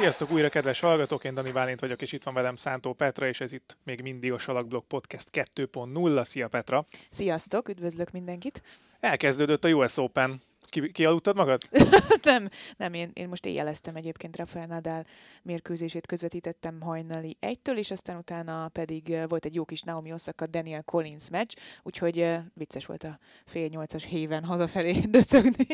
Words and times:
Sziasztok 0.00 0.30
újra, 0.30 0.48
kedves 0.48 0.80
hallgatók! 0.80 1.24
Én 1.24 1.34
Dani 1.34 1.52
Válint 1.52 1.80
vagyok, 1.80 2.02
és 2.02 2.12
itt 2.12 2.22
van 2.22 2.34
velem 2.34 2.56
Szántó 2.56 2.92
Petra, 2.92 3.26
és 3.26 3.40
ez 3.40 3.52
itt 3.52 3.76
még 3.84 4.00
mindig 4.02 4.32
a 4.32 4.38
Salakblog 4.38 4.86
Podcast 4.86 5.28
2.0. 5.32 6.24
Szia 6.24 6.48
Petra! 6.48 6.86
Sziasztok, 7.10 7.68
üdvözlök 7.68 8.10
mindenkit! 8.10 8.62
Elkezdődött 9.00 9.64
a 9.64 9.68
US 9.68 9.96
Open 9.96 10.42
ki, 10.70 10.90
kialudtad 10.90 11.36
magad? 11.36 11.62
nem, 12.22 12.48
nem 12.76 12.94
én, 12.94 13.10
én 13.12 13.28
most 13.28 13.46
éjjeleztem 13.46 13.96
egyébként 13.96 14.36
Rafael 14.36 14.66
Nadal 14.66 15.06
mérkőzését 15.42 16.06
közvetítettem 16.06 16.80
hajnali 16.80 17.36
egytől, 17.40 17.76
és 17.76 17.90
aztán 17.90 18.16
utána 18.16 18.68
pedig 18.68 19.18
volt 19.28 19.44
egy 19.44 19.54
jó 19.54 19.64
kis 19.64 19.82
Naomi 19.82 20.12
Osaka 20.12 20.46
Daniel 20.46 20.82
Collins 20.82 21.30
meccs, 21.30 21.54
úgyhogy 21.82 22.26
vicces 22.54 22.86
volt 22.86 23.04
a 23.04 23.18
fél 23.46 23.66
nyolcas 23.66 24.04
héven 24.04 24.44
hazafelé 24.44 24.92
döcögni 25.16 25.66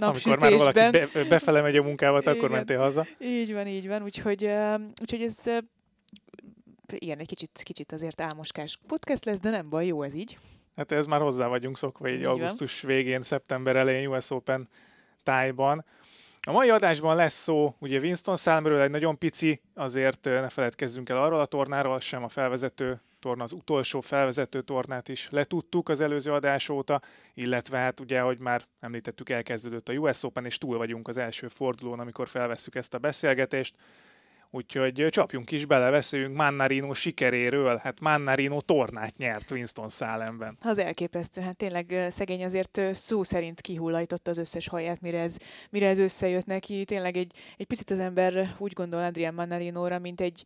Amikor 0.00 0.38
már 0.38 0.52
valaki 0.52 0.90
be, 0.90 1.08
befele 1.28 1.60
megy 1.60 1.76
a 1.76 1.82
munkával, 1.82 2.20
akkor 2.20 2.50
mentél 2.50 2.78
haza. 2.78 3.06
Így 3.20 3.52
van, 3.52 3.66
így 3.66 3.88
van, 3.88 4.02
úgyhogy, 4.02 4.50
úgyhogy 5.00 5.22
ez 5.22 5.42
ilyen 6.92 7.18
egy 7.18 7.26
kicsit, 7.26 7.60
kicsit 7.62 7.92
azért 7.92 8.20
álmoskás 8.20 8.78
podcast 8.86 9.24
lesz, 9.24 9.38
de 9.40 9.50
nem 9.50 9.68
baj, 9.68 9.86
jó 9.86 10.02
ez 10.02 10.14
így. 10.14 10.38
Hát 10.76 10.92
ez 10.92 11.06
már 11.06 11.20
hozzá 11.20 11.46
vagyunk 11.46 11.78
szokva, 11.78 12.08
így, 12.08 12.18
így 12.18 12.24
augusztus 12.24 12.80
van. 12.80 12.92
végén, 12.92 13.22
szeptember 13.22 13.76
elején 13.76 14.08
US 14.08 14.30
Open 14.30 14.68
tájban. 15.22 15.84
A 16.40 16.52
mai 16.52 16.70
adásban 16.70 17.16
lesz 17.16 17.42
szó 17.42 17.74
ugye 17.78 17.98
Winston 17.98 18.36
Salmről, 18.36 18.80
egy 18.80 18.90
nagyon 18.90 19.18
pici, 19.18 19.60
azért 19.74 20.24
ne 20.24 20.48
feledkezzünk 20.48 21.08
el 21.08 21.22
arról 21.22 21.40
a 21.40 21.46
tornáról, 21.46 22.00
sem 22.00 22.24
a 22.24 22.28
felvezető 22.28 23.00
torna, 23.20 23.42
az 23.42 23.52
utolsó 23.52 24.00
felvezető 24.00 24.62
tornát 24.62 25.08
is 25.08 25.28
letudtuk 25.30 25.88
az 25.88 26.00
előző 26.00 26.32
adás 26.32 26.68
óta, 26.68 27.00
illetve 27.34 27.78
hát 27.78 28.00
ugye, 28.00 28.20
hogy 28.20 28.40
már 28.40 28.62
említettük, 28.80 29.30
elkezdődött 29.30 29.88
a 29.88 29.92
US 29.92 30.22
Open, 30.22 30.44
és 30.44 30.58
túl 30.58 30.76
vagyunk 30.76 31.08
az 31.08 31.16
első 31.16 31.48
fordulón, 31.48 32.00
amikor 32.00 32.28
felvesszük 32.28 32.74
ezt 32.74 32.94
a 32.94 32.98
beszélgetést. 32.98 33.74
Úgyhogy 34.56 35.06
csapjunk 35.10 35.50
is 35.50 35.64
bele, 35.64 35.90
beszéljünk 35.90 36.36
Mannarino 36.36 36.94
sikeréről. 36.94 37.76
Hát 37.76 38.00
Mannarino 38.00 38.60
tornát 38.60 39.16
nyert 39.16 39.50
Winston 39.50 39.88
Salemben. 39.88 40.58
Az 40.60 40.78
elképesztő, 40.78 41.40
hát 41.40 41.56
tényleg 41.56 42.06
szegény 42.08 42.44
azért 42.44 42.80
szó 42.92 43.22
szerint 43.22 43.60
kihullajtotta 43.60 44.30
az 44.30 44.38
összes 44.38 44.68
haját, 44.68 45.00
mire 45.00 45.20
ez, 45.20 45.36
mire 45.70 45.88
ez 45.88 45.98
összejött 45.98 46.46
neki. 46.46 46.84
Tényleg 46.84 47.16
egy, 47.16 47.32
egy 47.56 47.66
picit 47.66 47.90
az 47.90 47.98
ember 47.98 48.54
úgy 48.58 48.72
gondol 48.72 49.02
Adrian 49.02 49.34
Mannarinóra, 49.34 49.98
mint 49.98 50.20
egy, 50.20 50.44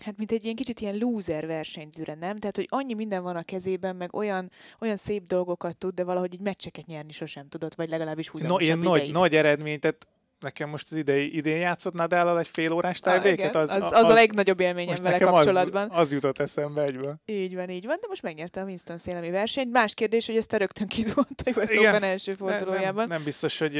hát 0.00 0.16
mint 0.16 0.32
egy 0.32 0.44
ilyen 0.44 0.56
kicsit 0.56 0.80
ilyen 0.80 0.96
loser 0.96 1.46
versenyzőre, 1.46 2.14
nem? 2.14 2.36
Tehát, 2.36 2.56
hogy 2.56 2.66
annyi 2.68 2.94
minden 2.94 3.22
van 3.22 3.36
a 3.36 3.42
kezében, 3.42 3.96
meg 3.96 4.14
olyan, 4.14 4.50
olyan 4.80 4.96
szép 4.96 5.26
dolgokat 5.26 5.76
tud, 5.76 5.94
de 5.94 6.04
valahogy 6.04 6.34
egy 6.34 6.40
meccseket 6.40 6.86
nyerni 6.86 7.12
sosem 7.12 7.48
tudott, 7.48 7.74
vagy 7.74 7.88
legalábbis 7.88 8.28
húzamosabb 8.28 8.60
no, 8.60 8.64
ilyen 8.64 8.78
nagy, 8.78 9.12
nagy 9.12 9.34
eredmény, 9.34 9.78
tehát 9.78 10.06
nekem 10.42 10.68
most 10.68 10.90
az 10.90 10.96
idei, 10.96 11.36
idén 11.36 11.56
játszott 11.56 11.94
Nadal 11.94 12.38
egy 12.38 12.48
fél 12.48 12.72
órás 12.72 13.00
tájbéket? 13.00 13.54
Az, 13.54 13.70
az, 13.70 13.82
az, 13.82 13.92
az, 13.92 14.08
a 14.08 14.12
legnagyobb 14.12 14.60
élményem 14.60 15.02
vele 15.02 15.18
kapcsolatban. 15.18 15.90
Az, 15.90 16.00
az 16.00 16.12
jutott 16.12 16.38
eszembe 16.38 16.82
egyből. 16.82 17.14
Így 17.26 17.54
van, 17.54 17.70
így 17.70 17.86
van, 17.86 17.96
de 18.00 18.06
most 18.08 18.22
megnyerte 18.22 18.60
a 18.60 18.64
Winston 18.64 18.98
szélemi 18.98 19.30
versenyt. 19.30 19.72
Más 19.72 19.94
kérdés, 19.94 20.26
hogy 20.26 20.36
ezt 20.36 20.52
a 20.52 20.56
rögtön 20.56 20.88
a 21.14 21.26
US 21.50 21.76
Open 21.76 22.02
első 22.02 22.32
fordulójában. 22.32 22.94
Nem, 22.94 23.08
nem, 23.08 23.24
biztos, 23.24 23.58
hogy 23.58 23.76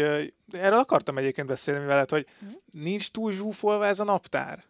erről 0.53 0.79
akartam 0.79 1.19
egyébként 1.19 1.47
beszélni 1.47 1.87
veled, 1.87 2.11
hogy 2.11 2.27
hm? 2.41 2.47
nincs 2.81 3.11
túl 3.11 3.33
zsúfolva 3.33 3.87
ez 3.87 4.01
a 4.01 4.05
naptár. 4.05 4.65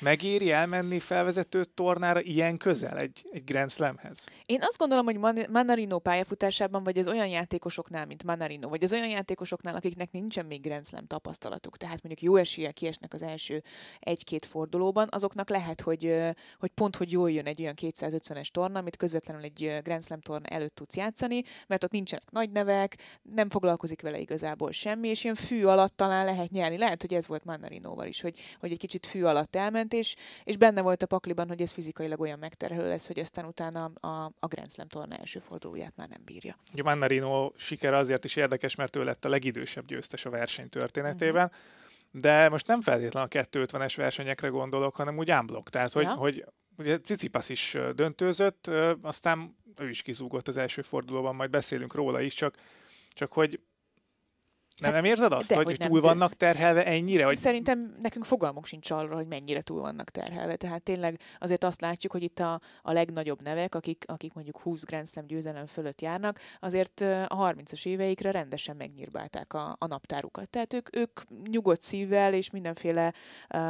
Megéri 0.00 0.50
elmenni 0.50 0.98
felvezető 0.98 1.64
tornára 1.64 2.20
ilyen 2.20 2.56
közel 2.56 2.98
egy, 2.98 3.22
egy 3.32 3.44
Grand 3.44 3.70
Slamhez? 3.70 4.26
Én 4.46 4.58
azt 4.62 4.78
gondolom, 4.78 5.04
hogy 5.04 5.48
Manarino 5.48 5.98
pályafutásában, 5.98 6.84
vagy 6.84 6.98
az 6.98 7.08
olyan 7.08 7.26
játékosoknál, 7.26 8.06
mint 8.06 8.24
Manarino, 8.24 8.68
vagy 8.68 8.82
az 8.82 8.92
olyan 8.92 9.08
játékosoknál, 9.08 9.74
akiknek 9.74 10.10
nincsen 10.10 10.46
még 10.46 10.60
Grand 10.60 10.86
Slam 10.86 11.06
tapasztalatuk, 11.06 11.76
tehát 11.76 12.02
mondjuk 12.02 12.30
jó 12.30 12.36
esélye 12.36 12.70
kiesnek 12.70 13.14
az 13.14 13.22
első 13.22 13.62
egy-két 14.00 14.44
fordulóban, 14.44 15.08
azoknak 15.10 15.48
lehet, 15.48 15.80
hogy, 15.80 16.14
hogy 16.58 16.70
pont, 16.70 16.96
hogy 16.96 17.12
jól 17.12 17.30
jön 17.30 17.46
egy 17.46 17.60
olyan 17.60 17.74
250-es 17.80 18.48
torna, 18.48 18.78
amit 18.78 18.96
közvetlenül 18.96 19.42
egy 19.42 19.78
Grand 19.82 20.04
Slam 20.04 20.20
torna 20.20 20.46
előtt 20.46 20.74
tudsz 20.74 20.96
játszani, 20.96 21.42
mert 21.66 21.84
ott 21.84 21.90
nincsenek 21.90 22.30
nagy 22.30 22.50
nevek, 22.50 22.96
nem 23.22 23.50
foglalkozik 23.50 24.02
vele 24.02 24.18
igazából 24.18 24.72
semmi, 24.72 25.08
és 25.08 25.24
ilyen 25.24 25.36
fű 25.36 25.64
alatt 25.64 25.96
talán 25.96 26.24
lehet 26.24 26.50
nyerni. 26.50 26.78
Lehet, 26.78 27.00
hogy 27.00 27.14
ez 27.14 27.26
volt 27.26 27.44
Manarinoval 27.44 28.06
is, 28.06 28.20
hogy, 28.20 28.38
hogy 28.60 28.72
egy 28.72 28.78
kicsit 28.78 29.06
fű 29.06 29.22
alatt 29.22 29.56
el 29.56 29.70
elment, 29.72 29.92
és, 29.92 30.14
és 30.44 30.56
benne 30.56 30.80
volt 30.80 31.02
a 31.02 31.06
pakliban, 31.06 31.48
hogy 31.48 31.60
ez 31.60 31.70
fizikailag 31.70 32.20
olyan 32.20 32.38
megterhelő 32.38 32.88
lesz, 32.88 33.06
hogy 33.06 33.18
aztán 33.18 33.44
utána 33.44 33.84
a, 33.84 34.32
a 34.38 34.46
Grand 34.46 34.70
Slam 34.70 34.88
torna 34.88 35.16
első 35.16 35.38
fordulóját 35.38 35.92
már 35.96 36.08
nem 36.08 36.20
bírja. 36.24 36.56
Ugye 36.72 36.82
Mannarino 36.82 37.52
sikere 37.56 37.96
azért 37.96 38.24
is 38.24 38.36
érdekes, 38.36 38.74
mert 38.74 38.96
ő 38.96 39.04
lett 39.04 39.24
a 39.24 39.28
legidősebb 39.28 39.86
győztes 39.86 40.24
a 40.24 40.30
verseny 40.30 40.68
történetében. 40.68 41.44
Uh-huh 41.44 41.60
de 42.14 42.48
most 42.48 42.66
nem 42.66 42.80
feltétlenül 42.80 43.28
a 43.32 43.42
250-es 43.42 43.92
versenyekre 43.96 44.48
gondolok, 44.48 44.96
hanem 44.96 45.18
úgy 45.18 45.30
unblock. 45.30 45.70
Tehát, 45.70 45.92
hogy, 45.92 46.02
ja. 46.02 46.14
hogy 46.14 46.44
ugye 46.78 47.00
Cicipas 47.00 47.48
is 47.48 47.76
döntőzött, 47.94 48.70
aztán 49.02 49.56
ő 49.78 49.88
is 49.88 50.02
kizúgott 50.02 50.48
az 50.48 50.56
első 50.56 50.82
fordulóban, 50.82 51.34
majd 51.34 51.50
beszélünk 51.50 51.94
róla 51.94 52.20
is, 52.20 52.34
csak, 52.34 52.54
csak 53.08 53.32
hogy 53.32 53.60
nem, 54.80 54.92
nem 54.92 55.04
érzed 55.04 55.32
azt, 55.32 55.48
de, 55.48 55.54
hogy, 55.54 55.64
hogy 55.64 55.76
túl 55.76 56.00
nem, 56.00 56.08
vannak 56.08 56.34
terhelve 56.34 56.84
ennyire? 56.86 57.24
Hogy... 57.24 57.36
Szerintem 57.36 57.96
nekünk 58.02 58.24
fogalmunk 58.24 58.66
sincs 58.66 58.90
arról, 58.90 59.14
hogy 59.14 59.26
mennyire 59.26 59.60
túl 59.60 59.80
vannak 59.80 60.10
terhelve. 60.10 60.56
Tehát 60.56 60.82
tényleg 60.82 61.20
azért 61.38 61.64
azt 61.64 61.80
látjuk, 61.80 62.12
hogy 62.12 62.22
itt 62.22 62.38
a, 62.38 62.60
a 62.82 62.92
legnagyobb 62.92 63.42
nevek, 63.42 63.74
akik, 63.74 64.04
akik 64.06 64.32
mondjuk 64.32 64.60
20 64.60 64.84
Grand 64.84 65.08
Slam 65.08 65.26
győzelem 65.26 65.66
fölött 65.66 66.00
járnak, 66.00 66.40
azért 66.60 67.00
a 67.28 67.54
30-as 67.54 67.86
éveikre 67.86 68.30
rendesen 68.30 68.76
megnyírbálták 68.76 69.54
a, 69.54 69.76
a 69.78 69.86
naptárukat. 69.86 70.50
Tehát 70.50 70.72
ők, 70.72 70.96
ők 70.96 71.20
nyugodt 71.50 71.82
szívvel 71.82 72.34
és 72.34 72.50
mindenféle 72.50 73.14
uh, 73.54 73.60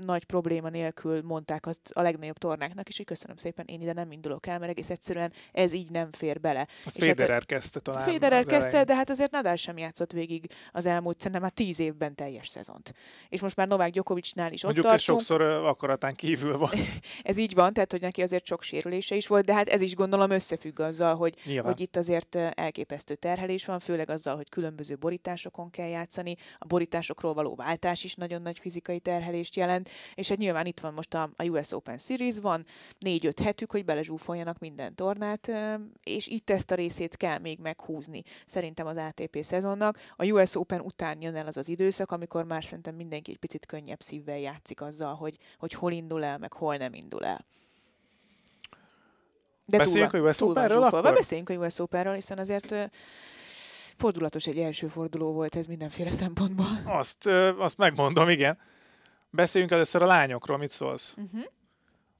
nagy 0.00 0.24
probléma 0.24 0.68
nélkül 0.68 1.22
mondták 1.22 1.66
azt 1.66 1.90
a 1.92 2.02
legnagyobb 2.02 2.38
tornáknak 2.38 2.88
is, 2.88 2.96
hogy 2.96 3.06
köszönöm 3.06 3.36
szépen, 3.36 3.64
én 3.68 3.80
ide 3.80 3.92
nem 3.92 4.12
indulok 4.12 4.46
el, 4.46 4.58
mert 4.58 4.70
egész 4.70 4.90
egyszerűen 4.90 5.32
ez 5.52 5.72
így 5.72 5.90
nem 5.90 6.12
fér 6.12 6.40
bele. 6.40 6.66
Azt 6.84 6.98
Federer 6.98 7.30
hát, 7.30 7.46
kezdte 7.46 7.80
talán. 7.80 8.02
Federer 8.02 8.44
kezdte, 8.44 8.84
de 8.84 8.94
hát 8.94 9.10
azért 9.10 9.30
Nadal 9.30 9.56
sem 9.56 9.78
játszott 9.78 10.12
végig 10.16 10.50
az 10.72 10.86
elmúlt 10.86 11.16
szerintem 11.16 11.42
már 11.42 11.50
tíz 11.50 11.80
évben 11.80 12.14
teljes 12.14 12.48
szezont. 12.48 12.94
És 13.28 13.40
most 13.40 13.56
már 13.56 13.68
Novák 13.68 13.90
Gyokovicsnál 13.90 14.52
is 14.52 14.62
Mondjuk 14.62 14.84
ott 14.84 14.90
tartunk. 14.90 15.20
sokszor 15.20 15.42
akaratán 15.42 16.14
kívül 16.14 16.56
van. 16.56 16.70
ez 17.22 17.36
így 17.36 17.54
van, 17.54 17.72
tehát 17.72 17.90
hogy 17.90 18.00
neki 18.00 18.22
azért 18.22 18.46
sok 18.46 18.62
sérülése 18.62 19.14
is 19.14 19.26
volt, 19.26 19.44
de 19.44 19.54
hát 19.54 19.68
ez 19.68 19.80
is 19.80 19.94
gondolom 19.94 20.30
összefügg 20.30 20.80
azzal, 20.80 21.14
hogy, 21.16 21.60
hogy 21.62 21.80
itt 21.80 21.96
azért 21.96 22.34
elképesztő 22.34 23.14
terhelés 23.14 23.64
van, 23.64 23.78
főleg 23.78 24.10
azzal, 24.10 24.36
hogy 24.36 24.48
különböző 24.48 24.96
borításokon 24.96 25.70
kell 25.70 25.88
játszani, 25.88 26.36
a 26.58 26.66
borításokról 26.66 27.34
való 27.34 27.54
váltás 27.54 28.04
is 28.04 28.14
nagyon 28.14 28.42
nagy 28.42 28.58
fizikai 28.58 28.98
terhelést 28.98 29.56
jelent, 29.56 29.88
és 30.14 30.28
hát 30.28 30.38
nyilván 30.38 30.66
itt 30.66 30.80
van 30.80 30.94
most 30.94 31.14
a, 31.14 31.30
a 31.36 31.44
US 31.44 31.72
Open 31.72 31.98
Series, 31.98 32.38
van 32.38 32.64
négy-öt 32.98 33.40
hetük, 33.40 33.70
hogy 33.70 33.84
belezsúfoljanak 33.84 34.58
minden 34.58 34.94
tornát, 34.94 35.50
és 36.02 36.26
itt 36.26 36.50
ezt 36.50 36.70
a 36.70 36.74
részét 36.74 37.16
kell 37.16 37.38
még 37.38 37.58
meghúzni 37.58 38.22
szerintem 38.46 38.86
az 38.86 38.96
ATP 38.96 39.38
szezonnak. 39.42 39.98
A 40.16 40.24
US 40.24 40.54
Open 40.54 40.80
után 40.80 41.22
jön 41.22 41.36
el 41.36 41.46
az 41.46 41.56
az 41.56 41.68
időszak, 41.68 42.10
amikor 42.10 42.44
már 42.44 42.64
szerintem 42.64 42.94
mindenki 42.94 43.30
egy 43.30 43.38
picit 43.38 43.66
könnyebb 43.66 44.02
szívvel 44.02 44.38
játszik 44.38 44.80
azzal, 44.80 45.14
hogy, 45.14 45.36
hogy 45.58 45.72
hol 45.72 45.92
indul 45.92 46.24
el, 46.24 46.38
meg 46.38 46.52
hol 46.52 46.76
nem 46.76 46.94
indul 46.94 47.24
el. 47.24 47.44
De 49.64 49.78
Beszéljünk 49.78 50.10
túl, 50.10 50.26
a 50.26 50.28
US 50.28 50.40
Openről 50.40 50.82
akkor? 50.82 51.02
Beszéljünk 51.02 51.50
a 51.50 51.54
US 51.54 51.78
Openről, 51.78 52.14
hiszen 52.14 52.38
azért 52.38 52.74
fordulatos 53.96 54.46
egy 54.46 54.58
első 54.58 54.88
forduló 54.88 55.32
volt 55.32 55.56
ez 55.56 55.66
mindenféle 55.66 56.10
szempontból. 56.10 56.80
Azt, 56.84 57.26
azt 57.58 57.78
megmondom, 57.78 58.28
igen. 58.28 58.58
Beszéljünk 59.30 59.72
először 59.72 60.02
a 60.02 60.06
lányokról, 60.06 60.56
mit 60.56 60.70
szólsz? 60.70 61.14
Uh-huh 61.16 61.44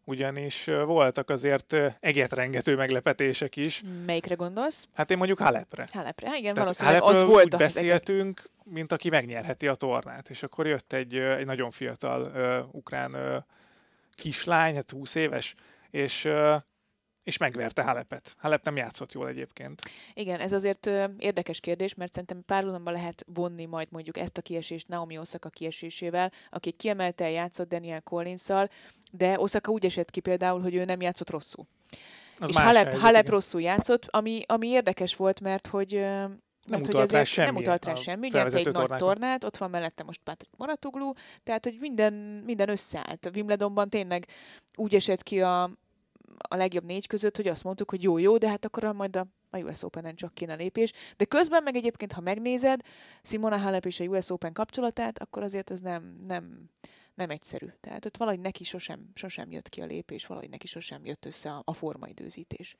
ugyanis 0.06 0.64
voltak 0.64 1.30
azért 1.30 1.76
egetrengető 2.00 2.76
meglepetések 2.76 3.56
is. 3.56 3.82
Melyikre 4.06 4.34
gondolsz? 4.34 4.88
Hát 4.94 5.10
én 5.10 5.16
mondjuk 5.16 5.38
Halepre. 5.38 5.86
Halepre, 5.92 6.28
hát 6.28 6.38
igen, 6.38 6.54
Tehát 6.54 6.68
valószínűleg 6.68 7.02
az 7.02 7.28
volt 7.28 7.44
úgy 7.44 7.56
beszéltünk, 7.56 8.50
mint 8.64 8.92
aki 8.92 9.08
megnyerheti 9.08 9.66
a 9.66 9.74
tornát, 9.74 10.30
és 10.30 10.42
akkor 10.42 10.66
jött 10.66 10.92
egy, 10.92 11.14
egy 11.14 11.46
nagyon 11.46 11.70
fiatal 11.70 12.22
uh, 12.22 12.74
ukrán 12.74 13.14
uh, 13.14 13.42
kislány, 14.14 14.74
hát 14.74 14.90
20 14.90 15.14
éves, 15.14 15.54
és 15.90 16.24
uh, 16.24 16.54
és 17.26 17.36
megverte 17.36 17.82
Halepet. 17.82 18.34
Halep 18.38 18.64
nem 18.64 18.76
játszott 18.76 19.12
jól 19.12 19.28
egyébként. 19.28 19.80
Igen, 20.14 20.40
ez 20.40 20.52
azért 20.52 20.86
ö, 20.86 21.04
érdekes 21.18 21.60
kérdés, 21.60 21.94
mert 21.94 22.12
szerintem 22.12 22.42
párhuzamba 22.46 22.90
lehet 22.90 23.24
vonni 23.34 23.64
majd 23.64 23.88
mondjuk 23.90 24.18
ezt 24.18 24.38
a 24.38 24.42
kiesést 24.42 24.88
Naomi 24.88 25.18
Osaka 25.18 25.48
kiesésével, 25.48 26.32
aki 26.50 26.70
kiemelte 26.70 27.30
játszott 27.30 27.68
Daniel 27.68 28.00
collins 28.00 28.42
de 29.12 29.40
Osaka 29.40 29.70
úgy 29.70 29.84
esett 29.84 30.10
ki 30.10 30.20
például, 30.20 30.60
hogy 30.60 30.74
ő 30.74 30.84
nem 30.84 31.00
játszott 31.00 31.30
rosszul. 31.30 31.66
Az 32.38 32.48
és 32.48 32.56
Halep, 32.56 32.82
helyzet, 32.82 33.00
Halep 33.00 33.28
rosszul 33.28 33.60
játszott, 33.60 34.06
ami, 34.10 34.42
ami 34.46 34.68
érdekes 34.68 35.16
volt, 35.16 35.40
mert 35.40 35.66
hogy 35.66 35.90
nem 35.92 36.80
mert, 36.80 36.86
utalt 36.86 37.10
rá 37.10 37.24
semmi. 37.24 37.46
Nem 37.46 37.56
utalt 37.56 37.84
rá 37.84 37.94
semmi, 37.94 38.28
nyert 38.32 38.54
egy 38.54 38.62
tornákon. 38.64 38.88
nagy 38.88 38.98
tornát, 38.98 39.44
ott 39.44 39.56
van 39.56 39.70
mellette 39.70 40.02
most 40.04 40.20
Patrick 40.24 40.56
Moratoglu, 40.56 41.12
tehát 41.42 41.64
hogy 41.64 41.76
minden, 41.80 42.12
minden 42.44 42.68
összeállt. 42.68 43.26
A 43.26 43.30
Wimbledonban 43.34 43.90
tényleg 43.90 44.26
úgy 44.74 44.94
esett 44.94 45.22
ki 45.22 45.40
a, 45.40 45.70
a 46.38 46.56
legjobb 46.56 46.84
négy 46.84 47.06
között, 47.06 47.36
hogy 47.36 47.48
azt 47.48 47.64
mondtuk, 47.64 47.90
hogy 47.90 48.02
jó, 48.02 48.18
jó, 48.18 48.38
de 48.38 48.48
hát 48.48 48.64
akkor 48.64 48.92
majd 48.92 49.16
a, 49.16 49.26
a 49.50 49.58
US 49.58 49.82
Open-en 49.82 50.14
csak 50.14 50.34
kéne 50.34 50.54
lépés. 50.54 50.92
De 51.16 51.24
közben 51.24 51.62
meg 51.62 51.76
egyébként, 51.76 52.12
ha 52.12 52.20
megnézed 52.20 52.80
Simona 53.22 53.56
Halep 53.56 53.86
és 53.86 54.00
a 54.00 54.04
US 54.04 54.30
Open 54.30 54.52
kapcsolatát, 54.52 55.18
akkor 55.18 55.42
azért 55.42 55.70
ez 55.70 55.80
nem, 55.80 56.24
nem, 56.26 56.70
nem 57.14 57.30
egyszerű. 57.30 57.66
Tehát 57.80 58.04
ott 58.04 58.16
valahogy 58.16 58.40
neki 58.40 58.64
sosem, 58.64 59.10
sosem 59.14 59.50
jött 59.50 59.68
ki 59.68 59.80
a 59.80 59.86
lépés, 59.86 60.26
valahogy 60.26 60.50
neki 60.50 60.66
sosem 60.66 61.04
jött 61.04 61.24
össze 61.24 61.50
a, 61.50 61.62
a 61.64 61.72
formaidőzítés. 61.72 62.76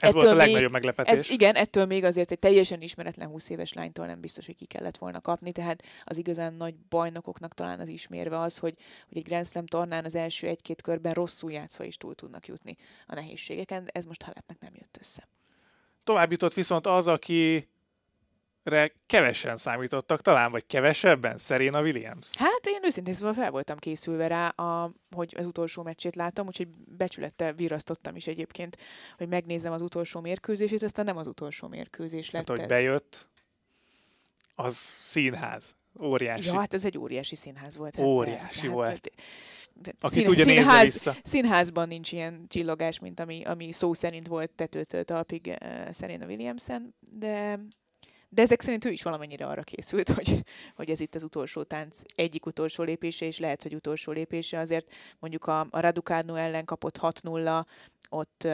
Ez 0.00 0.08
ettől 0.08 0.22
volt 0.22 0.34
a 0.34 0.36
legnagyobb 0.36 0.62
még, 0.62 0.70
meglepetés. 0.72 1.18
Ez, 1.18 1.30
igen, 1.30 1.54
ettől 1.54 1.86
még 1.86 2.04
azért 2.04 2.30
egy 2.30 2.38
teljesen 2.38 2.80
ismeretlen 2.80 3.28
20 3.28 3.48
éves 3.48 3.72
lánytól 3.72 4.06
nem 4.06 4.20
biztos, 4.20 4.46
hogy 4.46 4.56
ki 4.56 4.64
kellett 4.64 4.96
volna 4.96 5.20
kapni, 5.20 5.52
tehát 5.52 5.82
az 6.04 6.16
igazán 6.16 6.54
nagy 6.54 6.74
bajnokoknak 6.88 7.54
talán 7.54 7.80
az 7.80 7.88
ismérve 7.88 8.38
az, 8.38 8.58
hogy, 8.58 8.74
hogy 9.08 9.16
egy 9.16 9.24
Grand 9.24 9.46
Slam 9.46 9.66
tornán 9.66 10.04
az 10.04 10.14
első 10.14 10.46
egy-két 10.46 10.82
körben 10.82 11.12
rosszul 11.12 11.52
játszva 11.52 11.84
is 11.84 11.96
túl 11.96 12.14
tudnak 12.14 12.46
jutni 12.46 12.76
a 13.06 13.14
nehézségeken, 13.14 13.88
ez 13.92 14.04
most 14.04 14.22
Halepnek 14.22 14.60
nem 14.60 14.72
jött 14.74 14.96
össze. 15.00 15.28
Tovább 16.04 16.30
jutott 16.30 16.54
viszont 16.54 16.86
az, 16.86 17.06
aki 17.06 17.68
re 18.62 18.92
kevesen 19.06 19.56
számítottak, 19.56 20.20
talán 20.20 20.50
vagy 20.50 20.66
kevesebben, 20.66 21.38
Serena 21.38 21.80
Williams. 21.80 22.36
Hát 22.36 22.66
én 22.66 22.80
őszintén 22.82 23.14
szóval 23.14 23.34
fel 23.34 23.50
voltam 23.50 23.78
készülve 23.78 24.26
rá, 24.26 24.48
a, 24.48 24.92
hogy 25.10 25.34
az 25.38 25.46
utolsó 25.46 25.82
meccsét 25.82 26.16
látom, 26.16 26.46
úgyhogy 26.46 26.68
becsülettel 26.96 27.52
virasztottam 27.52 28.16
is 28.16 28.26
egyébként, 28.26 28.76
hogy 29.16 29.28
megnézem 29.28 29.72
az 29.72 29.82
utolsó 29.82 30.20
mérkőzését, 30.20 30.82
aztán 30.82 31.04
nem 31.04 31.16
az 31.16 31.26
utolsó 31.26 31.68
mérkőzés 31.68 32.30
lett 32.30 32.48
hát, 32.48 32.56
hogy 32.56 32.60
ez. 32.60 32.68
bejött, 32.68 33.28
az 34.54 34.76
színház. 35.00 35.78
Óriási. 36.02 36.46
Ja, 36.46 36.58
hát 36.58 36.74
ez 36.74 36.84
egy 36.84 36.98
óriási 36.98 37.36
színház 37.36 37.76
volt. 37.76 37.96
Hát 37.96 38.04
óriási 38.04 38.40
persze, 38.40 38.60
hát 38.60 38.70
volt. 38.70 39.10
Hát, 39.84 39.94
aki 40.00 40.14
szín, 40.14 40.24
tudja, 40.24 40.44
színház, 40.44 40.82
vissza. 40.82 41.16
Színházban 41.22 41.88
nincs 41.88 42.12
ilyen 42.12 42.44
csillogás, 42.48 42.98
mint 42.98 43.20
ami, 43.20 43.44
ami 43.44 43.72
szó 43.72 43.94
szerint 43.94 44.26
volt 44.26 44.50
tetőtől 44.50 45.04
talpig 45.04 45.46
uh, 45.46 45.92
Serena 45.92 46.26
Williamson, 46.26 46.94
de 47.10 47.60
de 48.32 48.42
ezek 48.42 48.60
szerint 48.60 48.84
ő 48.84 48.90
is 48.90 49.02
valamennyire 49.02 49.46
arra 49.46 49.62
készült, 49.62 50.08
hogy, 50.18 50.44
hogy 50.74 50.90
ez 50.90 51.00
itt 51.00 51.14
az 51.14 51.22
utolsó 51.22 51.62
tánc 51.62 51.98
egyik 52.14 52.46
utolsó 52.46 52.82
lépése, 52.82 53.26
és 53.26 53.38
lehet, 53.38 53.62
hogy 53.62 53.74
utolsó 53.74 54.12
lépése. 54.12 54.58
Azért 54.58 54.92
mondjuk 55.18 55.46
a, 55.46 55.60
a 55.70 55.80
Raducanu 55.80 56.34
ellen 56.34 56.64
kapott 56.64 56.98
6-0, 57.00 57.64
ott, 58.08 58.48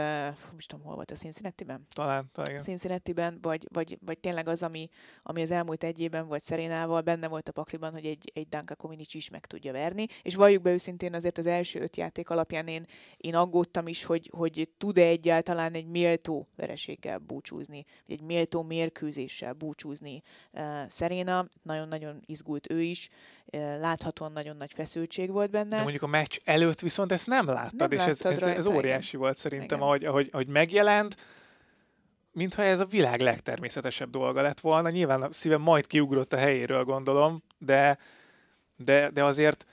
most 0.53 0.69
tudom, 0.69 0.85
hol 0.85 0.95
volt 0.95 1.11
a 1.11 1.15
Cincinnati-ben? 1.15 1.87
Talán, 1.95 2.31
talán. 2.33 2.61
Cincinnati-ben, 2.61 3.39
vagy, 3.43 3.67
vagy, 3.73 3.99
vagy 4.01 4.19
tényleg 4.19 4.49
az, 4.49 4.63
ami, 4.63 4.89
ami 5.23 5.43
az 5.43 5.51
elmúlt 5.51 5.85
egy 5.85 6.01
évben 6.01 6.27
volt 6.27 6.45
Szerénával, 6.45 7.01
benne 7.01 7.29
volt 7.29 7.49
a 7.49 7.53
pakliban, 7.53 7.93
hogy 7.93 8.07
egy, 8.07 8.31
egy 8.35 8.49
Danka 8.49 8.75
Kominic 8.75 9.15
is 9.15 9.31
meg 9.31 9.47
tudja 9.47 9.73
verni, 9.73 10.07
és 10.23 10.35
valljuk 10.35 10.63
be 10.63 10.71
őszintén 10.71 11.15
azért 11.15 11.39
az 11.39 11.47
első 11.47 11.81
öt 11.81 11.97
játék 11.97 12.31
alapján 12.31 12.67
én, 12.67 12.87
én 13.17 13.35
aggódtam 13.35 13.87
is, 13.87 14.05
hogy, 14.05 14.31
hogy 14.37 14.69
tud-e 14.79 15.07
egyáltalán 15.07 15.75
egy 15.75 15.87
méltó 15.87 16.49
vereséggel 16.57 17.19
búcsúzni, 17.19 17.85
vagy 18.07 18.17
egy 18.17 18.25
méltó 18.25 18.63
mérkőzéssel 18.63 19.53
búcsúzni 19.53 20.23
uh, 20.53 20.63
Szeréna. 20.89 21.49
Nagyon-nagyon 21.63 22.23
izgult 22.27 22.71
ő 22.71 22.83
is, 22.83 23.09
uh, 23.53 23.61
láthatóan 23.81 24.33
nagyon 24.33 24.57
nagy 24.57 24.73
feszültség 24.73 25.31
volt 25.31 25.51
benne. 25.51 25.77
De 25.77 25.83
mondjuk 25.83 26.03
a 26.03 26.07
meccs 26.07 26.37
előtt 26.45 26.81
viszont 26.81 27.13
ezt 27.13 27.27
nem 27.27 27.47
láttad, 27.47 27.91
nem 27.91 27.99
és 27.99 28.05
ez, 28.05 28.25
ez, 28.25 28.43
ez 28.43 28.67
óriási 28.67 29.09
igen. 29.09 29.21
volt 29.21 29.36
szerintem, 29.37 29.83
ahogy, 29.83 30.05
ahogy, 30.05 30.29
ahogy 30.33 30.49
megjelent, 30.49 31.17
mintha 32.33 32.63
ez 32.63 32.81
a 32.81 32.85
világ 32.85 33.21
legtermészetesebb 33.21 34.11
dolga 34.11 34.43
lett 34.43 34.61
volna. 34.61 34.91
Nyilván 34.91 35.23
a 35.23 35.33
szívem 35.33 35.61
majd 35.61 35.87
kiugrott 35.87 36.33
a 36.33 36.37
helyéről, 36.37 36.85
gondolom, 36.85 37.43
de, 37.59 37.99
de, 38.77 39.11
de 39.11 39.25
azért, 39.25 39.67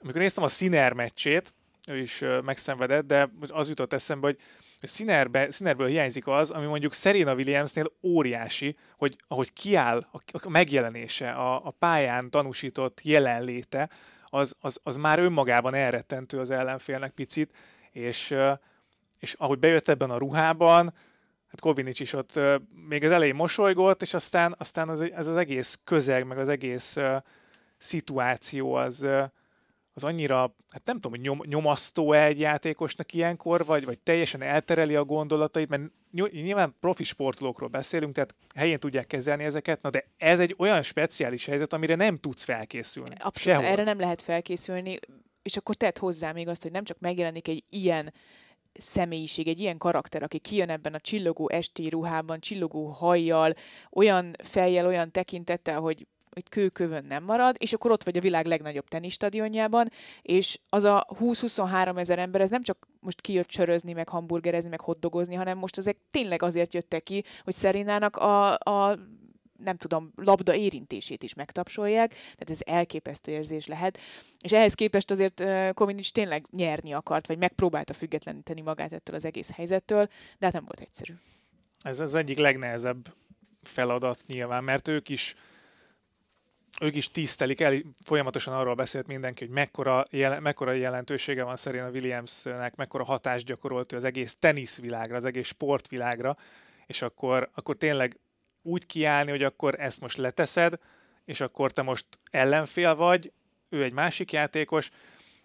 amikor 0.00 0.20
néztem 0.20 0.44
a 0.44 0.48
Sziner 0.48 0.92
meccsét, 0.92 1.54
ő 1.88 1.96
is 1.96 2.24
megszenvedett, 2.44 3.06
de 3.06 3.30
az 3.48 3.68
jutott 3.68 3.92
eszembe, 3.92 4.26
hogy 4.26 4.38
Sinerbe, 4.82 5.50
Sinerből 5.50 5.86
hiányzik 5.86 6.26
az, 6.26 6.50
ami 6.50 6.66
mondjuk 6.66 6.94
Serena 6.94 7.34
Williamsnél 7.34 7.92
óriási, 8.02 8.76
hogy 8.96 9.16
ahogy 9.28 9.52
kiáll 9.52 10.06
a, 10.12 10.20
a 10.32 10.48
megjelenése, 10.48 11.30
a, 11.30 11.66
a 11.66 11.70
pályán 11.70 12.30
tanúsított 12.30 13.00
jelenléte, 13.02 13.90
az, 14.24 14.54
az, 14.60 14.80
az 14.82 14.96
már 14.96 15.18
önmagában 15.18 15.74
elrettentő 15.74 16.38
az 16.38 16.50
ellenfélnek 16.50 17.10
picit, 17.10 17.54
és, 17.98 18.34
és 19.18 19.32
ahogy 19.32 19.58
bejött 19.58 19.88
ebben 19.88 20.10
a 20.10 20.18
ruhában, 20.18 20.94
hát 21.48 21.60
Kovinic 21.60 22.00
is 22.00 22.12
ott 22.12 22.40
még 22.88 23.04
az 23.04 23.10
elején 23.10 23.34
mosolygott, 23.34 24.02
és 24.02 24.14
aztán, 24.14 24.54
aztán 24.58 24.88
az, 24.88 25.00
ez 25.00 25.26
az 25.26 25.36
egész 25.36 25.80
közeg, 25.84 26.26
meg 26.26 26.38
az 26.38 26.48
egész 26.48 26.96
szituáció 27.76 28.74
az, 28.74 29.06
az 29.98 30.04
annyira, 30.04 30.54
hát 30.70 30.84
nem 30.84 30.94
tudom, 30.94 31.12
hogy 31.12 31.20
nyom, 31.20 31.40
nyomasztó 31.44 32.12
egy 32.12 32.40
játékosnak 32.40 33.12
ilyenkor, 33.12 33.64
vagy, 33.64 33.84
vagy 33.84 33.98
teljesen 33.98 34.42
eltereli 34.42 34.96
a 34.96 35.04
gondolatait, 35.04 35.68
mert 35.68 35.82
nyilván 36.30 36.76
profi 36.80 37.04
sportolókról 37.04 37.68
beszélünk, 37.68 38.14
tehát 38.14 38.34
helyén 38.54 38.78
tudják 38.78 39.06
kezelni 39.06 39.44
ezeket, 39.44 39.82
na 39.82 39.90
de 39.90 40.04
ez 40.16 40.40
egy 40.40 40.54
olyan 40.58 40.82
speciális 40.82 41.46
helyzet, 41.46 41.72
amire 41.72 41.94
nem 41.94 42.18
tudsz 42.18 42.44
felkészülni. 42.44 43.14
Abszolút, 43.18 43.58
Sehol. 43.58 43.64
erre 43.64 43.84
nem 43.84 44.00
lehet 44.00 44.22
felkészülni, 44.22 44.98
és 45.42 45.56
akkor 45.56 45.74
tett 45.74 45.98
hozzá 45.98 46.32
még 46.32 46.48
azt, 46.48 46.62
hogy 46.62 46.70
nem 46.70 46.84
csak 46.84 46.98
megjelenik 47.00 47.48
egy 47.48 47.64
ilyen 47.70 48.12
személyiség, 48.74 49.48
egy 49.48 49.60
ilyen 49.60 49.78
karakter, 49.78 50.22
aki 50.22 50.38
kijön 50.38 50.70
ebben 50.70 50.94
a 50.94 51.00
csillogó 51.00 51.48
esti 51.48 51.88
ruhában, 51.88 52.40
csillogó 52.40 52.86
hajjal, 52.86 53.54
olyan 53.90 54.34
fejjel, 54.42 54.86
olyan 54.86 55.10
tekintettel, 55.10 55.80
hogy 55.80 56.06
itt 56.34 56.48
kőkövön 56.48 57.04
nem 57.04 57.24
marad, 57.24 57.56
és 57.58 57.72
akkor 57.72 57.90
ott 57.90 58.04
vagy 58.04 58.16
a 58.16 58.20
világ 58.20 58.46
legnagyobb 58.46 58.88
tenisztadionjában, 58.88 59.90
és 60.22 60.58
az 60.68 60.84
a 60.84 61.06
20-23 61.20 61.98
ezer 61.98 62.18
ember, 62.18 62.40
ez 62.40 62.50
nem 62.50 62.62
csak 62.62 62.88
most 63.00 63.20
kijött 63.20 63.50
sörözni, 63.50 63.92
meg 63.92 64.08
hamburgerezni, 64.08 64.68
meg 64.68 64.80
hotdogozni, 64.80 65.34
hanem 65.34 65.58
most 65.58 65.78
ezek 65.78 65.96
tényleg 66.10 66.42
azért 66.42 66.74
jöttek 66.74 67.02
ki, 67.02 67.24
hogy 67.44 67.54
Szerinának 67.54 68.16
a, 68.16 68.52
a 68.52 68.98
nem 69.64 69.76
tudom, 69.76 70.12
labda 70.16 70.54
érintését 70.54 71.22
is 71.22 71.34
megtapsolják, 71.34 72.10
tehát 72.10 72.50
ez 72.50 72.58
elképesztő 72.60 73.32
érzés 73.32 73.66
lehet. 73.66 73.98
És 74.40 74.52
ehhez 74.52 74.74
képest 74.74 75.10
azért 75.10 75.42
Kovinic 75.74 76.10
tényleg 76.10 76.46
nyerni 76.50 76.92
akart, 76.92 77.26
vagy 77.26 77.38
megpróbálta 77.38 77.92
függetleníteni 77.92 78.60
magát 78.60 78.92
ettől 78.92 79.16
az 79.16 79.24
egész 79.24 79.50
helyzettől, 79.50 80.06
de 80.38 80.44
hát 80.46 80.52
nem 80.52 80.64
volt 80.64 80.80
egyszerű. 80.80 81.12
Ez 81.82 82.00
az 82.00 82.14
egyik 82.14 82.38
legnehezebb 82.38 83.14
feladat 83.62 84.24
nyilván, 84.26 84.64
mert 84.64 84.88
ők 84.88 85.08
is 85.08 85.34
ők 86.80 86.96
is 86.96 87.10
tisztelik 87.10 87.60
el, 87.60 87.82
folyamatosan 88.00 88.54
arról 88.54 88.74
beszélt 88.74 89.06
mindenki, 89.06 89.44
hogy 89.44 89.54
mekkora, 89.54 90.04
jel, 90.10 90.40
mekkora 90.40 90.72
jelentősége 90.72 91.44
van 91.44 91.56
Serena 91.56 91.90
Williamsnek, 91.90 92.76
mekkora 92.76 93.04
hatást 93.04 93.46
gyakorolt 93.46 93.92
ő 93.92 93.96
az 93.96 94.04
egész 94.04 94.36
teniszvilágra, 94.38 95.16
az 95.16 95.24
egész 95.24 95.46
sportvilágra, 95.46 96.36
és 96.86 97.02
akkor, 97.02 97.50
akkor 97.54 97.76
tényleg 97.76 98.18
úgy 98.68 98.86
kiállni, 98.86 99.30
hogy 99.30 99.42
akkor 99.42 99.80
ezt 99.80 100.00
most 100.00 100.16
leteszed, 100.16 100.78
és 101.24 101.40
akkor 101.40 101.72
te 101.72 101.82
most 101.82 102.06
ellenfél 102.30 102.94
vagy, 102.94 103.32
ő 103.68 103.82
egy 103.82 103.92
másik 103.92 104.32
játékos, 104.32 104.90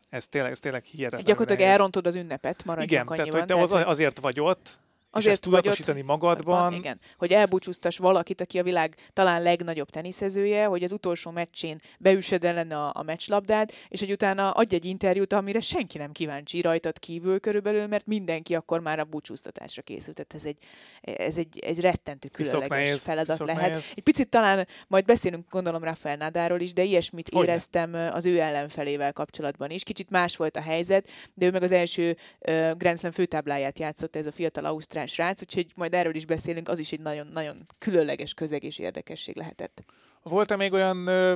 ez 0.10 0.28
tényleg, 0.28 0.52
ez 0.52 0.60
tényleg 0.60 0.84
hihetetlen. 0.84 1.24
Gyakorlatilag 1.24 1.60
nehéz. 1.60 1.74
elrontod 1.74 2.08
az 2.08 2.16
ünnepet, 2.16 2.66
maradjunk 2.66 2.92
Igen, 2.92 3.06
tehát, 3.06 3.34
hogy 3.34 3.46
te 3.46 3.76
az, 3.76 3.88
azért 3.88 4.20
vagy 4.20 4.40
ott, 4.40 4.80
Azért 5.16 5.26
és 5.26 5.32
ezt 5.32 5.42
tudatosítani 5.42 6.00
ott, 6.00 6.06
magadban. 6.06 6.74
Igen, 6.74 7.00
hogy 7.16 7.32
elbúcsúztas 7.32 7.98
valakit, 7.98 8.42
aki 8.42 8.60
a 8.60 8.64
világ 8.64 8.96
talán 9.14 9.42
legnagyobb 9.42 9.90
teniszezője, 9.90 10.66
hogy 10.66 10.84
az 10.84 10.92
utolsó 10.92 11.32
meccsén 11.32 11.82
beüsed 12.00 12.44
ellen 12.44 12.72
a, 12.72 12.92
a 12.94 13.04
meccslabdát, 13.04 13.74
és 13.88 14.00
hogy 14.00 14.12
utána 14.12 14.52
adj 14.52 14.76
egy 14.76 14.86
interjút, 14.86 15.34
amire 15.34 15.60
senki 15.60 15.98
nem 15.98 16.12
kíváncsi 16.12 16.62
rajtad 16.62 17.00
kívül 17.00 17.40
körülbelül, 17.40 17.88
mert 17.88 18.06
mindenki 18.06 18.56
akkor 18.56 18.80
már 18.80 19.00
a 19.00 19.04
búcsúztatásra 19.04 19.82
készült. 19.82 20.16
Tehát 20.16 20.34
ez 20.34 20.46
egy, 20.46 20.58
ez 21.02 21.38
egy, 21.38 21.60
egy 21.60 21.80
rettentő 21.80 22.28
különleges 22.28 22.70
nehéz, 22.70 23.04
feladat 23.04 23.40
lehet. 23.40 23.70
Nehéz. 23.70 23.92
Egy 23.96 24.04
picit 24.04 24.30
talán 24.30 24.68
majd 24.88 25.06
beszélünk 25.06 25.50
gondolom 25.50 25.84
Rafael 25.84 26.16
Nadáról 26.16 26.60
is, 26.60 26.74
de 26.74 26.84
ilyesmit 26.84 27.30
Hogyne. 27.30 27.52
éreztem 27.52 27.94
az 27.94 28.26
ő 28.26 28.40
ellenfelével 28.40 29.14
kapcsolatban 29.14 29.70
is. 29.70 29.84
Kicsit 29.84 30.10
más 30.10 30.36
volt 30.36 30.58
a 30.58 30.62
helyzet, 30.62 31.10
de 31.34 31.46
ő 31.46 31.52
meg 31.52 31.64
az 31.64 31.72
első 31.72 32.18
uh, 32.40 32.72
Grand 32.78 32.98
Slam 32.98 33.12
főtábláját 33.12 33.80
játszott 33.80 34.16
ez 34.16 34.26
a 34.26 34.32
fiatal 34.32 34.66
Ausztrál 34.66 35.03
olyan 35.04 35.16
srác, 35.16 35.42
úgyhogy 35.42 35.72
majd 35.76 35.94
erről 35.94 36.16
is 36.16 36.26
beszélünk, 36.26 36.70
az 36.70 36.80
is 36.80 36.92
egy 36.92 37.00
nagyon-nagyon 37.00 37.66
különleges 37.80 38.34
közeg 38.34 38.64
és 38.64 38.80
érdekesség 38.80 39.36
lehetett. 39.36 39.84
Volt-e 40.22 40.56
még 40.56 40.74
olyan 40.74 41.08
ö, 41.08 41.36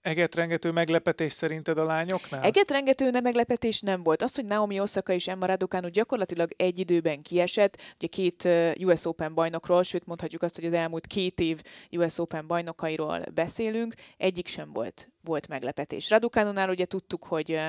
egetrengető 0.00 0.70
meglepetés 0.70 1.32
szerinted 1.32 1.78
a 1.78 1.84
lányoknál? 1.84 2.42
Egetrengető 2.42 3.10
nem 3.10 3.22
meglepetés 3.22 3.80
nem 3.80 4.02
volt. 4.02 4.22
Az, 4.22 4.34
hogy 4.34 4.44
Naomi 4.44 4.80
Osaka 4.80 5.12
és 5.12 5.28
Emma 5.28 5.46
Raducanu 5.46 5.88
gyakorlatilag 5.88 6.50
egy 6.56 6.78
időben 6.78 7.22
kiesett, 7.22 7.94
ugye 7.94 8.06
két 8.06 8.48
US 8.80 9.04
Open 9.04 9.34
bajnokról, 9.34 9.82
sőt 9.82 10.06
mondhatjuk 10.06 10.42
azt, 10.42 10.54
hogy 10.54 10.64
az 10.64 10.72
elmúlt 10.72 11.06
két 11.06 11.40
év 11.40 11.60
US 11.90 12.18
Open 12.18 12.46
bajnokairól 12.46 13.24
beszélünk, 13.34 13.94
egyik 14.16 14.46
sem 14.46 14.72
volt, 14.72 15.08
volt 15.22 15.48
meglepetés. 15.48 16.10
Raducanunál 16.10 16.70
ugye 16.70 16.84
tudtuk, 16.84 17.24
hogy 17.24 17.60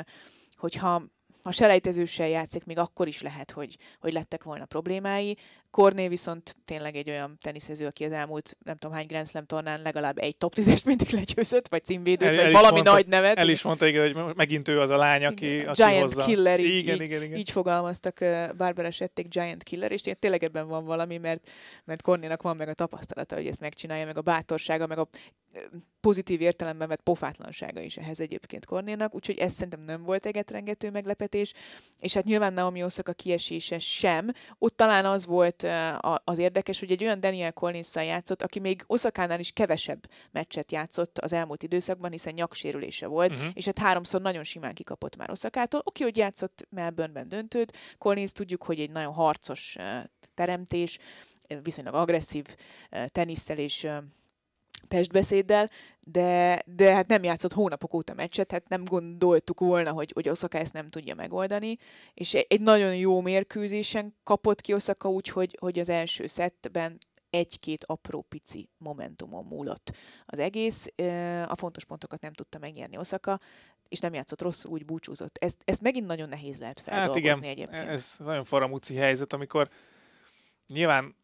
hogyha 0.56 1.04
ha 1.48 1.54
selejtezőssel 1.54 2.28
játszik, 2.28 2.66
még 2.66 2.78
akkor 2.78 3.08
is 3.08 3.22
lehet, 3.22 3.52
hogy, 3.52 3.78
hogy 4.00 4.14
lettek 4.14 4.44
volna 4.44 4.66
problémái. 4.66 5.38
Korné 5.78 6.08
viszont 6.08 6.56
tényleg 6.66 6.96
egy 6.96 7.10
olyan 7.10 7.38
teniszező, 7.42 7.86
aki 7.86 8.04
az 8.04 8.12
elmúlt 8.12 8.58
nem 8.64 8.78
tudom 8.78 8.96
hány 8.96 9.06
Grand 9.06 9.28
Slam 9.28 9.46
tornán 9.46 9.82
legalább 9.82 10.18
egy 10.18 10.38
top 10.38 10.54
10-est 10.56 10.86
mindig 10.86 11.10
legyőzött, 11.10 11.68
vagy 11.68 11.84
címvédőt, 11.86 12.28
el, 12.28 12.36
vagy 12.36 12.46
el 12.46 12.52
valami 12.52 12.74
mondta, 12.74 12.92
nagy 12.92 13.08
nevet. 13.08 13.38
El 13.38 13.50
is 13.50 13.62
mondta, 13.62 13.88
igen, 13.88 14.14
hogy 14.14 14.36
megint 14.36 14.68
ő 14.68 14.80
az 14.80 14.90
a 14.90 14.98
lány, 14.98 15.26
aki, 15.26 15.60
aki 15.60 15.84
Giant 15.84 16.02
hozza. 16.02 16.24
Killer, 16.24 16.60
így, 16.60 16.76
igen, 16.76 17.02
igen, 17.02 17.24
igen. 17.24 17.38
így 17.38 17.52
fogalmaztak 17.52 18.18
Barbara 18.58 18.92
Sették 18.92 19.28
Giant 19.28 19.64
Killer, 19.64 19.92
és 19.92 20.02
tényleg 20.20 20.44
ebben 20.44 20.68
van 20.68 20.86
valami, 20.86 21.18
mert, 21.18 21.50
mert 21.84 22.02
Kornénak 22.02 22.42
van 22.42 22.56
meg 22.56 22.68
a 22.68 22.74
tapasztalata, 22.74 23.36
hogy 23.36 23.48
ezt 23.48 23.60
megcsinálja, 23.60 24.06
meg 24.06 24.18
a 24.18 24.22
bátorsága, 24.22 24.88
meg 24.88 24.98
a 24.98 25.08
pozitív 26.02 26.42
értelemben 26.42 26.88
vett 26.88 27.02
pofátlansága 27.02 27.82
is 27.82 27.98
ehhez 27.98 28.20
egyébként 28.20 28.66
Kornénak, 28.66 29.16
úgyhogy 29.16 29.38
ez 29.38 29.54
szerintem 29.54 29.82
nem 29.82 30.04
volt 30.04 30.26
egetrengető 30.26 30.92
meglepetés, 30.92 31.54
és 32.00 32.14
hát 32.14 32.24
nyilván 32.24 32.54
Naomi 32.54 32.84
Osaka 32.84 33.14
kiesése 33.14 33.80
sem. 33.80 34.34
Ott 34.58 34.78
talán 34.78 35.06
az 35.06 35.26
volt 35.26 35.67
az 36.24 36.38
érdekes, 36.38 36.80
hogy 36.80 36.92
egy 36.92 37.04
olyan 37.04 37.20
Daniel 37.20 37.52
collins 37.52 37.96
játszott, 37.96 38.42
aki 38.42 38.60
még 38.60 38.84
Oszakánál 38.88 39.40
is 39.40 39.52
kevesebb 39.52 40.10
meccset 40.32 40.72
játszott 40.72 41.18
az 41.18 41.34
elmúlt 41.34 41.64
időszakban, 41.64 42.12
hiszen 42.12 42.34
nyaksérülése 42.34 43.08
volt, 43.08 43.32
uh-huh. 43.32 43.48
és 43.54 43.66
hát 43.66 43.80
háromszor 43.80 44.22
nagyon 44.22 44.44
simán 44.44 44.74
kikapott 44.74 45.16
már 45.16 45.30
Oszakától. 45.30 45.82
Oké, 45.84 46.04
hogy 46.04 46.18
játszott 46.18 46.68
Melbourneben 46.70 47.30
döntőt, 47.30 47.78
Collins 47.98 48.32
tudjuk, 48.32 48.64
hogy 48.64 48.80
egy 48.80 48.92
nagyon 48.92 49.14
harcos 49.14 49.76
teremtés, 50.34 50.98
viszonylag 51.62 51.94
agresszív 51.94 52.46
tenisztel 53.06 53.58
és 53.58 53.88
testbeszéddel, 54.88 55.70
de, 56.00 56.64
de 56.66 56.94
hát 56.94 57.08
nem 57.08 57.24
játszott 57.24 57.54
hónapok 57.54 57.94
óta 57.94 58.14
meccset, 58.14 58.52
hát 58.52 58.70
nem 58.70 58.84
gondoltuk 58.84 59.60
volna, 59.60 59.92
hogy, 59.92 60.12
hogy 60.14 60.30
Osaka 60.30 60.58
ezt 60.58 60.74
nem 60.74 60.90
tudja 60.90 61.16
megoldani, 61.16 61.78
és 62.14 62.34
egy 62.34 62.62
nagyon 62.62 62.96
jó 62.96 63.22
mérkőzésen 63.22 64.16
kapott 64.24 64.62
ki 64.62 64.74
Osaka 64.74 65.10
úgy, 65.10 65.28
hogy, 65.28 65.58
hogy 65.60 65.80
az 65.80 65.90
első 65.90 66.28
szettben 66.28 66.98
egy-két 67.30 67.84
apró 67.84 68.22
pici 68.22 68.70
momentumon 68.78 69.46
múlott 69.46 69.96
az 70.26 70.40
egész. 70.40 70.88
A 71.48 71.56
fontos 71.56 71.86
pontokat 71.86 72.22
nem 72.22 72.34
tudta 72.34 72.58
megnyerni 72.58 72.98
Osaka, 72.98 73.40
és 73.90 74.00
nem 74.00 74.14
játszott 74.14 74.42
rosszul, 74.42 74.72
úgy 74.72 74.86
búcsúzott. 74.86 75.38
Ezt, 75.38 75.58
ezt 75.66 75.82
megint 75.82 76.08
nagyon 76.08 76.30
nehéz 76.30 76.58
lehet 76.58 76.80
feldolgozni 76.80 77.28
hát 77.28 77.40
igen, 77.40 77.50
egyébként. 77.50 77.90
ez 77.90 78.16
nagyon 78.20 78.44
faramúci 78.44 78.96
helyzet, 78.96 79.34
amikor 79.34 79.70
nyilván 80.68 81.16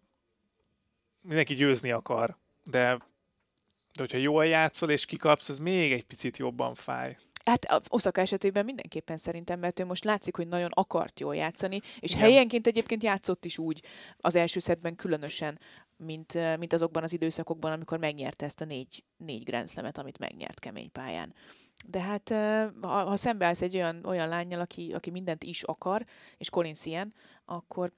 mindenki 1.22 1.54
győzni 1.54 1.92
akar, 1.92 2.38
de 2.64 2.98
de 3.94 4.02
hogyha 4.02 4.18
jól 4.18 4.46
játszol 4.46 4.90
és 4.90 5.06
kikapsz, 5.06 5.50
az 5.50 5.60
még 5.60 5.92
egy 5.92 6.04
picit 6.04 6.38
jobban 6.38 6.76
fáj. 6.76 7.18
Hát 7.46 7.66
a 7.66 7.82
Osaka 7.88 8.22
esetében 8.22 8.66
mindenképpen 8.66 9.18
szerintem, 9.18 9.60
mert 9.60 9.80
ő 9.80 9.86
most 9.86 10.04
látszik, 10.04 10.36
hogy 10.36 10.48
nagyon 10.48 10.70
akart 10.74 11.20
jól 11.20 11.36
játszani, 11.36 11.80
és 12.00 12.12
Igen. 12.12 12.24
helyenként 12.24 12.68
egyébként 12.68 13.04
játszott 13.04 13.46
is 13.46 13.58
úgy 13.58 13.84
az 14.18 14.36
első 14.36 14.60
szedben 14.60 14.96
különösen, 14.96 15.60
mint, 15.98 16.58
mint 16.58 16.74
azokban 16.74 17.04
az 17.04 17.14
időszakokban, 17.14 17.72
amikor 17.72 17.98
megnyerte 17.98 18.46
ezt 18.46 18.62
a 18.62 18.66
négy, 18.66 19.04
négy 19.18 19.44
grenzlemet, 19.44 19.98
amit 19.98 20.20
megnyert 20.20 20.60
kemény 20.60 20.92
pályán. 20.92 21.34
De 21.88 22.02
hát 22.02 22.30
ha, 22.82 23.04
ha 23.04 23.16
szembeállsz 23.16 23.62
egy 23.62 23.76
olyan, 23.76 24.06
olyan 24.06 24.28
lányjal, 24.28 24.60
aki, 24.60 24.92
aki 24.94 25.10
mindent 25.10 25.44
is 25.44 25.64
akar, 25.64 26.06
és 26.38 26.50
Colin 26.50 26.76
ilyen, 26.84 27.14
akkor 27.46 27.94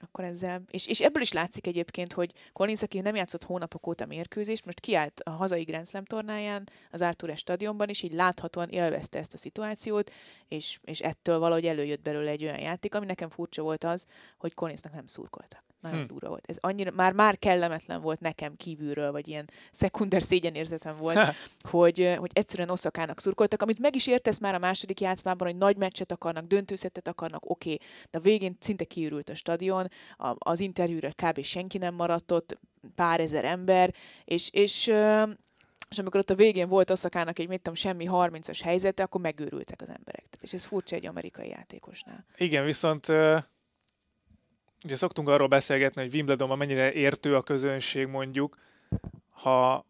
akkor 0.00 0.24
ezzel, 0.24 0.62
és, 0.70 0.86
és 0.86 1.00
ebből 1.00 1.22
is 1.22 1.32
látszik 1.32 1.66
egyébként, 1.66 2.12
hogy 2.12 2.32
Collins, 2.52 2.82
aki 2.82 3.00
nem 3.00 3.14
játszott 3.14 3.44
hónapok 3.44 3.86
óta 3.86 4.06
mérkőzést, 4.06 4.64
most 4.64 4.80
kiállt 4.80 5.20
a 5.20 5.30
hazai 5.30 5.62
Grand 5.62 5.86
Slam 5.86 6.04
tornáján, 6.04 6.68
az 6.90 7.02
Arthur 7.02 7.36
stadionban, 7.36 7.88
és 7.88 8.02
így 8.02 8.12
láthatóan 8.12 8.68
élvezte 8.68 9.18
ezt 9.18 9.34
a 9.34 9.38
szituációt, 9.38 10.10
és, 10.48 10.78
és 10.84 11.00
ettől 11.00 11.38
valahogy 11.38 11.66
előjött 11.66 12.02
belőle 12.02 12.30
egy 12.30 12.42
olyan 12.42 12.60
játék, 12.60 12.94
ami 12.94 13.06
nekem 13.06 13.30
furcsa 13.30 13.62
volt 13.62 13.84
az, 13.84 14.06
hogy 14.38 14.54
Collinsnak 14.54 14.92
nem 14.92 15.06
szurkoltak. 15.06 15.71
Nagyon 15.82 16.00
hm. 16.00 16.06
durva 16.06 16.28
volt. 16.28 16.46
Ez 16.46 16.56
annyira, 16.60 16.90
már, 16.90 17.12
már 17.12 17.38
kellemetlen 17.38 18.00
volt 18.00 18.20
nekem 18.20 18.56
kívülről, 18.56 19.12
vagy 19.12 19.28
ilyen 19.28 19.50
szekunder 19.70 20.22
szégyenérzetem 20.22 20.96
volt, 20.96 21.18
hogy, 21.70 22.14
hogy 22.18 22.30
egyszerűen 22.32 22.70
Oszakának 22.70 23.20
szurkoltak, 23.20 23.62
amit 23.62 23.78
meg 23.78 23.94
is 23.94 24.06
értesz 24.06 24.38
már 24.38 24.54
a 24.54 24.58
második 24.58 25.00
játszmában, 25.00 25.46
hogy 25.46 25.56
nagy 25.56 25.76
meccset 25.76 26.12
akarnak, 26.12 26.46
döntőszettet 26.46 27.08
akarnak, 27.08 27.50
oké, 27.50 27.72
okay, 27.72 27.86
de 28.10 28.18
a 28.18 28.20
végén 28.20 28.56
szinte 28.60 28.84
kiürült 28.84 29.28
a 29.28 29.34
stadion, 29.34 29.88
a, 30.16 30.34
az 30.38 30.60
interjúra 30.60 31.10
kb. 31.10 31.42
senki 31.42 31.78
nem 31.78 31.94
maradt 31.94 32.32
ott, 32.32 32.58
pár 32.94 33.20
ezer 33.20 33.44
ember, 33.44 33.94
és, 34.24 34.50
és 34.52 34.92
és 35.92 35.98
amikor 35.98 36.20
ott 36.20 36.30
a 36.30 36.34
végén 36.34 36.68
volt 36.68 36.90
Oszakának 36.90 37.38
egy, 37.38 37.48
mit 37.48 37.56
tudom, 37.56 37.74
semmi 37.74 38.06
30-as 38.10 38.60
helyzete, 38.62 39.02
akkor 39.02 39.20
megőrültek 39.20 39.80
az 39.80 39.88
emberek. 39.88 40.24
És 40.40 40.52
ez 40.52 40.64
furcsa 40.64 40.96
egy 40.96 41.06
amerikai 41.06 41.48
játékosnál. 41.48 42.24
Igen, 42.36 42.64
viszont 42.64 43.06
ugye 44.84 44.96
szoktunk 44.96 45.28
arról 45.28 45.46
beszélgetni, 45.46 46.02
hogy 46.02 46.14
Wimbledonban 46.14 46.58
mennyire 46.58 46.92
értő 46.92 47.36
a 47.36 47.42
közönség 47.42 48.06
mondjuk, 48.06 48.58
ha, 49.30 49.86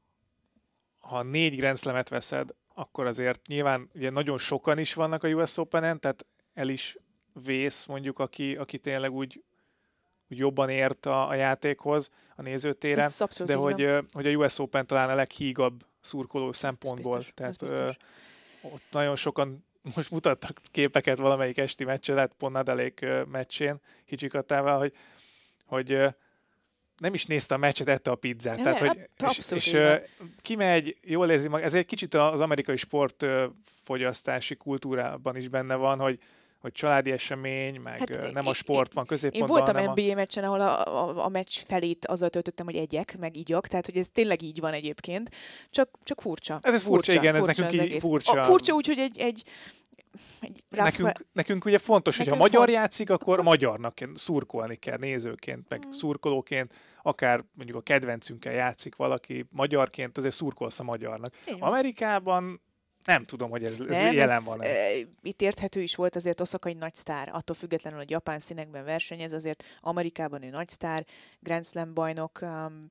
ha 0.98 1.22
négy 1.22 1.56
Grand 1.56 2.08
veszed, 2.08 2.50
akkor 2.74 3.06
azért 3.06 3.46
nyilván 3.46 3.90
ugye 3.94 4.10
nagyon 4.10 4.38
sokan 4.38 4.78
is 4.78 4.94
vannak 4.94 5.24
a 5.24 5.28
US 5.28 5.56
Open-en, 5.56 6.00
tehát 6.00 6.26
el 6.54 6.68
is 6.68 6.96
vész 7.44 7.86
mondjuk, 7.86 8.18
aki, 8.18 8.54
aki 8.54 8.78
tényleg 8.78 9.12
úgy, 9.12 9.42
úgy 10.30 10.38
jobban 10.38 10.68
ért 10.68 11.06
a, 11.06 11.28
a 11.28 11.34
játékhoz 11.34 12.10
a 12.36 12.42
nézőtéren, 12.42 13.10
de 13.44 13.54
hogy, 13.54 13.88
hogy 14.12 14.26
a 14.26 14.30
US 14.30 14.58
Open 14.58 14.86
talán 14.86 15.10
a 15.10 15.14
leghígabb 15.14 15.86
szurkoló 16.00 16.52
szempontból. 16.52 17.16
biztos, 17.16 17.32
tehát 17.34 17.62
ö, 17.62 17.90
ott 18.62 18.82
nagyon 18.90 19.16
sokan 19.16 19.64
most 19.94 20.10
mutattak 20.10 20.60
képeket 20.70 21.18
valamelyik 21.18 21.58
esti 21.58 21.84
meccsen, 21.84 22.14
lehet 22.14 22.34
pont 22.38 22.52
Nadelék 22.52 23.06
meccsén 23.30 23.80
Hicsikatával, 24.04 24.78
hogy, 24.78 24.92
hogy 25.64 26.14
nem 26.96 27.14
is 27.14 27.26
nézte 27.26 27.54
a 27.54 27.58
meccset, 27.58 27.88
ette 27.88 28.10
a 28.10 28.14
pizzát. 28.14 28.56
Ja, 28.56 28.62
Tehát, 28.62 28.78
hogy, 28.78 29.08
és, 29.28 29.50
és 29.50 29.78
kimegy, 30.42 30.96
jól 31.02 31.30
érzi 31.30 31.48
magát. 31.48 31.66
Ez 31.66 31.74
egy 31.74 31.86
kicsit 31.86 32.14
az 32.14 32.40
amerikai 32.40 32.76
sportfogyasztási 32.76 34.56
kultúrában 34.56 35.36
is 35.36 35.48
benne 35.48 35.74
van, 35.74 35.98
hogy 35.98 36.18
hogy 36.62 36.72
családi 36.72 37.10
esemény, 37.10 37.80
meg 37.80 37.98
hát, 37.98 38.32
nem 38.32 38.46
a 38.46 38.54
sport 38.54 38.92
van 38.92 39.06
középpontban. 39.06 39.58
Én 39.58 39.64
voltam 39.64 39.92
NBA 39.92 40.12
a... 40.12 40.14
meccsen, 40.14 40.44
ahol 40.44 40.60
a, 40.60 40.86
a, 40.86 41.24
a 41.24 41.28
meccs 41.28 41.56
felét 41.66 42.06
azzal 42.06 42.28
töltöttem, 42.28 42.66
hogy 42.66 42.76
egyek, 42.76 43.18
meg 43.18 43.36
igyak, 43.36 43.66
tehát 43.66 43.86
hogy 43.86 43.96
ez 43.96 44.08
tényleg 44.12 44.42
így 44.42 44.60
van 44.60 44.72
egyébként, 44.72 45.30
csak, 45.70 45.98
csak 46.02 46.20
furcsa. 46.20 46.58
Ez, 46.62 46.74
ez 46.74 46.82
furcsa, 46.82 47.12
furcsa 47.12 47.28
igen, 47.28 47.34
furcsa 47.34 47.64
ez 47.64 47.72
nekünk 47.72 47.92
így 47.92 48.00
furcsa. 48.00 48.40
A, 48.40 48.44
furcsa 48.44 48.72
úgy, 48.72 48.86
hogy 48.86 48.98
egy, 48.98 49.18
egy 49.18 49.42
egy 50.40 50.62
nekünk, 50.68 51.24
nekünk 51.32 51.64
ugye 51.64 51.78
fontos, 51.78 52.16
hogy 52.16 52.28
ha 52.28 52.36
magyar 52.36 52.64
font... 52.64 52.76
játszik, 52.76 53.10
akkor 53.10 53.42
magyarnak 53.42 53.94
kell, 53.94 54.08
szurkolni 54.14 54.76
kell, 54.76 54.96
nézőként, 54.98 55.68
meg 55.68 55.86
mm. 55.86 55.90
szurkolóként, 55.90 56.74
akár 57.02 57.44
mondjuk 57.54 57.78
a 57.78 57.80
kedvencünkkel 57.80 58.52
játszik 58.52 58.96
valaki 58.96 59.46
magyarként, 59.50 60.18
azért 60.18 60.34
szurkolsz 60.34 60.80
a 60.80 60.82
magyarnak. 60.82 61.34
Amerikában 61.58 62.60
nem 63.04 63.24
tudom, 63.24 63.50
hogy 63.50 63.64
ez, 63.64 63.80
ez 63.88 63.96
nem, 63.96 64.12
jelen 64.12 64.44
van. 64.44 64.62
E, 64.62 64.94
itt 65.22 65.42
érthető 65.42 65.80
is 65.80 65.94
volt 65.94 66.16
azért 66.16 66.40
Osaka 66.40 66.68
egy 66.68 66.76
nagy 66.76 66.94
sztár, 66.94 67.30
attól 67.32 67.56
függetlenül, 67.56 67.98
hogy 67.98 68.10
japán 68.10 68.38
színekben 68.38 68.84
versenyez, 68.84 69.32
azért 69.32 69.64
Amerikában 69.80 70.42
ő 70.42 70.50
nagy 70.50 70.68
sztár, 70.68 71.04
Grand 71.40 71.66
Slam 71.66 71.94
bajnok, 71.94 72.38
um, 72.42 72.90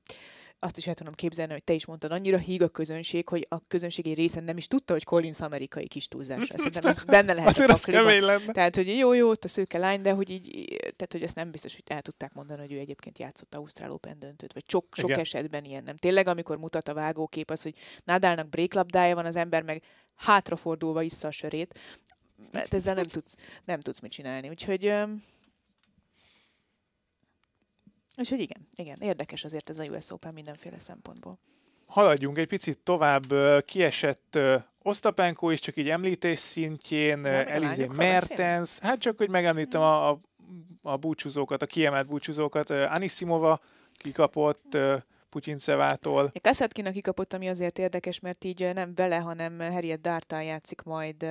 azt 0.62 0.76
is 0.76 0.86
el 0.86 0.94
tudom 0.94 1.12
képzelni, 1.12 1.52
hogy 1.52 1.64
te 1.64 1.72
is 1.72 1.86
mondtad, 1.86 2.12
annyira 2.12 2.38
híg 2.38 2.62
a 2.62 2.68
közönség, 2.68 3.28
hogy 3.28 3.46
a 3.48 3.66
közönség 3.66 4.06
egy 4.06 4.14
része 4.14 4.40
nem 4.40 4.56
is 4.56 4.66
tudta, 4.66 4.92
hogy 4.92 5.04
Collins 5.04 5.40
amerikai 5.40 5.88
kis 5.88 6.08
túlzásra. 6.08 6.56
Szerintem 6.56 6.84
ez 6.84 7.04
benne 7.04 7.32
lehet 7.32 7.58
a 7.58 8.02
lenne. 8.02 8.52
Tehát, 8.52 8.76
hogy 8.76 8.96
jó, 8.96 9.12
jó, 9.12 9.28
ott 9.28 9.44
a 9.44 9.48
szőke 9.48 9.78
lány, 9.78 10.02
de 10.02 10.12
hogy 10.12 10.30
így, 10.30 10.66
tehát, 10.78 11.08
hogy 11.10 11.22
ezt 11.22 11.34
nem 11.34 11.50
biztos, 11.50 11.74
hogy 11.74 11.84
el 11.86 12.02
tudták 12.02 12.32
mondani, 12.32 12.60
hogy 12.60 12.72
ő 12.72 12.78
egyébként 12.78 13.18
játszott 13.18 13.54
Ausztrál 13.54 13.90
Open 13.90 14.18
döntőt, 14.18 14.52
vagy 14.52 14.64
sok, 14.66 14.86
sok 14.90 15.10
esetben 15.10 15.64
ilyen 15.64 15.82
nem. 15.82 15.96
Tényleg, 15.96 16.26
amikor 16.26 16.58
mutat 16.58 16.88
a 16.88 16.94
vágókép 16.94 17.50
az, 17.50 17.62
hogy 17.62 17.74
Nadalnak 18.04 18.48
breaklabdája 18.48 19.14
van, 19.14 19.26
az 19.26 19.36
ember 19.36 19.62
meg 19.62 19.82
hátrafordulva 20.14 21.02
iszza 21.02 21.28
a 21.28 21.30
sörét, 21.30 21.78
mert 22.50 22.74
ezzel 22.78 22.94
nem 22.94 23.06
tudsz, 23.06 23.36
nem 23.64 23.80
tudsz 23.80 24.00
mit 24.00 24.10
csinálni. 24.12 24.48
Úgyhogy 24.48 24.92
Úgyhogy 28.22 28.40
igen, 28.40 28.68
igen, 28.74 28.96
érdekes 29.00 29.44
azért 29.44 29.70
ez 29.70 29.78
a 29.78 29.84
US 29.84 30.10
Open 30.10 30.32
mindenféle 30.32 30.78
szempontból. 30.78 31.38
Haladjunk 31.86 32.38
egy 32.38 32.46
picit 32.46 32.78
tovább. 32.78 33.34
Kiesett 33.64 34.38
Osztapenko 34.82 35.50
is, 35.50 35.60
csak 35.60 35.76
így 35.76 35.88
említés 35.88 36.38
szintjén, 36.38 37.26
Elizé 37.26 37.86
Mertens, 37.86 38.78
hát 38.78 38.98
csak 38.98 39.18
hogy 39.18 39.30
megemlítem 39.30 39.80
mm. 39.80 39.84
a, 39.84 40.10
a, 40.10 40.20
a 40.82 40.96
búcsúzókat, 40.96 41.62
a 41.62 41.66
kiemelt 41.66 42.06
búcsúzókat. 42.06 42.70
Anisimova 42.70 43.60
kikapott, 43.94 44.78
Putyincevától. 45.28 46.32
Kaszetkinak 46.40 46.92
kikapott, 46.92 47.32
ami 47.32 47.48
azért 47.48 47.78
érdekes, 47.78 48.20
mert 48.20 48.44
így 48.44 48.70
nem 48.74 48.94
vele, 48.94 49.16
hanem 49.16 49.58
Harriet 49.58 50.00
Dártán 50.00 50.42
játszik 50.42 50.82
majd 50.82 51.26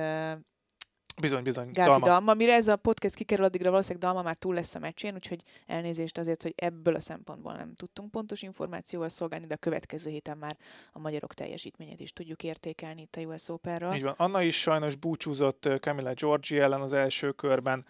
Bizony, 1.20 1.42
bizony. 1.42 1.70
Gáfi 1.72 1.90
Dalma. 1.90 2.06
Dalma. 2.06 2.34
Mire 2.34 2.54
ez 2.54 2.68
a 2.68 2.76
podcast 2.76 3.14
kikerül, 3.14 3.44
addigra 3.44 3.70
valószínűleg 3.70 4.02
Dalma 4.02 4.22
már 4.22 4.36
túl 4.36 4.54
lesz 4.54 4.74
a 4.74 4.78
meccsén, 4.78 5.14
úgyhogy 5.14 5.42
elnézést 5.66 6.18
azért, 6.18 6.42
hogy 6.42 6.52
ebből 6.56 6.94
a 6.94 7.00
szempontból 7.00 7.52
nem 7.52 7.74
tudtunk 7.74 8.10
pontos 8.10 8.42
információval 8.42 9.08
szolgálni, 9.08 9.46
de 9.46 9.54
a 9.54 9.56
következő 9.56 10.10
héten 10.10 10.38
már 10.38 10.56
a 10.92 10.98
magyarok 10.98 11.34
teljesítményét 11.34 12.00
is 12.00 12.12
tudjuk 12.12 12.42
értékelni 12.42 13.00
itt 13.00 13.16
a 13.16 13.20
US 13.20 13.48
Open-ről. 13.48 13.94
Így 13.94 14.02
van. 14.02 14.14
Anna 14.16 14.42
is 14.42 14.60
sajnos 14.60 14.94
búcsúzott 14.94 15.68
Camilla 15.80 16.12
Giorgi 16.14 16.58
ellen 16.58 16.80
az 16.80 16.92
első 16.92 17.30
körben, 17.32 17.84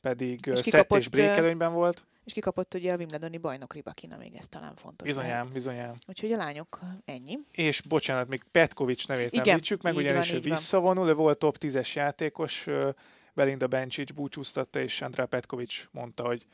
pedig 0.00 0.46
és 0.46 0.58
szett 0.58 0.94
és 0.94 1.08
brékelőnyben 1.08 1.72
volt. 1.72 2.06
És 2.24 2.32
kikapott 2.32 2.74
ugye 2.74 2.92
a 2.92 2.96
Wimbledoni 2.96 3.38
bajnok 3.38 3.74
Ribakina, 3.74 4.16
még 4.16 4.34
ez 4.34 4.48
talán 4.48 4.76
fontos. 4.76 5.06
Bizonyám, 5.06 5.30
lehet. 5.30 5.52
bizonyám. 5.52 5.94
Úgyhogy 6.08 6.32
a 6.32 6.36
lányok 6.36 6.80
ennyi. 7.04 7.38
És 7.50 7.80
bocsánat, 7.80 8.28
még 8.28 8.42
Petkovics 8.50 9.08
nevét 9.08 9.32
Igen, 9.32 9.48
említsük 9.48 9.82
meg, 9.82 9.94
ugyanis 9.94 10.32
ő 10.32 10.40
visszavonul, 10.40 11.08
ő 11.08 11.14
volt 11.14 11.38
top 11.38 11.56
10-es 11.60 11.92
játékos, 11.92 12.66
Belinda 13.34 13.66
Bencic 13.66 14.10
búcsúztatta, 14.10 14.80
és 14.80 15.00
Andrá 15.00 15.24
Petkovics 15.24 15.88
mondta, 15.90 16.26
hogy 16.26 16.46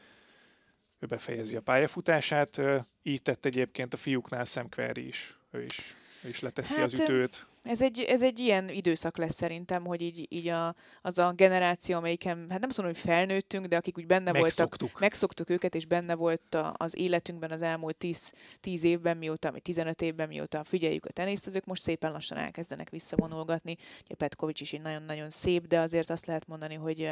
ő 0.98 1.06
befejezi 1.06 1.56
a 1.56 1.60
pályafutását. 1.60 2.60
Így 3.02 3.22
tett 3.22 3.44
egyébként 3.44 3.94
a 3.94 3.96
fiúknál 3.96 4.44
Sam 4.44 4.68
Query 4.68 5.06
is. 5.06 5.38
Ő 5.50 5.62
is, 5.62 5.96
ő 6.24 6.28
is 6.28 6.40
leteszi 6.40 6.74
hát, 6.74 6.84
az 6.84 7.00
ütőt. 7.00 7.46
Ez 7.62 7.82
egy, 7.82 8.00
ez 8.00 8.22
egy 8.22 8.38
ilyen 8.38 8.68
időszak 8.68 9.16
lesz 9.16 9.34
szerintem, 9.34 9.84
hogy 9.84 10.00
így, 10.00 10.26
így 10.28 10.48
a, 10.48 10.74
az 11.02 11.18
a 11.18 11.32
generáció, 11.32 11.96
amelyiken, 11.96 12.38
hát 12.38 12.60
nem 12.60 12.68
azt 12.68 12.78
mondom, 12.78 12.96
hogy 12.96 13.10
felnőttünk, 13.10 13.66
de 13.66 13.76
akik 13.76 13.98
úgy 13.98 14.06
benne 14.06 14.32
megszoktuk. 14.32 14.80
voltak, 14.80 15.00
megszoktuk 15.00 15.50
őket, 15.50 15.74
és 15.74 15.86
benne 15.86 16.14
volt 16.14 16.54
a, 16.54 16.74
az 16.76 16.96
életünkben 16.98 17.50
az 17.50 17.62
elmúlt 17.62 17.96
10, 17.96 18.32
10 18.60 18.84
évben, 18.84 19.16
mióta, 19.16 19.50
vagy 19.50 19.62
15 19.62 20.02
évben, 20.02 20.28
mióta 20.28 20.64
figyeljük 20.64 21.04
a 21.04 21.12
teniszt, 21.12 21.46
azok 21.46 21.64
most 21.64 21.82
szépen 21.82 22.12
lassan 22.12 22.38
elkezdenek 22.38 22.90
visszavonulgatni. 22.90 23.76
Ugye 24.04 24.14
Petkovics 24.14 24.60
is 24.60 24.72
egy 24.72 24.80
nagyon-nagyon 24.80 25.30
szép, 25.30 25.66
de 25.66 25.78
azért 25.78 26.10
azt 26.10 26.26
lehet 26.26 26.46
mondani, 26.46 26.74
hogy 26.74 27.10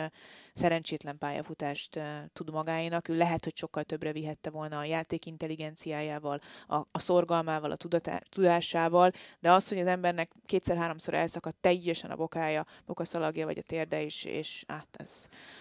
szerencsétlen 0.55 1.19
pályafutást 1.19 2.01
tud 2.33 2.51
magáénak. 2.51 3.09
Ő 3.09 3.17
lehet, 3.17 3.45
hogy 3.45 3.57
sokkal 3.57 3.85
többre 3.85 4.13
vihette 4.13 4.51
volna 4.51 4.79
a 4.79 4.85
játék 4.85 5.27
intelligenciájával, 5.27 6.41
a, 6.67 6.77
a 6.77 6.99
szorgalmával, 6.99 7.71
a 7.71 7.77
tudatá, 7.77 8.23
tudásával, 8.29 9.13
de 9.41 9.53
az, 9.53 9.69
hogy 9.69 9.79
az 9.79 9.87
embernek 9.87 10.31
kétszer-háromszor 10.51 11.15
elszakadt 11.15 11.57
teljesen 11.61 12.11
a 12.11 12.17
bokája, 12.17 12.67
bokaszalagja 12.87 13.47
vagy 13.47 13.59
a 13.59 13.63
térde 13.63 14.01
is, 14.03 14.25
és 14.25 14.65
hát 14.69 14.87
ez... 14.93 15.11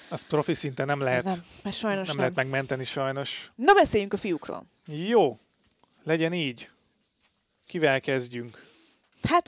Az 0.09 0.27
profi 0.27 0.53
szinten 0.53 0.85
nem 0.85 0.99
lehet, 0.99 1.23
nem, 1.23 1.43
mert 1.63 1.75
sajnos 1.75 2.07
nem, 2.07 2.15
nem 2.15 2.17
lehet 2.17 2.35
megmenteni 2.35 2.83
sajnos. 2.83 3.51
Na 3.55 3.73
beszéljünk 3.73 4.13
a 4.13 4.17
fiúkról. 4.17 4.65
Jó, 4.85 5.39
legyen 6.03 6.33
így. 6.33 6.69
Kivel 7.65 8.01
kezdjünk? 8.01 8.65
Hát... 9.23 9.47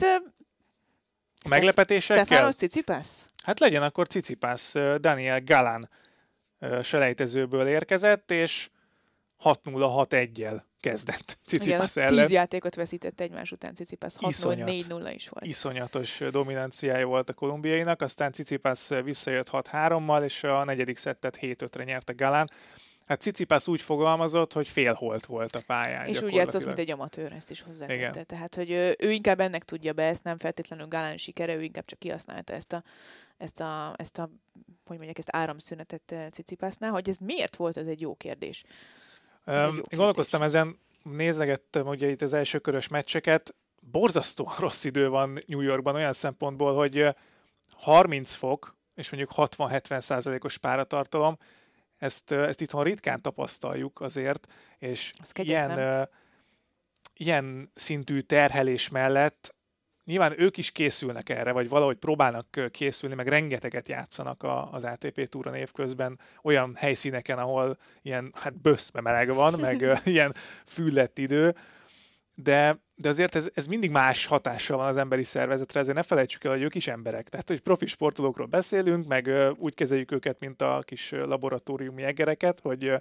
A 1.44 1.48
meglepetésekkel? 1.48 2.24
Stefanos 2.24 2.54
Cicipász? 2.54 3.28
Hát 3.44 3.60
legyen 3.60 3.82
akkor 3.82 4.06
Cicipász. 4.06 4.72
Daniel 4.98 5.40
Galán 5.40 5.90
selejtezőből 6.82 7.66
érkezett, 7.66 8.30
és 8.30 8.70
6-0-6-1-jel 9.44 10.62
kezdett 10.82 11.38
Cicipas 11.46 11.96
ellen. 11.96 12.16
Tíz 12.16 12.30
játékot 12.30 12.74
veszített 12.74 13.20
egymás 13.20 13.52
után 13.52 13.74
Cicipas, 13.74 14.14
6-4-0 14.20 15.12
is 15.14 15.28
volt. 15.28 15.44
Iszonyatos 15.44 16.22
dominanciája 16.30 17.06
volt 17.06 17.28
a 17.28 17.32
kolumbiainak, 17.32 18.02
aztán 18.02 18.32
Cicipas 18.32 18.88
visszajött 19.04 19.48
6-3-mal, 19.52 20.24
és 20.24 20.44
a 20.44 20.64
negyedik 20.64 20.96
szettet 20.96 21.38
7-5-re 21.40 21.84
nyerte 21.84 22.12
Galán. 22.12 22.50
Hát 23.06 23.20
Cicipas 23.20 23.68
úgy 23.68 23.82
fogalmazott, 23.82 24.52
hogy 24.52 24.68
félholt 24.68 25.26
volt 25.26 25.54
a 25.54 25.62
pályán. 25.66 26.06
És 26.06 26.22
úgy 26.22 26.34
játszott, 26.34 26.64
mint 26.64 26.78
egy 26.78 26.90
amatőr, 26.90 27.32
ezt 27.32 27.50
is 27.50 27.60
hozzátette. 27.60 28.22
Tehát, 28.22 28.54
hogy 28.54 28.70
ő, 28.70 28.96
ő 28.98 29.10
inkább 29.10 29.40
ennek 29.40 29.64
tudja 29.64 29.92
be, 29.92 30.02
ezt 30.02 30.24
nem 30.24 30.36
feltétlenül 30.36 30.86
Galán 30.86 31.16
sikere, 31.16 31.54
ő 31.54 31.62
inkább 31.62 31.84
csak 31.84 31.98
kihasználta 31.98 32.52
ezt 32.52 32.72
a, 32.72 32.82
ezt 33.36 33.60
a, 33.60 33.94
ezt 33.96 34.18
a 34.18 34.30
hogy 34.84 34.96
mondják, 34.96 35.18
ezt 35.18 35.36
áramszünetet 35.36 36.14
Cicipásnál, 36.32 36.90
hogy 36.90 37.08
ez 37.08 37.18
miért 37.18 37.56
volt, 37.56 37.76
ez 37.76 37.86
egy 37.86 38.00
jó 38.00 38.14
kérdés. 38.14 38.64
Um, 39.46 39.76
én 39.76 39.98
gondolkoztam 39.98 40.42
ezen, 40.42 40.78
nézegettem 41.02 41.86
ugye 41.86 42.08
itt 42.08 42.22
az 42.22 42.32
első 42.32 42.58
körös 42.58 42.88
meccseket, 42.88 43.54
borzasztóan 43.80 44.54
rossz 44.58 44.84
idő 44.84 45.08
van 45.08 45.42
New 45.46 45.60
Yorkban 45.60 45.94
olyan 45.94 46.12
szempontból, 46.12 46.74
hogy 46.74 47.08
30 47.70 48.32
fok, 48.32 48.76
és 48.94 49.10
mondjuk 49.10 49.32
60-70 49.36 50.00
százalékos 50.00 50.58
páratartalom, 50.58 51.38
ezt, 51.96 52.32
ezt 52.32 52.60
itthon 52.60 52.82
ritkán 52.82 53.20
tapasztaljuk 53.20 54.00
azért, 54.00 54.46
és 54.78 55.12
ilyen, 55.34 55.70
uh, 55.70 56.08
ilyen 57.14 57.70
szintű 57.74 58.20
terhelés 58.20 58.88
mellett 58.88 59.54
nyilván 60.04 60.40
ők 60.40 60.56
is 60.56 60.70
készülnek 60.70 61.28
erre, 61.28 61.52
vagy 61.52 61.68
valahogy 61.68 61.96
próbálnak 61.96 62.70
készülni, 62.70 63.14
meg 63.14 63.28
rengeteget 63.28 63.88
játszanak 63.88 64.42
a, 64.42 64.72
az 64.72 64.84
ATP 64.84 65.28
túra 65.28 65.56
évközben 65.56 66.18
olyan 66.42 66.74
helyszíneken, 66.76 67.38
ahol 67.38 67.78
ilyen 68.02 68.32
hát 68.34 68.60
böszbe 68.60 69.00
meleg 69.00 69.34
van, 69.34 69.60
meg 69.60 69.86
ilyen 70.04 70.34
füllett 70.66 71.18
idő, 71.18 71.54
de, 72.34 72.78
de 72.94 73.08
azért 73.08 73.34
ez, 73.34 73.50
ez 73.54 73.66
mindig 73.66 73.90
más 73.90 74.26
hatással 74.26 74.76
van 74.76 74.86
az 74.86 74.96
emberi 74.96 75.24
szervezetre, 75.24 75.80
ezért 75.80 75.96
ne 75.96 76.02
felejtsük 76.02 76.44
el, 76.44 76.50
hogy 76.50 76.62
ők 76.62 76.74
is 76.74 76.86
emberek. 76.86 77.28
Tehát, 77.28 77.48
hogy 77.48 77.60
profi 77.60 77.86
sportolókról 77.86 78.46
beszélünk, 78.46 79.06
meg 79.06 79.30
úgy 79.58 79.74
kezeljük 79.74 80.12
őket, 80.12 80.40
mint 80.40 80.62
a 80.62 80.82
kis 80.84 81.10
laboratóriumi 81.10 82.02
egereket, 82.02 82.60
hogy 82.60 82.92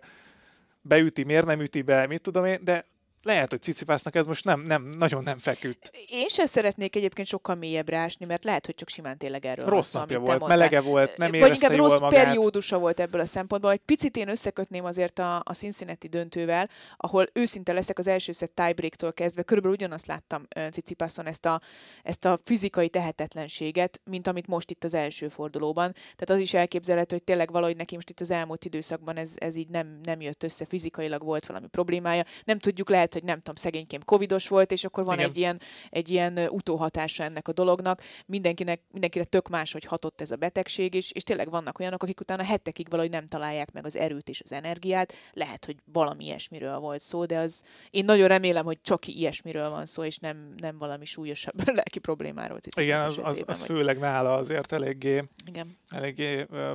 beüti, 0.81 1.23
miért 1.23 1.45
nem 1.45 1.61
üti 1.61 1.81
be, 1.81 2.07
mit 2.07 2.21
tudom 2.21 2.45
én, 2.45 2.59
de 2.63 2.85
lehet, 3.23 3.49
hogy 3.49 3.61
Cicipásznak 3.61 4.15
ez 4.15 4.25
most 4.25 4.45
nem, 4.45 4.61
nem, 4.61 4.89
nagyon 4.97 5.23
nem 5.23 5.39
feküdt. 5.39 5.91
Én 6.09 6.27
sem 6.27 6.45
szeretnék 6.45 6.95
egyébként 6.95 7.27
sokkal 7.27 7.55
mélyebbre 7.55 7.97
ásni, 7.97 8.25
mert 8.25 8.43
lehet, 8.43 8.65
hogy 8.65 8.75
csak 8.75 8.89
simán 8.89 9.17
tényleg 9.17 9.45
erről 9.45 9.65
Rossz 9.65 9.91
napja 9.91 10.17
volt, 10.19 10.29
mondtál. 10.39 10.57
melege 10.57 10.81
volt, 10.81 11.17
nem 11.17 11.33
érezte 11.33 11.47
Vagy 11.47 11.61
inkább 11.61 11.77
jól 11.77 11.87
rossz 11.89 11.99
magát. 11.99 12.23
periódusa 12.23 12.77
volt 12.77 12.99
ebből 12.99 13.21
a 13.21 13.25
szempontból. 13.25 13.71
Egy 13.71 13.81
picit 13.85 14.17
én 14.17 14.29
összekötném 14.29 14.85
azért 14.85 15.19
a, 15.19 15.35
a 15.45 15.53
Cincinnati 15.53 16.07
döntővel, 16.07 16.69
ahol 16.97 17.27
őszinte 17.33 17.73
leszek 17.73 17.99
az 17.99 18.07
első 18.07 18.31
szett 18.31 18.55
tiebreaktól 18.55 19.13
kezdve, 19.13 19.43
körülbelül 19.43 19.77
ugyanazt 19.77 20.05
láttam 20.05 20.47
Cicipászon 20.71 21.25
ezt 21.25 21.45
a, 21.45 21.61
ezt 22.03 22.25
a 22.25 22.39
fizikai 22.43 22.89
tehetetlenséget, 22.89 24.01
mint 24.03 24.27
amit 24.27 24.47
most 24.47 24.71
itt 24.71 24.83
az 24.83 24.93
első 24.93 25.29
fordulóban. 25.29 25.91
Tehát 25.91 26.29
az 26.29 26.37
is 26.37 26.53
elképzelhető, 26.53 27.15
hogy 27.15 27.23
tényleg 27.23 27.51
valahogy 27.51 27.75
neki 27.75 27.95
most 27.95 28.09
itt 28.09 28.19
az 28.19 28.31
elmúlt 28.31 28.65
időszakban 28.65 29.17
ez, 29.17 29.31
ez 29.35 29.55
így 29.55 29.69
nem, 29.69 29.99
nem 30.03 30.21
jött 30.21 30.43
össze, 30.43 30.65
fizikailag 30.65 31.23
volt 31.23 31.45
valami 31.45 31.67
problémája. 31.67 32.23
Nem 32.43 32.59
tudjuk, 32.59 32.89
lehet, 32.89 33.10
lehet, 33.11 33.13
hogy 33.13 33.23
nem 33.23 33.37
tudom, 33.37 33.55
szegényként 33.55 34.03
covidos 34.03 34.47
volt, 34.47 34.71
és 34.71 34.83
akkor 34.83 35.05
van 35.05 35.19
egy 35.19 35.37
ilyen, 35.37 35.61
egy 35.89 36.09
ilyen 36.09 36.37
utóhatása 36.37 37.23
ennek 37.23 37.47
a 37.47 37.53
dolognak. 37.53 38.01
Mindenkinek, 38.25 38.81
mindenkire 38.91 39.23
tök 39.23 39.49
más, 39.49 39.71
hogy 39.71 39.83
hatott 39.83 40.21
ez 40.21 40.31
a 40.31 40.35
betegség 40.35 40.93
is, 40.93 41.11
és 41.11 41.23
tényleg 41.23 41.49
vannak 41.49 41.79
olyanok, 41.79 42.03
akik 42.03 42.19
utána 42.19 42.43
hetekig 42.43 42.89
valahogy 42.89 43.11
nem 43.11 43.27
találják 43.27 43.71
meg 43.71 43.85
az 43.85 43.95
erőt 43.95 44.29
és 44.29 44.41
az 44.41 44.51
energiát. 44.51 45.13
Lehet, 45.33 45.65
hogy 45.65 45.77
valami 45.91 46.25
ilyesmiről 46.25 46.79
volt 46.79 47.01
szó, 47.01 47.25
de 47.25 47.37
az 47.37 47.63
én 47.89 48.05
nagyon 48.05 48.27
remélem, 48.27 48.65
hogy 48.65 48.81
csak 48.81 49.07
ilyesmiről 49.07 49.69
van 49.69 49.85
szó, 49.85 50.03
és 50.03 50.17
nem, 50.17 50.53
nem 50.57 50.77
valami 50.77 51.05
súlyosabb 51.05 51.67
lelki 51.77 51.99
problémáról. 51.99 52.59
Igen, 52.75 53.05
az, 53.05 53.19
az, 53.23 53.43
az 53.45 53.63
főleg 53.63 53.99
nála 53.99 54.35
azért 54.35 54.71
eléggé, 54.71 55.23
Igen. 55.45 55.77
eléggé 55.89 56.45
ö, 56.49 56.71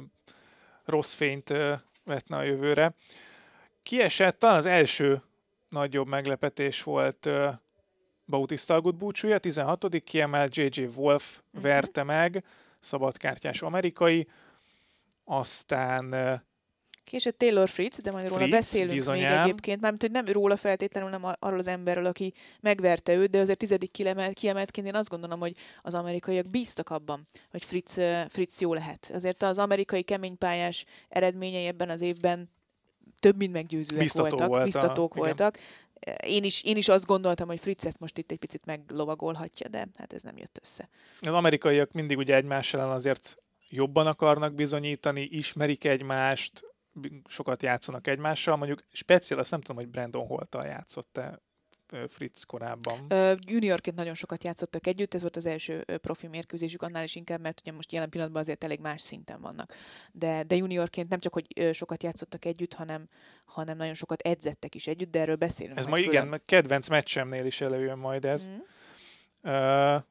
rossz 0.85 1.15
fényt 1.15 1.51
ö, 1.51 1.75
vetne 2.05 2.37
a 2.37 2.43
jövőre. 2.43 2.95
Kiesett 3.83 4.45
az 4.45 4.67
első 4.67 5.23
nagyobb 5.77 6.09
meglepetés 6.09 6.83
volt 6.83 7.29
Bautista 8.27 8.75
Agut 8.75 8.97
búcsúja, 8.97 9.39
16. 9.39 10.03
kiemelt 10.05 10.57
J.J. 10.57 10.83
Wolf 10.97 11.39
uh-huh. 11.39 11.63
verte 11.63 12.03
meg, 12.03 12.45
szabadkártyás 12.81 13.63
amerikai, 13.63 14.29
aztán 15.25 16.15
Később 17.05 17.37
Taylor 17.37 17.69
Fritz, 17.69 18.01
de 18.01 18.11
majd 18.11 18.29
róla 18.29 18.41
Fritz, 18.41 18.57
beszélünk 18.57 18.93
bizonyám. 18.93 19.33
még 19.33 19.41
egyébként, 19.41 19.81
mármint, 19.81 20.03
hogy 20.03 20.11
nem 20.11 20.27
róla 20.27 20.57
feltétlenül, 20.57 21.11
nem 21.11 21.25
arról 21.39 21.59
az 21.59 21.67
emberről, 21.67 22.07
aki 22.07 22.33
megverte 22.61 23.15
őt, 23.15 23.31
de 23.31 23.39
azért 23.39 23.59
tizedik 23.59 23.91
kiemelt, 23.91 24.39
kiemeltként 24.39 24.87
én 24.87 24.95
azt 24.95 25.09
gondolom, 25.09 25.41
hogy 25.41 25.57
az 25.83 25.95
amerikaiak 25.95 26.51
bíztak 26.51 26.91
abban, 26.91 27.29
hogy 27.51 27.65
Fritz, 27.65 27.99
Fritz 28.29 28.61
jó 28.61 28.75
lehet. 28.75 29.11
Azért 29.15 29.43
az 29.43 29.59
amerikai 29.59 30.03
keménypályás 30.03 30.85
eredményei 31.09 31.67
ebben 31.67 31.91
az 31.91 32.01
évben 32.01 32.51
több 33.19 33.37
mint 33.37 33.53
meggyőzőek 33.53 34.03
Biztató 34.03 34.29
voltak, 34.29 34.49
volt 34.49 34.65
biztatók 34.65 35.15
a, 35.15 35.19
voltak. 35.19 35.59
Én 36.21 36.45
is, 36.45 36.63
én 36.63 36.77
is 36.77 36.89
azt 36.89 37.07
gondoltam, 37.07 37.47
hogy 37.47 37.61
Fritzet 37.61 37.99
most 37.99 38.19
itt 38.19 38.31
egy 38.31 38.39
picit 38.39 38.65
meglovagolhatja, 38.65 39.69
de 39.69 39.89
hát 39.99 40.13
ez 40.13 40.23
nem 40.23 40.37
jött 40.37 40.59
össze. 40.63 40.89
Az 41.21 41.33
amerikaiak 41.33 41.93
mindig 41.93 42.17
ugye 42.17 42.35
egymás 42.35 42.75
ellen 42.75 42.91
azért 42.91 43.37
jobban 43.69 44.07
akarnak 44.07 44.55
bizonyítani, 44.55 45.23
ismerik 45.23 45.85
egymást, 45.85 46.65
sokat 47.29 47.63
játszanak 47.63 48.07
egymással. 48.07 48.57
Mondjuk 48.57 48.85
speciál, 48.93 49.41
azt 49.41 49.51
nem 49.51 49.61
tudom, 49.61 49.77
hogy 49.77 49.89
Brandon 49.89 50.27
Holtal 50.27 50.67
játszott-e 50.67 51.43
Fritz 52.07 52.43
korábban. 52.43 53.07
Juniorként 53.47 53.97
nagyon 53.97 54.15
sokat 54.15 54.45
játszottak 54.45 54.87
együtt, 54.87 55.15
ez 55.15 55.21
volt 55.21 55.37
az 55.37 55.47
első 55.47 55.85
profi 56.01 56.27
mérkőzésük, 56.27 56.83
annál 56.83 57.05
is 57.05 57.15
inkább, 57.15 57.41
mert 57.41 57.61
ugye 57.61 57.73
most 57.73 57.93
jelen 57.93 58.09
pillanatban 58.09 58.43
azért 58.43 58.65
elég 58.65 58.81
más 58.81 59.03
szinten 59.03 59.41
vannak. 59.41 59.73
De, 60.13 60.43
de 60.43 60.57
juniorként 60.57 61.09
nem 61.09 61.19
csak, 61.19 61.33
hogy 61.33 61.75
sokat 61.75 62.03
játszottak 62.03 62.45
együtt, 62.45 62.75
hanem, 62.75 63.09
hanem 63.45 63.77
nagyon 63.77 63.95
sokat 63.95 64.21
edzettek 64.21 64.75
is 64.75 64.87
együtt, 64.87 65.11
de 65.11 65.21
erről 65.21 65.37
beszélünk. 65.37 65.79
Ez 65.79 65.87
ma 65.87 65.99
igen, 65.99 66.41
kedvenc 66.45 66.89
meccsemnél 66.89 67.47
is 67.47 67.61
előjön 67.61 67.99
majd 67.99 68.25
ez. 68.25 68.49
Mm. 68.49 68.55
Uh, 69.51 70.03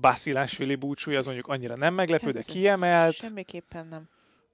Basilásvili 0.00 0.74
búcsúja 0.74 1.18
az 1.18 1.24
mondjuk 1.24 1.46
annyira 1.46 1.76
nem 1.76 1.94
meglepő, 1.94 2.30
de 2.30 2.42
kiemelt. 2.42 3.14
Semmiképpen 3.14 3.86
nem. 3.86 4.08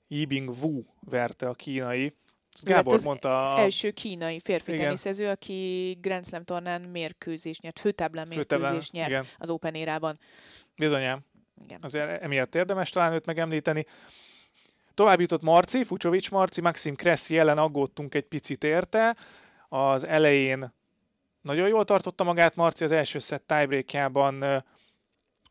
Yibing 0.09 0.51
Wu 0.63 0.83
verte 1.01 1.49
a 1.49 1.55
kínai. 1.55 2.17
Gábor 2.61 2.95
az 2.95 3.05
mondta... 3.05 3.55
A... 3.55 3.59
első 3.59 3.91
kínai 3.91 4.41
férfi 4.41 4.73
igen. 4.73 4.85
teniszező, 4.85 5.29
aki 5.29 5.99
Grand 6.01 6.27
Slam 6.27 6.45
tornán 6.45 6.81
mérkőzés 6.81 7.61
nyert, 7.61 7.79
főtáblán 7.79 8.29
mérkőzés 8.29 8.91
nyert 8.91 9.11
igen. 9.11 9.27
az 9.39 9.51
Open 9.51 9.75
érában. 9.75 10.19
Bizonyám. 10.77 11.21
Igen. 11.65 11.79
Azért 11.83 12.23
emiatt 12.23 12.55
érdemes 12.55 12.91
talán 12.91 13.13
őt 13.13 13.27
megemlíteni. 13.27 13.87
Tovább 14.95 15.21
jutott 15.21 15.43
Marci, 15.43 15.85
Fucsovics 15.85 16.31
Marci, 16.31 16.61
Maxim 16.61 16.95
Kressi 16.95 17.39
ellen 17.39 17.59
aggódtunk 17.59 18.15
egy 18.15 18.27
picit 18.27 18.65
érte. 18.65 19.17
Az 19.69 20.05
elején 20.05 20.73
nagyon 21.41 21.69
jól 21.69 21.85
tartotta 21.85 22.25
magát 22.25 22.57
Marci, 22.57 22.85
az 22.85 22.93
első 22.93 23.19
szett 23.19 23.47
tiebreakjában 23.47 24.65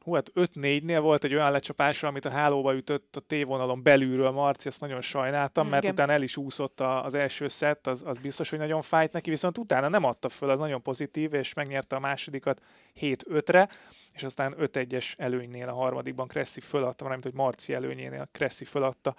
hú, 0.03 0.13
hát 0.13 0.31
5-4-nél 0.35 0.99
volt 1.01 1.23
egy 1.23 1.33
olyan 1.33 1.51
lecsapásra, 1.51 2.07
amit 2.07 2.25
a 2.25 2.29
hálóba 2.29 2.75
ütött 2.75 3.15
a 3.15 3.19
tévonalon 3.19 3.83
belülről 3.83 4.31
Marci, 4.31 4.67
ezt 4.67 4.81
nagyon 4.81 5.01
sajnáltam, 5.01 5.67
mert 5.67 5.81
Igen. 5.83 5.93
utána 5.93 6.11
el 6.11 6.21
is 6.21 6.37
úszott 6.37 6.79
az 6.79 7.13
első 7.13 7.47
szett, 7.47 7.87
az, 7.87 8.03
az 8.05 8.17
biztos, 8.17 8.49
hogy 8.49 8.59
nagyon 8.59 8.81
fájt 8.81 9.11
neki, 9.11 9.29
viszont 9.29 9.57
utána 9.57 9.87
nem 9.87 10.03
adta 10.03 10.29
föl, 10.29 10.49
az 10.49 10.59
nagyon 10.59 10.81
pozitív, 10.81 11.33
és 11.33 11.53
megnyerte 11.53 11.95
a 11.95 11.99
másodikat 11.99 12.61
7-5-re, 13.01 13.69
és 14.13 14.23
aztán 14.23 14.55
5-1-es 14.59 15.13
előnynél 15.17 15.69
a 15.69 15.73
harmadikban 15.73 16.27
Kresszi 16.27 16.61
föladta, 16.61 17.03
mármint, 17.03 17.25
hogy 17.25 17.35
Marci 17.35 17.73
előnyénél 17.73 18.29
Kresszi 18.31 18.65
föladta 18.65 19.15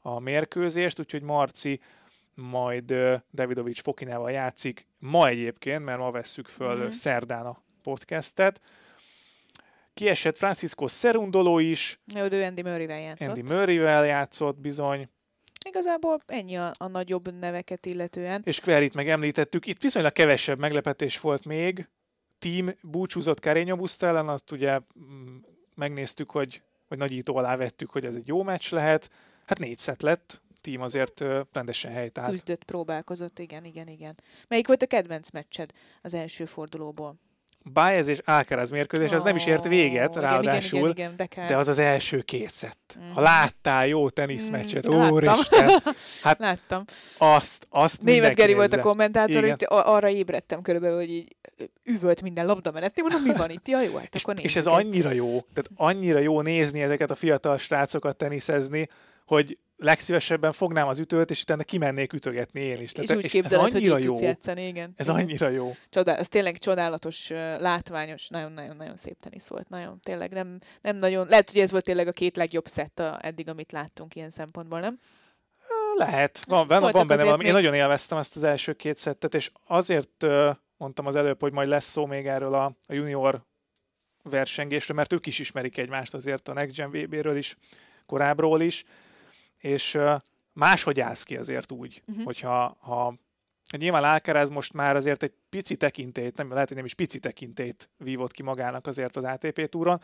a 0.00 0.20
mérkőzést, 0.20 0.98
úgyhogy 0.98 1.22
Marci 1.22 1.80
majd 2.34 2.94
Davidovics 3.32 3.82
Fokinával 3.82 4.30
játszik 4.30 4.86
ma 4.98 5.28
egyébként, 5.28 5.84
mert 5.84 5.98
ma 5.98 6.10
vesszük 6.10 6.48
föl 6.48 6.76
mm-hmm. 6.76 6.88
szerdán 6.88 7.46
a 7.46 7.62
podcastet, 7.82 8.60
Kiesett 9.94 10.36
Francisco 10.36 10.88
Serundolo 10.88 11.58
is. 11.58 12.00
Jó, 12.14 12.24
ő 12.30 12.42
Andy 12.42 12.62
Murray-vel 12.62 13.00
játszott. 13.00 13.28
Andy 13.28 13.42
Murray-vel 13.42 14.06
játszott 14.06 14.58
bizony. 14.60 15.08
Igazából 15.66 16.20
ennyi 16.26 16.56
a, 16.56 16.72
a 16.76 16.86
nagyobb 16.86 17.38
neveket 17.38 17.86
illetően. 17.86 18.42
És 18.44 18.60
Querit 18.60 18.94
meg 18.94 19.08
említettük. 19.08 19.66
Itt 19.66 19.82
viszonylag 19.82 20.12
kevesebb 20.12 20.58
meglepetés 20.58 21.20
volt 21.20 21.44
még. 21.44 21.88
Team 22.38 22.70
búcsúzott 22.82 23.38
Carreño 23.40 23.74
Busta 23.76 24.06
ellen, 24.06 24.28
azt 24.28 24.50
ugye 24.50 24.78
mm, 24.78 25.36
megnéztük, 25.76 26.30
hogy, 26.30 26.62
hogy 26.88 26.98
nagyító 26.98 27.36
alá 27.36 27.56
vettük, 27.56 27.90
hogy 27.90 28.04
ez 28.04 28.14
egy 28.14 28.26
jó 28.26 28.42
meccs 28.42 28.72
lehet. 28.72 29.10
Hát 29.46 29.58
négy 29.58 29.78
szett 29.78 30.00
lett, 30.00 30.40
team 30.60 30.80
azért 30.80 31.24
rendesen 31.52 31.92
helytált. 31.92 32.30
Küzdött, 32.30 32.64
próbálkozott, 32.64 33.38
igen, 33.38 33.64
igen, 33.64 33.88
igen. 33.88 34.14
Melyik 34.48 34.66
volt 34.66 34.82
a 34.82 34.86
kedvenc 34.86 35.30
meccsed 35.30 35.72
az 36.02 36.14
első 36.14 36.44
fordulóból? 36.44 37.16
Baez 37.64 38.06
és 38.06 38.18
Alcaraz 38.24 38.70
mérkőzés, 38.70 39.12
az 39.12 39.22
nem 39.22 39.36
is 39.36 39.46
ért 39.46 39.64
véget, 39.64 40.10
igen, 40.10 40.22
ráadásul, 40.22 40.78
igen, 40.78 40.90
igen, 40.90 41.12
igen, 41.12 41.46
de, 41.46 41.46
de 41.46 41.56
az 41.56 41.68
az 41.68 41.78
első 41.78 42.20
két 42.20 42.50
szett. 42.50 42.98
Mm. 42.98 43.10
Ha 43.10 43.20
láttál 43.20 43.86
jó 43.86 44.08
teniszmeccset, 44.08 44.88
mm, 44.88 45.08
úristen! 45.08 45.70
Hát 46.22 46.38
láttam. 46.48 46.84
Azt, 47.18 47.66
azt 47.70 48.02
Német 48.02 48.34
Geri 48.34 48.54
volt 48.54 48.72
a 48.72 48.80
kommentátor, 48.80 49.42
hogy 49.42 49.64
arra 49.66 50.08
ébredtem 50.08 50.62
körülbelül, 50.62 50.96
hogy 50.96 51.10
így 51.10 51.36
üvölt 51.84 52.22
minden 52.22 52.46
labda 52.46 52.70
menet. 52.70 53.00
Mondom, 53.00 53.22
mi 53.22 53.32
van 53.36 53.50
itt? 53.50 53.68
Ja, 53.68 53.80
jó, 53.80 53.96
hát 53.96 54.14
és, 54.14 54.22
akkor 54.22 54.34
És 54.42 54.56
ez 54.56 54.66
annyira 54.66 55.10
jó, 55.10 55.26
tehát 55.28 55.70
annyira 55.76 56.18
jó 56.18 56.40
nézni 56.40 56.82
ezeket 56.82 57.10
a 57.10 57.14
fiatal 57.14 57.58
srácokat 57.58 58.16
teniszezni, 58.16 58.88
hogy 59.30 59.58
legszívesebben 59.76 60.52
fognám 60.52 60.88
az 60.88 60.98
ütőt, 60.98 61.30
és 61.30 61.42
utána 61.42 61.62
kimennék 61.62 62.12
ütögetni 62.12 62.60
én 62.60 62.80
is. 62.80 62.92
Tehát, 62.92 63.10
és 63.10 63.16
úgy 63.16 63.24
és 63.24 63.30
képzeled, 63.30 63.66
ez 63.66 63.74
annyira 63.74 63.92
hogy 63.92 64.04
jó. 64.04 64.20
játszani, 64.20 64.66
igen. 64.66 64.92
Ez 64.96 65.08
igen. 65.08 65.20
annyira 65.20 65.48
jó. 65.48 65.72
Csodál, 65.90 66.16
ez 66.16 66.28
tényleg 66.28 66.58
csodálatos, 66.58 67.28
látványos, 67.58 68.28
nagyon-nagyon-nagyon 68.28 68.96
szép 68.96 69.20
tenisz 69.20 69.46
volt. 69.46 69.68
Nagyon, 69.68 70.00
tényleg 70.02 70.32
nem, 70.32 70.58
nem 70.80 70.96
nagyon, 70.96 71.26
lehet, 71.26 71.50
hogy 71.50 71.60
ez 71.60 71.70
volt 71.70 71.84
tényleg 71.84 72.08
a 72.08 72.12
két 72.12 72.36
legjobb 72.36 72.66
szett 72.66 72.98
a, 72.98 73.18
eddig, 73.22 73.48
amit 73.48 73.72
láttunk 73.72 74.14
ilyen 74.14 74.30
szempontból, 74.30 74.80
nem? 74.80 74.98
Lehet. 75.96 76.44
Van, 76.46 76.66
van, 76.66 76.92
van 76.92 77.06
benne 77.06 77.22
valami. 77.22 77.38
Még... 77.38 77.46
Én 77.46 77.52
nagyon 77.52 77.74
élveztem 77.74 78.18
ezt 78.18 78.36
az 78.36 78.42
első 78.42 78.72
két 78.72 78.96
szettet, 78.96 79.34
és 79.34 79.50
azért 79.66 80.26
mondtam 80.76 81.06
az 81.06 81.16
előbb, 81.16 81.40
hogy 81.40 81.52
majd 81.52 81.68
lesz 81.68 81.88
szó 81.88 82.06
még 82.06 82.26
erről 82.26 82.54
a, 82.54 82.64
a 82.88 82.92
junior 82.92 83.42
versengésről, 84.22 84.96
mert 84.96 85.12
ők 85.12 85.26
is 85.26 85.38
ismerik 85.38 85.76
egymást 85.78 86.14
azért 86.14 86.48
a 86.48 86.52
Next 86.52 86.76
Gen 86.76 86.90
VB-ről 86.90 87.36
is, 87.36 87.56
korábbról 88.06 88.60
is 88.60 88.84
és 89.60 89.98
máshogy 90.52 91.00
állsz 91.00 91.22
ki 91.22 91.36
azért 91.36 91.72
úgy, 91.72 92.02
uh-huh. 92.06 92.24
hogyha 92.24 92.76
ha, 92.80 93.14
nyilván 93.76 94.04
Alcaraz 94.04 94.48
most 94.48 94.72
már 94.72 94.96
azért 94.96 95.22
egy 95.22 95.32
pici 95.50 95.76
tekintét, 95.76 96.36
nem, 96.36 96.52
lehet, 96.52 96.68
hogy 96.68 96.76
nem 96.76 96.86
is 96.86 96.94
pici 96.94 97.18
tekintét 97.18 97.90
vívott 97.96 98.32
ki 98.32 98.42
magának 98.42 98.86
azért 98.86 99.16
az 99.16 99.24
ATP 99.24 99.68
túron, 99.68 100.00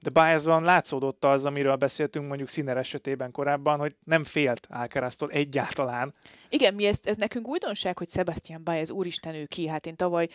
de 0.00 0.10
Baezban 0.10 0.62
látszódott 0.62 1.24
az, 1.24 1.46
amiről 1.46 1.76
beszéltünk 1.76 2.26
mondjuk 2.28 2.48
Színer 2.48 2.76
esetében 2.76 3.30
korábban, 3.30 3.78
hogy 3.78 3.96
nem 4.04 4.24
félt 4.24 4.66
Alcaraztól 4.70 5.30
egyáltalán. 5.30 6.14
Igen, 6.48 6.74
mi 6.74 6.86
ezt, 6.86 7.06
ez 7.06 7.16
nekünk 7.16 7.48
újdonság, 7.48 7.98
hogy 7.98 8.10
Sebastian 8.10 8.64
Baez 8.64 8.90
úristen 8.90 9.34
ő 9.34 9.44
ki. 9.44 9.68
Hát 9.68 9.86
én 9.86 9.96
tavaly 9.96 10.28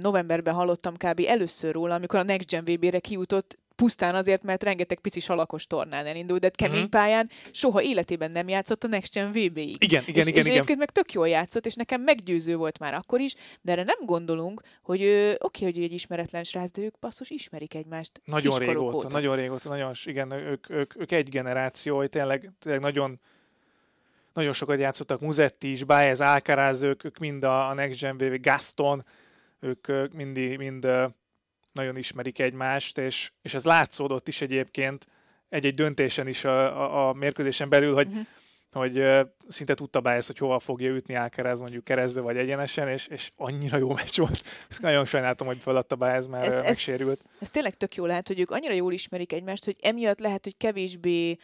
novemberben 0.00 0.54
hallottam 0.54 0.96
kb. 0.96 1.24
először 1.26 1.72
róla, 1.72 1.94
amikor 1.94 2.18
a 2.18 2.22
Next 2.22 2.48
Gen 2.50 2.64
VB-re 2.64 2.98
kijutott, 2.98 3.58
pusztán 3.80 4.14
azért, 4.14 4.42
mert 4.42 4.62
rengeteg 4.62 4.98
pici 4.98 5.20
salakos 5.20 5.66
tornán 5.66 6.06
elindult, 6.06 6.40
de 6.40 6.48
kemény 6.48 6.76
uh-huh. 6.76 6.90
pályán 6.90 7.30
soha 7.50 7.82
életében 7.82 8.30
nem 8.30 8.48
játszott 8.48 8.84
a 8.84 8.88
Next 8.88 9.12
Gen 9.12 9.28
VB-ig. 9.30 9.84
Igen, 9.84 10.02
igen, 10.06 10.22
és, 10.22 10.26
igen. 10.26 10.26
És 10.26 10.28
egyébként 10.28 10.62
igen. 10.62 10.78
meg 10.78 10.90
tök 10.90 11.12
jól 11.12 11.28
játszott, 11.28 11.66
és 11.66 11.74
nekem 11.74 12.00
meggyőző 12.00 12.56
volt 12.56 12.78
már 12.78 12.94
akkor 12.94 13.20
is, 13.20 13.34
de 13.60 13.72
erre 13.72 13.82
nem 13.82 13.98
gondolunk, 14.04 14.62
hogy 14.82 15.00
oké, 15.00 15.36
okay, 15.40 15.62
hogy 15.62 15.78
ő 15.78 15.82
egy 15.82 15.92
ismeretlen 15.92 16.44
srác, 16.44 16.70
de 16.70 16.82
ők 16.82 16.98
basszus 16.98 17.30
ismerik 17.30 17.74
egymást. 17.74 18.20
Nagyon 18.24 18.58
régóta, 18.58 18.96
óta. 18.96 19.08
nagyon 19.08 19.36
régóta, 19.36 19.68
nagyon, 19.68 19.92
igen, 20.04 20.30
ők, 20.30 20.70
ők, 20.70 21.00
ők 21.00 21.12
egy 21.12 21.28
generáció, 21.28 21.96
hogy 21.96 22.10
tényleg, 22.10 22.50
tényleg 22.58 22.80
nagyon 22.80 23.20
nagyon 24.32 24.52
sokat 24.52 24.78
játszottak, 24.78 25.20
Muzetti 25.20 25.70
is, 25.70 25.84
Baez, 25.84 26.20
Alcaraz, 26.20 26.82
ők, 26.82 27.04
ők 27.04 27.18
mind 27.18 27.44
a, 27.44 27.68
a 27.68 27.74
Next 27.74 28.00
Gen 28.00 28.16
VB, 28.16 28.42
Gaston, 28.42 29.04
ők, 29.60 29.88
ők 29.88 30.12
mind, 30.12 30.56
mind 30.56 30.88
nagyon 31.72 31.96
ismerik 31.96 32.38
egymást, 32.38 32.98
és, 32.98 33.32
és 33.42 33.54
ez 33.54 33.64
látszódott 33.64 34.28
is 34.28 34.40
egyébként 34.40 35.06
egy-egy 35.48 35.74
döntésen 35.74 36.26
is 36.26 36.44
a, 36.44 36.82
a, 36.82 37.08
a 37.08 37.12
mérkőzésen 37.12 37.68
belül, 37.68 37.94
hogy, 37.94 38.06
uh-huh. 38.06 38.26
hogy 38.70 39.04
szinte 39.48 39.74
tudta 39.74 40.12
ezt, 40.12 40.26
hogy 40.26 40.38
hova 40.38 40.58
fogja 40.58 40.90
ütni 40.90 41.16
Alcaraz 41.16 41.60
mondjuk 41.60 41.84
keresztbe 41.84 42.20
vagy 42.20 42.36
egyenesen, 42.36 42.88
és, 42.88 43.06
és 43.06 43.30
annyira 43.36 43.76
jó 43.76 43.92
meccs 43.92 44.18
volt. 44.18 44.42
Ezt 44.68 44.80
nagyon 44.80 45.04
sajnáltam, 45.04 45.46
hogy 45.46 45.58
feladta 45.60 45.96
be 45.96 46.06
ez, 46.06 46.26
mert 46.26 46.46
ez, 46.46 46.62
megsérült. 46.62 47.18
Ez, 47.20 47.30
ez 47.40 47.50
tényleg 47.50 47.74
tök 47.74 47.94
jó 47.94 48.06
lehet, 48.06 48.26
hogy 48.26 48.40
ők 48.40 48.50
annyira 48.50 48.74
jól 48.74 48.92
ismerik 48.92 49.32
egymást, 49.32 49.64
hogy 49.64 49.76
emiatt 49.80 50.20
lehet, 50.20 50.44
hogy 50.44 50.56
kevésbé 50.56 51.36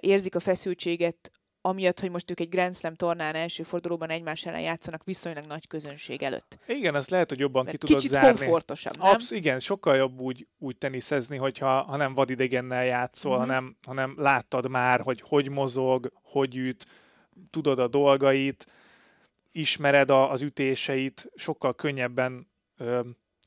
érzik 0.00 0.34
a 0.34 0.40
feszültséget 0.40 1.30
amiatt, 1.68 2.00
hogy 2.00 2.10
most 2.10 2.30
ők 2.30 2.40
egy 2.40 2.48
Grand 2.48 2.76
Slam 2.76 2.94
tornán 2.94 3.34
első 3.34 3.62
fordulóban 3.62 4.10
egymás 4.10 4.46
ellen 4.46 4.60
játszanak 4.60 5.04
viszonylag 5.04 5.44
nagy 5.44 5.66
közönség 5.66 6.22
előtt. 6.22 6.58
Igen, 6.66 6.94
ez 6.94 7.08
lehet, 7.08 7.28
hogy 7.28 7.38
jobban 7.38 7.64
Mert 7.64 7.78
ki 7.78 7.86
tudod 7.86 8.02
zárni. 8.02 8.28
Kicsit 8.28 8.38
komfortosabb, 8.38 8.96
nem? 8.96 9.10
Absz- 9.10 9.32
igen, 9.32 9.60
sokkal 9.60 9.96
jobb 9.96 10.20
úgy, 10.20 10.46
úgy 10.58 10.76
teniszezni, 10.76 11.36
hogyha 11.36 11.82
ha 11.82 11.96
nem 11.96 12.14
vadidegennel 12.14 12.84
játszol, 12.84 13.32
mm-hmm. 13.32 13.40
hanem, 13.40 13.76
hanem 13.86 14.14
láttad 14.16 14.68
már, 14.68 15.00
hogy 15.00 15.20
hogy 15.20 15.50
mozog, 15.50 16.12
hogy 16.22 16.56
üt, 16.56 16.86
tudod 17.50 17.78
a 17.78 17.88
dolgait, 17.88 18.66
ismered 19.52 20.10
a, 20.10 20.30
az 20.30 20.42
ütéseit, 20.42 21.30
sokkal 21.34 21.74
könnyebben 21.74 22.48
ö, 22.76 23.00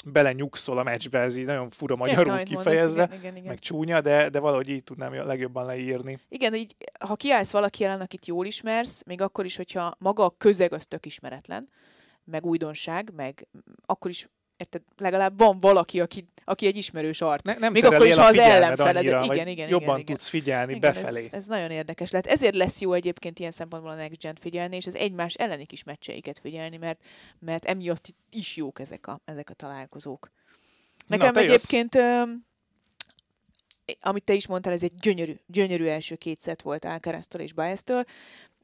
belenyugszol 0.06 0.78
a 0.78 0.84
meccsbe, 0.84 1.20
ez 1.20 1.36
így 1.36 1.46
nagyon 1.46 1.70
fura 1.70 1.96
magyarul 1.96 2.38
Értem, 2.38 2.58
kifejezve, 2.58 3.00
mondasz, 3.00 3.18
igen, 3.18 3.20
igen, 3.20 3.36
igen. 3.36 3.48
meg 3.48 3.60
csúnya, 3.60 4.02
de, 4.02 4.30
de 4.30 4.40
valahogy 4.40 4.70
így 4.70 4.84
tudnám 4.84 5.14
legjobban 5.14 5.66
leírni. 5.66 6.20
Igen, 6.30 6.54
így, 6.54 6.76
ha 7.00 7.16
kiállsz 7.16 7.52
valaki 7.52 7.84
ellen, 7.84 8.02
akit 8.02 8.26
jól 8.26 8.46
ismersz, 8.46 9.04
még 9.04 9.22
akkor 9.22 9.46
is, 9.46 9.56
hogyha 9.56 9.96
maga 10.00 10.26
a 10.26 10.36
közeg 10.38 10.74
az 10.74 10.86
tök 10.86 11.06
ismeretlen, 11.06 11.70
meg 12.24 12.46
újdonság, 12.46 13.12
meg 13.16 13.48
akkor 13.86 14.12
is 14.12 14.30
érted, 14.62 14.82
legalább 14.98 15.38
van 15.38 15.60
valaki, 15.60 16.00
aki, 16.00 16.28
aki 16.46 16.66
egy 16.66 16.78
ismerős 16.78 17.22
arc. 17.22 17.44
Ne, 17.44 17.54
nem 17.54 17.72
Még 17.72 17.86
akkor 17.86 18.06
is, 18.06 18.16
ha 18.16 18.26
az 18.26 18.38
ellenfeled. 18.38 18.96
Annyira, 18.96 19.34
igen, 19.34 19.48
igen, 19.48 19.70
jobban 19.70 20.00
igen, 20.00 20.06
tudsz 20.06 20.28
figyelni 20.28 20.76
igen, 20.76 20.94
befelé. 20.94 21.20
Ez, 21.20 21.28
ez, 21.32 21.46
nagyon 21.46 21.72
érdekes 21.72 22.12
lehet. 22.12 22.28
Ezért 22.28 22.56
lesz 22.56 22.80
jó 22.80 22.94
egyébként 22.94 23.40
ilyen 23.40 23.52
szempontból 23.52 23.92
a 23.92 23.96
Next 23.96 24.22
Gen 24.22 24.36
figyelni, 24.40 24.76
és 24.76 24.88
az 24.88 24.96
egymás 24.96 25.34
elleni 25.34 25.66
kis 25.66 25.84
meccseiket 25.84 26.40
figyelni, 26.40 26.78
mert, 26.78 27.00
mert 27.40 27.66
emiatt 27.66 28.16
is 28.32 28.56
jók 28.56 28.80
ezek 28.80 29.08
a, 29.08 29.20
ezek 29.26 29.50
a 29.50 29.54
találkozók. 29.54 30.32
Nekem 31.08 31.34
Na, 31.34 31.40
egyébként, 31.40 31.96
ö, 31.96 32.24
amit 34.02 34.24
te 34.24 34.34
is 34.34 34.48
mondtál, 34.48 34.74
ez 34.74 34.84
egy 34.84 34.96
gyönyörű, 34.96 35.36
gyönyörű 35.48 35.86
első 35.86 36.16
két 36.16 36.42
szett 36.42 36.62
volt 36.62 36.86
Alcaraztól 36.86 37.42
és 37.42 37.54
Baez-től 37.54 38.06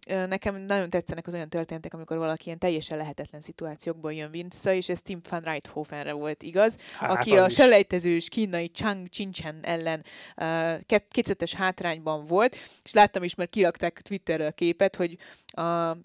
nekem 0.07 0.55
nagyon 0.55 0.89
tetszenek 0.89 1.27
az 1.27 1.33
olyan 1.33 1.49
történetek, 1.49 1.93
amikor 1.93 2.17
valaki 2.17 2.45
ilyen 2.45 2.57
teljesen 2.57 2.97
lehetetlen 2.97 3.41
szituációkból 3.41 4.13
jön 4.13 4.31
vissza, 4.31 4.73
és 4.73 4.89
ez 4.89 5.01
Tim 5.01 5.21
van 5.29 5.41
Reithofenre 5.41 6.13
volt 6.13 6.43
igaz, 6.43 6.77
hát, 6.97 7.09
aki 7.09 7.37
a 7.37 7.49
selejtezős 7.49 8.29
kínai 8.29 8.67
Chang 8.67 9.09
Chinchen 9.09 9.59
ellen 9.61 10.03
uh, 10.37 10.99
kétszeres 11.07 11.53
hátrányban 11.53 12.25
volt, 12.25 12.55
és 12.83 12.93
láttam 12.93 13.23
is, 13.23 13.35
mert 13.35 13.49
kirakták 13.49 14.01
Twitterre 14.01 14.45
a 14.45 14.51
képet, 14.51 14.95
hogy 14.95 15.17
a 15.47 15.97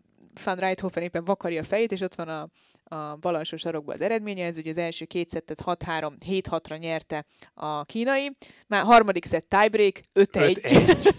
Van 0.44 0.56
Reithofen 0.56 1.02
éppen 1.02 1.24
vakarja 1.24 1.60
a 1.60 1.64
fejét, 1.64 1.92
és 1.92 2.00
ott 2.00 2.14
van 2.14 2.28
a, 2.28 2.48
a 2.96 3.16
bal 3.16 3.34
alsó 3.34 3.56
sarokba 3.56 3.92
az 3.92 4.00
eredménye, 4.00 4.44
ez 4.44 4.56
ugye 4.56 4.70
az 4.70 4.76
első 4.76 5.04
két 5.04 5.30
szettet 5.30 5.62
6-3, 5.66 6.12
7-6-ra 6.26 6.78
nyerte 6.78 7.24
a 7.54 7.84
kínai, 7.84 8.36
már 8.66 8.84
harmadik 8.84 9.24
szett 9.24 9.48
tiebreak, 9.48 10.00
5-1. 10.14 11.12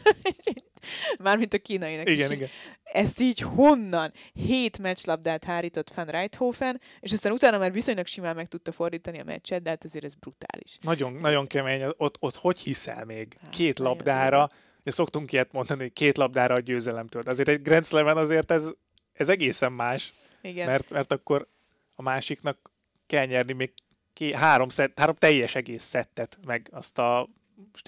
Mármint 1.24 1.54
a 1.54 1.58
kínainak 1.58 2.10
igen, 2.10 2.32
is. 2.32 2.38
Igen. 2.38 2.50
Ezt 2.84 3.20
így 3.20 3.40
honnan? 3.40 4.12
Hét 4.34 4.80
meccslabdát 4.80 5.44
hárított 5.44 5.94
Van 5.94 6.06
Reithofen, 6.06 6.82
és 7.00 7.12
aztán 7.12 7.32
utána 7.32 7.58
már 7.58 7.72
viszonylag 7.72 8.06
simán 8.06 8.36
meg 8.36 8.48
tudta 8.48 8.72
fordítani 8.72 9.20
a 9.20 9.24
meccset, 9.24 9.62
de 9.62 9.70
hát 9.70 9.84
azért 9.84 10.06
ez 10.06 10.14
brutális. 10.16 10.78
Nagyon, 10.82 11.14
nagyon 11.14 11.48
kemény. 11.48 11.84
Ott, 11.98 12.18
ott 12.20 12.36
hogy 12.36 12.60
hiszel 12.60 13.06
még? 13.06 13.38
Hát, 13.42 13.50
két 13.50 13.80
labdára, 13.80 14.50
ugye 14.80 14.92
szoktunk 14.92 15.32
ilyet 15.32 15.52
mondani, 15.52 15.90
két 15.90 16.18
labdára 16.18 16.54
a 16.54 16.60
győzelemtől. 16.60 17.22
Azért 17.26 17.50
egy 17.50 17.62
Grand 17.62 17.86
Slam 17.86 18.18
azért 18.18 18.52
ez, 18.52 18.72
ez 19.14 19.30
egészen 19.30 19.72
más. 19.72 20.14
Igen. 20.42 20.68
Mert, 20.68 20.92
mert 20.92 21.12
akkor 21.12 21.48
a 21.96 22.02
másiknak 22.02 22.72
kell 23.06 23.26
nyerni 23.26 23.54
még 23.54 23.74
ké, 24.14 24.32
három, 24.32 24.70
szett, 24.70 25.00
három 25.00 25.16
teljes 25.16 25.56
egész 25.56 25.84
szettet, 25.84 26.38
meg 26.46 26.70
azt 26.72 27.00
a 27.00 27.30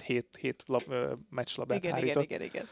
hét, 0.04 0.38
hét 0.40 0.62
lab, 0.66 0.82
meccslabát 1.30 1.78
igen, 1.78 1.92
hárított. 1.92 2.22
igen, 2.22 2.40
igen, 2.40 2.54
igen. 2.54 2.66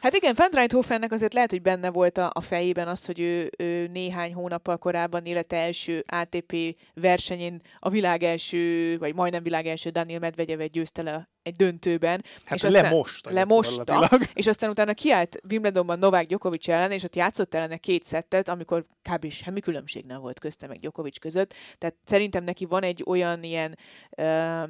Hát 0.00 0.14
igen, 0.14 0.34
Van 0.36 0.48
Reithoffennek 0.52 1.12
azért 1.12 1.34
lehet, 1.34 1.50
hogy 1.50 1.62
benne 1.62 1.90
volt 1.90 2.18
a, 2.18 2.30
a 2.34 2.40
fejében 2.40 2.88
az, 2.88 3.06
hogy 3.06 3.20
ő, 3.20 3.50
ő 3.58 3.86
néhány 3.86 4.34
hónappal 4.34 4.76
korábban 4.76 5.24
élete 5.24 5.56
első 5.56 6.04
ATP 6.06 6.56
versenyén 6.94 7.62
a 7.78 7.90
világ 7.90 8.22
első, 8.22 8.96
vagy 8.98 9.14
majdnem 9.14 9.42
világ 9.42 9.66
első 9.66 9.90
Daniel 9.90 10.18
Medvegyevet 10.18 10.70
győzte 10.70 11.02
le 11.02 11.28
egy 11.42 11.56
döntőben. 11.56 12.24
Hát 12.44 12.54
és 12.54 12.64
aztán 12.64 12.82
lemosta. 12.82 13.30
Lemosta, 13.30 14.08
és 14.34 14.46
aztán 14.46 14.70
utána 14.70 14.94
kiállt 14.94 15.40
Wimbledonban 15.50 15.98
Novák 15.98 16.26
Djokovic 16.26 16.68
ellen, 16.68 16.92
és 16.92 17.02
ott 17.02 17.16
játszott 17.16 17.54
ellene 17.54 17.76
két 17.76 18.04
szettet, 18.04 18.48
amikor 18.48 18.86
kb. 19.12 19.30
semmi 19.30 19.60
különbség 19.60 20.04
nem 20.04 20.20
volt 20.20 20.38
közte 20.38 20.66
meg 20.66 20.78
Djokovic 20.78 21.18
között. 21.18 21.54
Tehát 21.78 21.96
szerintem 22.04 22.44
neki 22.44 22.64
van 22.64 22.82
egy 22.82 23.02
olyan 23.06 23.42
ilyen 23.42 23.78
uh, 24.16 24.68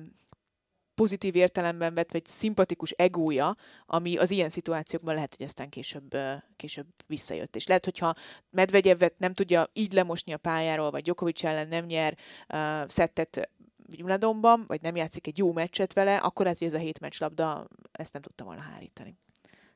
pozitív 0.99 1.37
értelemben 1.37 1.95
vett, 1.95 2.13
vagy 2.13 2.27
szimpatikus 2.27 2.91
egója, 2.91 3.57
ami 3.87 4.17
az 4.17 4.31
ilyen 4.31 4.49
szituációkban 4.49 5.15
lehet, 5.15 5.35
hogy 5.37 5.47
aztán 5.47 5.69
később, 5.69 6.17
később 6.57 6.87
visszajött. 7.07 7.57
És 7.57 7.67
lehet, 7.67 7.85
hogyha 7.85 8.15
Medvegyevet 8.51 9.19
nem 9.19 9.35
tudja 9.35 9.71
így 9.73 9.93
lemosni 9.93 10.33
a 10.33 10.37
pályáról, 10.37 10.91
vagy 10.91 11.03
Djokovic 11.03 11.45
ellen 11.45 11.69
nem 11.69 11.85
nyer 11.85 12.17
uh, 12.49 12.89
szettet 12.89 13.51
Wimbledonban, 13.97 14.65
vagy 14.67 14.83
nem 14.83 14.97
játszik 14.97 15.27
egy 15.27 15.39
jó 15.39 15.53
meccset 15.53 15.93
vele, 15.93 16.17
akkor 16.17 16.43
lehet, 16.45 16.59
hogy 16.59 16.69
ez 16.69 16.75
a 16.75 16.79
hét 16.79 17.01
meccslabda 17.01 17.69
ezt 17.93 18.13
nem 18.13 18.23
tudta 18.23 18.45
volna 18.45 18.61
hárítani. 18.61 19.17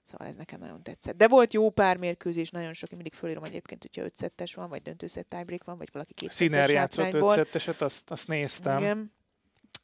Szóval 0.02 0.26
ez 0.26 0.36
nekem 0.36 0.60
nagyon 0.60 0.82
tetszett. 0.82 1.16
De 1.16 1.28
volt 1.28 1.52
jó 1.52 1.70
pár 1.70 1.96
mérkőzés, 1.96 2.50
nagyon 2.50 2.72
sok, 2.72 2.90
én 2.90 2.96
mindig 2.96 3.14
fölírom 3.14 3.44
egyébként, 3.44 3.82
hogyha 3.82 4.02
ötszettes 4.02 4.54
van, 4.54 4.68
vagy 4.68 4.82
döntőszett 4.82 5.28
tiebreak 5.28 5.64
van, 5.64 5.78
vagy 5.78 5.88
valaki 5.92 6.12
két 6.14 6.30
Színer 6.30 6.70
játszott 6.70 7.14
ötszetteset, 7.14 7.82
azt, 7.82 8.10
azt 8.10 8.28
néztem. 8.28 8.78
Igen. 8.78 9.12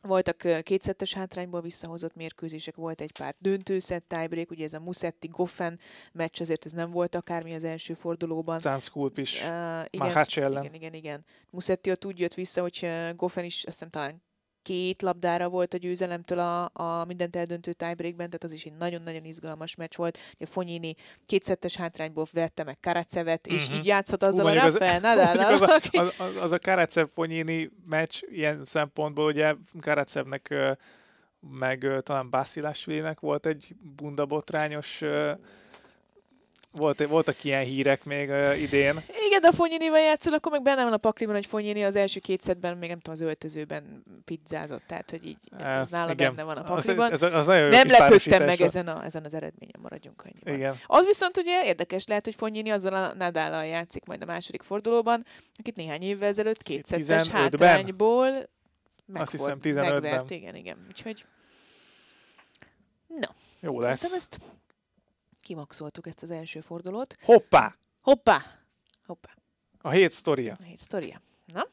Voltak 0.02 0.62
kétszettes 0.62 1.14
hátrányból 1.14 1.60
visszahozott 1.60 2.14
mérkőzések, 2.14 2.76
volt 2.76 3.00
egy 3.00 3.12
pár 3.12 3.34
döntőszett 3.38 4.08
tiebreak, 4.08 4.50
ugye 4.50 4.64
ez 4.64 4.72
a 4.72 4.80
Musetti 4.80 5.28
Goffen 5.28 5.78
meccs, 6.12 6.40
azért 6.40 6.64
ez 6.64 6.72
nem 6.72 6.90
volt 6.90 7.14
akármi 7.14 7.54
az 7.54 7.64
első 7.64 7.94
fordulóban. 7.94 8.58
Zánskulp 8.58 9.18
is, 9.18 9.42
uh, 9.42 9.48
igen, 9.90 10.26
ellen. 10.34 10.62
Igen, 10.62 10.74
igen, 10.74 10.94
igen. 10.94 11.24
Musetti 11.50 11.90
ott 11.90 12.04
úgy 12.04 12.18
jött 12.18 12.34
vissza, 12.34 12.60
hogy 12.60 12.88
Goffen 13.16 13.44
is 13.44 13.54
azt 13.54 13.64
hiszem 13.64 13.90
talán 13.90 14.22
két 14.68 15.02
labdára 15.02 15.48
volt 15.48 15.74
a 15.74 15.76
győzelemtől 15.76 16.38
a, 16.38 16.70
a 16.72 17.04
mindent 17.04 17.36
eldöntő 17.36 17.72
tiebreakben, 17.72 18.26
tehát 18.26 18.44
az 18.44 18.52
is 18.52 18.64
egy 18.64 18.76
nagyon-nagyon 18.78 19.24
izgalmas 19.24 19.74
meccs 19.74 19.96
volt. 19.96 20.18
A 20.38 20.46
Fonyini 20.46 20.94
kétszettes 21.26 21.76
hátrányból 21.76 22.26
vette 22.32 22.64
meg 22.64 22.76
Karacevet, 22.80 23.46
és 23.46 23.62
uh-huh. 23.62 23.78
így 23.78 23.86
játszott 23.86 24.22
azzal 24.22 24.44
uh, 24.44 24.50
a 24.50 24.54
Rafael 24.54 25.00
nadal 25.00 25.52
az, 25.52 25.62
a, 25.62 25.74
az, 26.00 26.14
az, 26.18 26.36
az 26.36 26.52
a 26.52 26.58
Karacev-Fonyini 26.58 27.70
meccs 27.88 28.22
ilyen 28.30 28.64
szempontból, 28.64 29.24
ugye 29.24 29.54
Karacevnek 29.80 30.54
meg 31.58 31.86
talán 32.02 32.30
Basilásvilinek 32.30 33.20
volt 33.20 33.46
egy 33.46 33.74
bundabotrányos 33.96 35.02
volt, 36.72 37.06
voltak 37.06 37.44
ilyen 37.44 37.64
hírek 37.64 38.04
még 38.04 38.28
uh, 38.28 38.60
idén. 38.60 39.00
Igen, 39.26 39.40
de 39.40 39.48
a 39.48 39.52
Fonyinivel 39.52 40.00
játszol, 40.00 40.32
akkor 40.32 40.52
meg 40.52 40.62
benne 40.62 40.84
van 40.84 40.92
a 40.92 40.96
pakliban, 40.96 41.34
hogy 41.34 41.46
Fonyini 41.46 41.84
az 41.84 41.96
első 41.96 42.20
két 42.20 42.42
szedben, 42.42 42.76
még 42.76 42.88
nem 42.88 42.98
tudom, 42.98 43.14
az 43.14 43.20
öltözőben 43.20 44.02
pizzázott, 44.24 44.82
tehát 44.86 45.10
hogy 45.10 45.26
így 45.26 45.38
ez 45.58 45.86
uh, 45.86 45.92
nála 45.92 46.12
igen. 46.12 46.34
benne 46.34 46.46
van 46.46 46.56
a 46.56 46.62
pakliban. 46.62 47.12
Az, 47.12 47.22
az, 47.22 47.32
az 47.32 47.46
nem 47.46 47.88
lepődtem 47.88 48.44
meg 48.44 48.60
ezen, 48.60 48.88
a, 48.88 49.04
ezen 49.04 49.24
az 49.24 49.34
eredményen, 49.34 49.80
maradjunk 49.82 50.22
annyiban. 50.24 50.54
Igen. 50.54 50.76
Az 50.86 51.06
viszont 51.06 51.36
ugye 51.36 51.64
érdekes 51.64 52.06
lehet, 52.06 52.24
hogy 52.24 52.34
Fonyini 52.34 52.70
azzal 52.70 52.94
a 52.94 53.14
Nadállal 53.14 53.64
játszik 53.64 54.04
majd 54.04 54.22
a 54.22 54.26
második 54.26 54.62
fordulóban, 54.62 55.24
akit 55.58 55.76
néhány 55.76 56.02
évvel 56.02 56.28
ezelőtt 56.28 56.62
kétszettes 56.62 57.28
hátrányból 57.28 58.30
meg 59.12 59.22
Azt 59.22 59.30
hiszem 59.30 59.58
15-ben. 59.62 59.92
Megvert, 59.92 60.30
igen, 60.30 60.54
igen. 60.54 60.86
Úgyhogy 60.88 61.24
No. 63.06 63.28
Jó 63.60 63.80
lesz. 63.80 64.00
Szerintem 64.00 64.18
ezt 64.18 64.56
kimaxoltuk 65.48 66.06
ezt 66.06 66.22
az 66.22 66.30
első 66.30 66.60
fordulót. 66.60 67.16
Hoppá! 67.22 67.76
Hoppá! 68.00 68.44
Hoppá. 69.06 69.28
A 69.80 69.90
hét 69.90 70.12
sztoria. 70.12 70.56
A 70.60 70.62
hét 70.62 70.78
sztoria. 70.78 71.20
Na? 71.52 71.66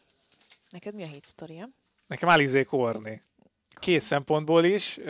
Neked 0.69 0.93
mi 0.93 1.03
a 1.03 1.07
hét 1.07 1.25
sztoria? 1.25 1.69
Nekem 2.07 2.29
Alizé 2.29 2.63
Korné. 2.63 3.21
Két 3.79 4.01
szempontból 4.01 4.63
is. 4.63 4.97
Uh, 4.97 5.05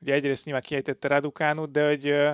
ugye 0.00 0.12
egyrészt 0.12 0.44
nyilván 0.44 0.62
kiejtette 0.62 1.08
Radukánut, 1.08 1.70
de 1.70 1.86
hogy 1.86 2.10
uh, 2.10 2.32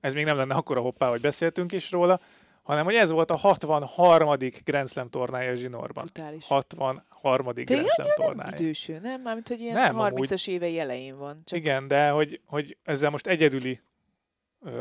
ez 0.00 0.14
még 0.14 0.24
nem 0.24 0.36
lenne 0.36 0.54
akkora 0.54 0.80
hoppá, 0.80 1.08
hogy 1.08 1.20
beszéltünk 1.20 1.72
is 1.72 1.90
róla, 1.90 2.20
hanem 2.62 2.84
hogy 2.84 2.94
ez 2.94 3.10
volt 3.10 3.30
a 3.30 3.36
63. 3.36 4.36
Grand 4.64 4.88
Slam 4.88 5.08
tornája 5.08 5.54
Zsinorban. 5.54 6.04
Brutális. 6.04 6.44
63. 6.46 7.52
De 7.54 7.62
Grand 7.62 7.88
Slam 7.88 8.08
tornája. 8.16 8.50
Nem 8.50 8.60
időső, 8.60 8.98
nem? 8.98 9.20
Mármint, 9.20 9.48
hogy 9.48 9.60
ilyen 9.60 9.74
nem, 9.74 9.94
30-as 9.98 10.48
évei 10.48 10.78
elején 10.78 11.18
van. 11.18 11.42
Csak... 11.44 11.58
Igen, 11.58 11.88
de 11.88 12.08
hogy, 12.08 12.40
hogy 12.46 12.76
ezzel 12.82 13.10
most 13.10 13.26
egyedüli 13.26 13.80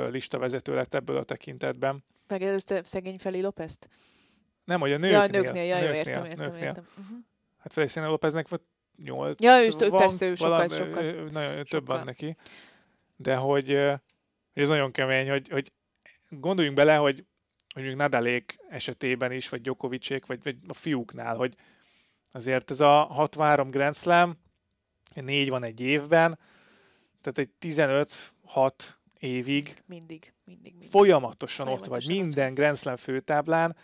listavezető 0.09 0.73
lett 0.73 0.93
ebből 0.93 1.17
a 1.17 1.23
tekintetben. 1.23 2.03
Megelőzte 2.27 2.81
szegény 2.85 3.19
Feli 3.19 3.41
Lópezt? 3.41 3.89
Nem, 4.63 4.79
hogy 4.79 4.91
a 4.91 4.97
nőknél. 4.97 5.17
Ja, 5.17 5.21
a 5.21 5.27
nőknél, 5.27 5.63
ja, 5.63 5.77
jó, 5.77 5.83
nőknél, 5.83 5.97
értem, 5.97 6.25
értem, 6.25 6.45
nőknél. 6.45 6.67
értem. 6.67 6.85
Uh-huh. 6.97 7.17
Hát 7.57 7.73
Feliciano 7.73 8.09
Lópeznek 8.09 8.47
volt 8.47 8.63
nyolc. 9.03 9.41
Ja, 9.41 9.63
ő, 9.63 9.89
van, 9.89 9.99
persze, 9.99 10.25
ő 10.25 10.35
sokkal, 10.35 10.51
valami, 10.51 10.75
sokkal. 10.75 11.03
Nagyon 11.13 11.49
sokkal. 11.49 11.63
több 11.63 11.85
van 11.85 12.03
neki. 12.05 12.37
De 13.15 13.35
hogy, 13.35 13.67
hogy 14.53 14.61
ez 14.61 14.69
nagyon 14.69 14.91
kemény, 14.91 15.29
hogy, 15.29 15.49
hogy 15.49 15.71
gondoljunk 16.29 16.77
bele, 16.77 16.95
hogy, 16.95 17.25
mondjuk 17.75 17.97
Nadalék 17.97 18.57
esetében 18.69 19.31
is, 19.31 19.49
vagy 19.49 19.61
Djokovicék, 19.61 20.25
vagy, 20.25 20.43
vagy 20.43 20.57
a 20.67 20.73
fiúknál, 20.73 21.35
hogy 21.35 21.55
azért 22.31 22.71
ez 22.71 22.79
a 22.79 23.03
63 23.03 23.69
Grand 23.69 23.95
Slam, 23.95 24.41
négy 25.13 25.49
van 25.49 25.63
egy 25.63 25.79
évben, 25.79 26.39
tehát 27.21 27.37
egy 27.37 27.49
15-6 27.61 28.71
évig 29.23 29.81
mindig, 29.85 30.33
mindig, 30.45 30.71
mindig. 30.71 30.89
folyamatosan, 30.89 31.65
folyamatosan 31.65 31.67
ott 31.67 32.05
vagy, 32.05 32.07
minden 32.07 32.53
Grand 32.53 32.77
Slam 32.77 32.95
főtáblán, 32.95 33.75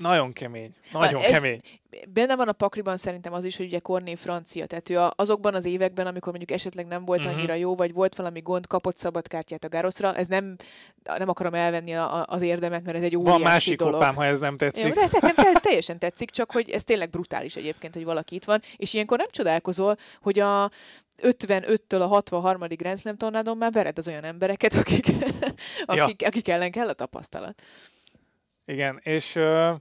nagyon 0.00 0.32
kemény, 0.32 0.74
nagyon 0.92 1.22
ez 1.22 1.30
kemény. 1.30 1.60
Benne 2.08 2.36
van 2.36 2.48
a 2.48 2.52
pakliban 2.52 2.96
szerintem 2.96 3.32
az 3.32 3.44
is, 3.44 3.56
hogy 3.56 3.66
ugye 3.66 3.78
Korné 3.78 4.14
francia, 4.14 4.66
tehát 4.66 4.90
ő 4.90 4.98
azokban 5.16 5.54
az 5.54 5.64
években, 5.64 6.06
amikor 6.06 6.28
mondjuk 6.28 6.58
esetleg 6.58 6.86
nem 6.86 7.04
volt 7.04 7.20
uh-huh. 7.20 7.34
annyira 7.34 7.54
jó, 7.54 7.76
vagy 7.76 7.92
volt 7.92 8.14
valami 8.14 8.40
gond, 8.40 8.66
kapott 8.66 8.96
szabad 8.96 9.28
kártyát 9.28 9.64
a 9.64 9.68
Garoszra, 9.68 10.14
ez 10.14 10.26
nem, 10.26 10.56
nem 11.04 11.28
akarom 11.28 11.54
elvenni 11.54 11.94
a, 11.94 12.24
az 12.26 12.42
érdemet, 12.42 12.84
mert 12.84 12.96
ez 12.96 13.02
egy 13.02 13.16
óriási 13.16 13.42
Van 13.42 13.50
másik 13.50 13.78
dolog. 13.78 13.94
Hoppám, 13.94 14.14
ha 14.14 14.24
ez 14.24 14.40
nem 14.40 14.56
tetszik. 14.56 14.94
Jó, 14.94 15.02
de, 15.02 15.08
de, 15.20 15.32
de, 15.36 15.52
de, 15.52 15.60
teljesen 15.60 15.98
tetszik, 15.98 16.30
csak 16.30 16.52
hogy 16.52 16.70
ez 16.70 16.84
tényleg 16.84 17.10
brutális 17.10 17.56
egyébként, 17.56 17.94
hogy 17.94 18.04
valaki 18.04 18.34
itt 18.34 18.44
van, 18.44 18.62
és 18.76 18.94
ilyenkor 18.94 19.18
nem 19.18 19.30
csodálkozol, 19.30 19.96
hogy 20.20 20.38
a 20.38 20.70
55-től 21.22 22.00
a 22.00 22.06
63. 22.06 22.66
Grand 22.68 22.98
Slam 22.98 23.16
tornádon 23.16 23.56
már 23.56 23.72
vered 23.72 23.98
az 23.98 24.08
olyan 24.08 24.24
embereket, 24.24 24.74
akik, 24.74 25.06
akik, 25.84 26.20
ja. 26.20 26.28
akik 26.28 26.48
ellen 26.48 26.70
kell 26.70 26.88
a 26.88 26.92
tapasztalat. 26.92 27.62
Igen, 28.64 29.00
és 29.02 29.36
uh, 29.36 29.74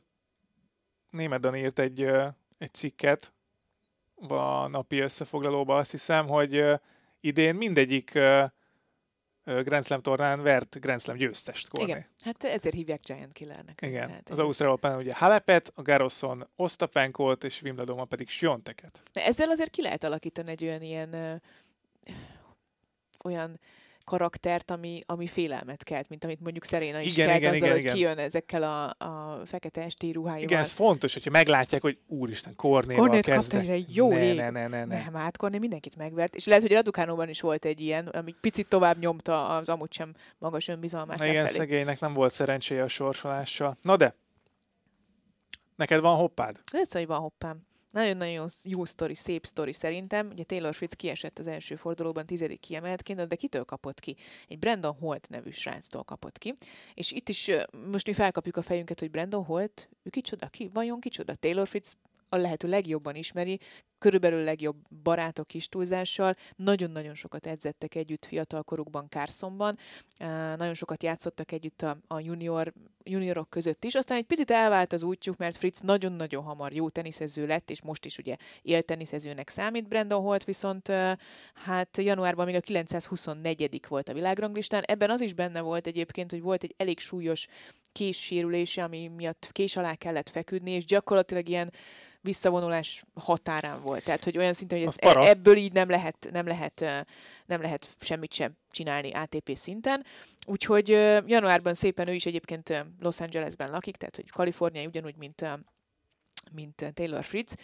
Német 1.10 1.39
Dan 1.39 1.56
írt 1.56 1.80
egy, 1.80 2.02
egy 2.58 2.74
cikket 2.74 3.34
a 4.28 4.67
napi 4.67 5.00
összefoglalóba, 5.00 5.78
azt 5.78 5.91
hiszem, 5.91 6.28
hogy 6.28 6.65
idén 7.19 7.56
mindegyik 7.56 8.19
Grand 9.43 9.86
Slam 9.86 10.02
tornán 10.02 10.41
vert 10.41 10.80
Grand 10.80 11.02
Slam 11.02 11.17
győztest 11.17 11.69
Korné. 11.69 11.91
Igen, 11.91 12.06
hát 12.24 12.43
ezért 12.43 12.76
hívják 12.76 13.02
Giant 13.04 13.34
Killernek. 13.34 13.82
Igen, 13.82 14.08
Tehát 14.08 14.30
az 14.30 14.39
Ausztrál 14.39 14.72
Open 14.72 14.98
ugye 14.98 15.13
Halepet, 15.15 15.72
a 15.76 15.82
Garoszon 15.82 16.48
Ostapenkot, 16.56 17.43
és 17.43 17.62
Wimbledonban 17.62 18.08
pedig 18.08 18.30
Sionteket. 18.30 19.04
Ezzel 19.13 19.50
azért 19.50 19.69
ki 19.69 19.82
lehet 19.82 20.04
alakítani 20.04 20.50
egy 20.50 20.63
olyan 20.63 20.82
ilyen 20.82 21.13
ö, 21.13 21.36
olyan 23.24 23.60
karaktert, 24.10 24.72
ami, 24.72 25.02
ami 25.06 25.28
félelmet 25.28 25.84
kelt, 25.84 26.10
mint 26.10 26.24
amit 26.24 26.39
mondjuk 26.39 26.65
Szeréna 26.65 27.00
is 27.00 27.12
igen, 27.12 27.28
kelt 27.28 27.39
igen, 27.39 27.54
azzal, 27.54 27.63
igen, 27.63 27.72
hogy 27.72 27.84
igen. 27.84 27.93
kijön 27.93 28.17
ezekkel 28.17 28.63
a, 28.63 29.06
a 29.06 29.41
fekete 29.45 29.82
esti 29.82 30.12
ruháival. 30.12 30.43
Igen, 30.43 30.60
ez 30.60 30.72
fontos, 30.72 31.13
hogyha 31.13 31.30
meglátják, 31.30 31.82
hogy 31.82 31.98
úristen, 32.08 32.56
Kornéval 32.56 33.04
Kornét 33.04 33.26
kezdve. 33.26 33.60
egy 33.60 33.95
jó 33.95 34.10
ne, 34.10 34.34
ne, 34.34 34.50
ne, 34.50 34.67
ne, 34.67 34.86
ne. 34.86 35.04
Nem, 35.04 35.13
hát 35.13 35.38
Korné 35.38 35.58
mindenkit 35.58 35.95
megvert, 35.95 36.36
és 36.36 36.45
lehet, 36.45 36.62
hogy 36.62 36.72
Radukánóban 36.72 37.30
is 37.30 37.41
volt 37.41 37.65
egy 37.65 37.82
ilyen, 37.82 38.08
ami 38.08 38.36
picit 38.41 38.67
tovább 38.67 39.00
nyomta 39.00 39.48
az 39.48 39.69
amúgy 39.69 39.93
sem 39.93 40.13
magas 40.38 40.67
önbizalmát. 40.67 41.19
Igen, 41.19 41.34
lefelé. 41.34 41.58
szegénynek 41.58 42.00
nem 42.00 42.13
volt 42.13 42.34
szerencséje 42.34 42.84
a 42.84 42.88
sorsolással. 42.88 43.78
Na 43.82 43.98
de, 43.98 44.15
Neked 45.76 46.02
van 46.02 46.15
hoppád? 46.15 46.60
Lesz, 46.72 46.93
hogy 46.93 47.08
van 47.08 47.19
hoppám. 47.19 47.67
Nagyon-nagyon 47.91 48.47
jó 48.63 48.86
sztori, 48.86 49.15
szép 49.15 49.45
sztori 49.45 49.73
szerintem. 49.73 50.30
Ugye 50.32 50.43
Taylor 50.43 50.73
Fritz 50.73 50.93
kiesett 50.93 51.39
az 51.39 51.47
első 51.47 51.75
fordulóban 51.75 52.25
tizedik 52.25 52.60
kiemeltként, 52.60 53.28
de 53.28 53.36
kitől 53.36 53.63
kapott 53.63 53.99
ki? 53.99 54.15
Egy 54.47 54.60
Brandon 54.60 54.95
Holt 54.99 55.30
nevű 55.30 55.49
sráctól 55.49 56.04
kapott 56.04 56.38
ki. 56.38 56.56
És 56.93 57.12
itt 57.12 57.30
is 57.30 57.52
most 57.91 58.08
mi 58.08 58.13
felkapjuk 58.13 58.58
a 58.58 58.62
fejünket, 58.62 58.99
hogy 58.99 59.12
Brandon 59.12 59.43
Holt, 59.43 59.89
ő 60.04 60.10
kicsoda, 60.10 60.47
ki? 60.47 60.69
Vajon 60.73 60.99
kicsoda? 60.99 61.36
Taylor 61.36 61.67
Fritz 61.67 61.97
a 62.30 62.36
lehető 62.36 62.67
legjobban 62.67 63.15
ismeri, 63.15 63.60
körülbelül 63.99 64.43
legjobb 64.43 64.75
barátok 65.03 65.53
is 65.53 65.69
túlzással. 65.69 66.33
Nagyon-nagyon 66.55 67.15
sokat 67.15 67.45
edzettek 67.45 67.95
együtt 67.95 68.25
fiatalkorukban 68.25 69.07
Carsonban, 69.09 69.77
nagyon 70.57 70.73
sokat 70.73 71.03
játszottak 71.03 71.51
együtt 71.51 71.81
a, 71.81 71.97
a 72.07 72.19
junior, 72.19 72.73
juniorok 73.03 73.49
között 73.49 73.83
is. 73.83 73.95
Aztán 73.95 74.17
egy 74.17 74.25
picit 74.25 74.51
elvált 74.51 74.93
az 74.93 75.03
útjuk, 75.03 75.38
mert 75.38 75.57
Fritz 75.57 75.79
nagyon-nagyon 75.81 76.43
hamar 76.43 76.73
jó 76.73 76.89
teniszező 76.89 77.47
lett, 77.47 77.69
és 77.69 77.81
most 77.81 78.05
is 78.05 78.17
ugye 78.17 78.35
élteniszezőnek 78.62 79.49
számít. 79.49 79.88
Brandon 79.88 80.21
Holt 80.21 80.43
viszont 80.43 80.91
hát 81.53 81.97
januárban 81.97 82.45
még 82.45 82.55
a 82.55 82.59
924 82.59 83.81
volt 83.88 84.09
a 84.09 84.13
világranglistán. 84.13 84.83
Ebben 84.83 85.09
az 85.09 85.21
is 85.21 85.33
benne 85.33 85.62
volt 85.62 85.88
egyébként, 85.88 86.31
hogy 86.31 86.41
volt 86.41 86.63
egy 86.63 86.73
elég 86.77 86.99
súlyos 86.99 87.47
késsérülése, 87.91 88.83
ami 88.83 89.07
miatt 89.07 89.49
kés 89.51 89.77
alá 89.77 89.95
kellett 89.95 90.29
feküdni, 90.29 90.71
és 90.71 90.85
gyakorlatilag 90.85 91.49
ilyen 91.49 91.71
visszavonulás 92.21 93.03
határán 93.13 93.81
volt. 93.81 93.88
Tehát, 93.97 94.23
hogy 94.23 94.38
olyan 94.38 94.54
szinten, 94.54 94.78
hogy 94.80 94.88
ez, 94.88 94.95
e- 94.97 95.30
ebből 95.30 95.56
így 95.56 95.73
nem 95.73 95.89
lehet, 95.89 96.30
nem 96.32 96.47
lehet, 96.47 96.80
nem 97.45 97.62
lehet 97.62 97.89
semmit 97.99 98.34
sem 98.34 98.58
csinálni 98.71 99.12
ATP 99.12 99.56
szinten. 99.56 100.06
Úgyhogy 100.47 100.89
januárban 101.25 101.73
szépen 101.73 102.08
ő 102.08 102.13
is 102.13 102.25
egyébként 102.25 102.86
Los 102.99 103.19
Angelesben 103.19 103.69
lakik, 103.69 103.95
tehát 103.95 104.15
hogy 104.15 104.30
Kalifornia 104.30 104.88
ugyanúgy, 104.88 105.15
mint, 105.17 105.45
mint 106.52 106.91
Taylor 106.93 107.23
Fritz 107.23 107.56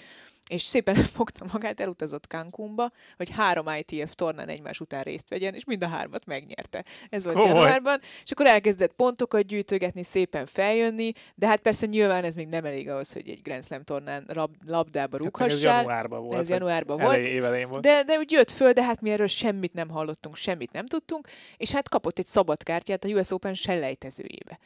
és 0.50 0.62
szépen 0.62 0.96
fogta 1.16 1.46
magát, 1.52 1.80
elutazott 1.80 2.26
Cancúnba, 2.26 2.92
hogy 3.18 3.30
három 3.30 3.68
ITF 3.78 4.14
tornán 4.16 4.50
egymás 4.50 4.80
után 4.80 5.04
részt 5.04 5.30
vegyen, 5.30 5.54
és 5.54 5.66
mind 5.66 5.84
a 5.84 5.88
hármat 5.88 6.26
megnyerte. 6.26 6.86
Ez 7.10 7.24
volt 7.24 7.36
Komoly. 7.36 7.54
januárban, 7.54 8.00
és 8.24 8.32
akkor 8.32 8.46
elkezdett 8.46 8.94
pontokat 8.94 9.46
gyűjtögetni, 9.46 10.04
szépen 10.04 10.46
feljönni, 10.46 11.12
de 11.36 11.48
hát 11.48 11.60
persze 11.60 11.86
nyilván 11.86 12.24
ez 12.24 12.36
még 12.36 12.48
nem 12.48 12.66
elég 12.66 12.90
ahhoz, 12.90 13.14
hogy 13.14 13.30
egy 13.30 13.42
Grand 13.42 13.64
Slam 13.66 13.84
tornán 13.84 14.24
rab, 14.28 14.56
labdába 14.66 15.18
rúghassál. 15.18 15.50
Hát 15.50 15.58
ez 15.58 15.64
januárban 15.64 16.24
volt. 16.24 16.40
Ez 16.40 16.50
januárban 16.50 17.00
volt. 17.00 17.44
Volt. 17.70 17.82
De, 17.82 18.04
de 18.04 18.18
úgy 18.18 18.32
jött 18.32 18.52
föl, 18.52 18.72
de 18.72 18.84
hát 18.84 19.02
mi 19.02 19.10
erről 19.10 19.28
semmit 19.28 19.74
nem 19.74 19.90
hallottunk, 19.90 20.36
semmit 20.36 20.72
nem 20.72 20.86
tudtunk, 20.86 21.28
és 21.58 21.72
hát 21.72 21.90
kapott 21.90 22.20
egy 22.20 22.28
szabad 22.28 22.64
kártyát 22.64 23.04
a 23.04 23.08
US 23.08 23.32
Open 23.32 23.54
selejtezőjébe 23.54 24.60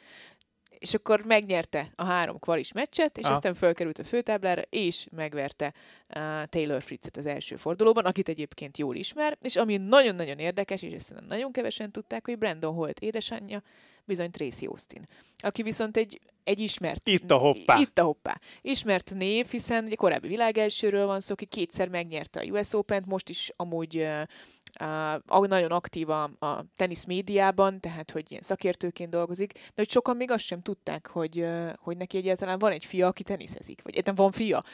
és 0.80 0.94
akkor 0.94 1.24
megnyerte 1.24 1.92
a 1.96 2.04
három 2.04 2.38
kvalis 2.38 2.72
meccset, 2.72 3.18
és 3.18 3.24
Aha. 3.24 3.34
aztán 3.34 3.54
fölkerült 3.54 3.98
a 3.98 4.04
főtáblára, 4.04 4.62
és 4.70 5.06
megverte 5.10 5.74
uh, 6.08 6.44
Taylor 6.44 6.82
Fritzet 6.82 7.16
az 7.16 7.26
első 7.26 7.56
fordulóban, 7.56 8.04
akit 8.04 8.28
egyébként 8.28 8.78
jól 8.78 8.96
ismer, 8.96 9.38
és 9.40 9.56
ami 9.56 9.76
nagyon-nagyon 9.76 10.38
érdekes, 10.38 10.82
és 10.82 10.92
ezt 10.92 11.14
nagyon 11.28 11.52
kevesen 11.52 11.90
tudták, 11.90 12.26
hogy 12.26 12.38
Brandon 12.38 12.74
Holt 12.74 13.00
édesanyja 13.00 13.62
bizony 14.04 14.30
Tracy 14.30 14.66
Austin, 14.66 15.06
aki 15.38 15.62
viszont 15.62 15.96
egy, 15.96 16.20
egy 16.44 16.60
ismert... 16.60 17.08
Itt 17.08 17.30
a 17.30 17.36
hoppá. 17.36 17.78
Itt 17.78 17.98
a 17.98 18.02
hoppá. 18.02 18.40
Ismert 18.60 19.14
név, 19.14 19.46
hiszen 19.46 19.84
ugye 19.84 19.94
korábbi 19.94 20.28
világelsőről 20.28 21.06
van 21.06 21.20
szó, 21.20 21.32
aki 21.32 21.44
kétszer 21.44 21.88
megnyerte 21.88 22.40
a 22.40 22.44
US 22.44 22.72
Open-t, 22.72 23.06
most 23.06 23.28
is 23.28 23.52
amúgy 23.56 23.96
uh, 23.96 24.22
uh, 24.80 25.46
nagyon 25.46 25.70
aktív 25.70 26.08
a, 26.10 26.22
a 26.22 26.64
tenisz 26.76 27.04
médiában, 27.04 27.80
tehát 27.80 28.10
hogy 28.10 28.24
ilyen 28.28 28.42
szakértőként 28.42 29.10
dolgozik, 29.10 29.52
de 29.52 29.72
hogy 29.74 29.90
sokan 29.90 30.16
még 30.16 30.30
azt 30.30 30.44
sem 30.44 30.62
tudták, 30.62 31.06
hogy, 31.06 31.40
uh, 31.40 31.72
hogy 31.78 31.96
neki 31.96 32.16
egyáltalán 32.16 32.58
van 32.58 32.72
egy 32.72 32.84
fia, 32.84 33.06
aki 33.06 33.22
teniszezik, 33.22 33.82
vagy 33.82 33.92
egyáltalán 33.92 34.20
van 34.20 34.32
fia. 34.32 34.64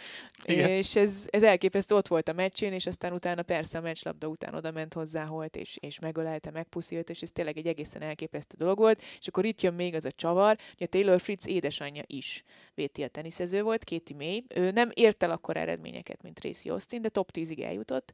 Igen. 0.45 0.71
És 0.71 0.97
ez, 0.97 1.27
ez 1.27 1.43
elképesztő, 1.43 1.95
ott 1.95 2.09
volt 2.09 2.29
a 2.29 2.33
meccsén, 2.33 2.73
és 2.73 2.87
aztán 2.87 3.13
utána 3.13 3.43
persze 3.43 3.79
a 3.79 3.81
meccslabda 3.81 4.27
után 4.27 4.55
oda 4.55 4.71
ment 4.71 4.95
hozzá 4.95 5.25
Holt, 5.25 5.57
és, 5.57 5.77
és 5.81 5.99
megölelte, 5.99 6.51
megpuszilt, 6.51 7.11
és 7.11 7.23
ez 7.23 7.31
tényleg 7.33 7.57
egy 7.57 7.67
egészen 7.67 8.03
elképesztő 8.03 8.57
dolog 8.59 8.79
volt. 8.79 9.03
És 9.19 9.29
akkor 9.29 9.45
itt 9.45 9.61
jön 9.61 9.75
még 9.75 9.95
az 9.95 10.05
a 10.05 10.11
csavar, 10.13 10.57
hogy 10.77 10.87
a 10.87 10.87
Taylor 10.87 11.21
Fritz 11.21 11.47
édesanyja 11.47 12.03
is 12.07 12.43
VTL 12.75 13.05
teniszező 13.05 13.63
volt, 13.63 13.85
Katie 13.85 14.17
May. 14.17 14.45
Ő 14.55 14.71
nem 14.71 14.91
ért 14.95 15.23
el 15.23 15.31
akkor 15.31 15.57
eredményeket, 15.57 16.23
mint 16.23 16.41
Tracy 16.41 16.71
Austin, 16.71 17.03
de 17.03 17.09
top 17.09 17.31
10-ig 17.35 17.65
eljutott 17.65 18.13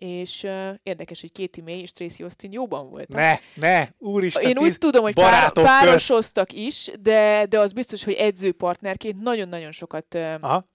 és 0.00 0.42
uh, 0.42 0.74
érdekes, 0.82 1.20
hogy 1.20 1.32
Katie 1.32 1.64
May 1.64 1.80
és 1.80 1.92
Tracy 1.92 2.22
Austin 2.22 2.52
jóban 2.52 2.90
voltak. 2.90 3.16
Ne, 3.16 3.38
ne, 3.54 3.88
úristen, 3.98 4.48
Én 4.48 4.58
úgy 4.58 4.78
tudom, 4.78 5.02
hogy 5.02 5.14
pár, 5.14 5.52
párosoztak 5.52 6.48
közt. 6.48 6.62
is, 6.62 6.90
de, 7.00 7.46
de 7.48 7.58
az 7.58 7.72
biztos, 7.72 8.04
hogy 8.04 8.12
edzőpartnerként 8.12 9.20
nagyon-nagyon 9.20 9.72
sokat 9.72 10.14
uh, 10.14 10.34
Aha. 10.40 10.68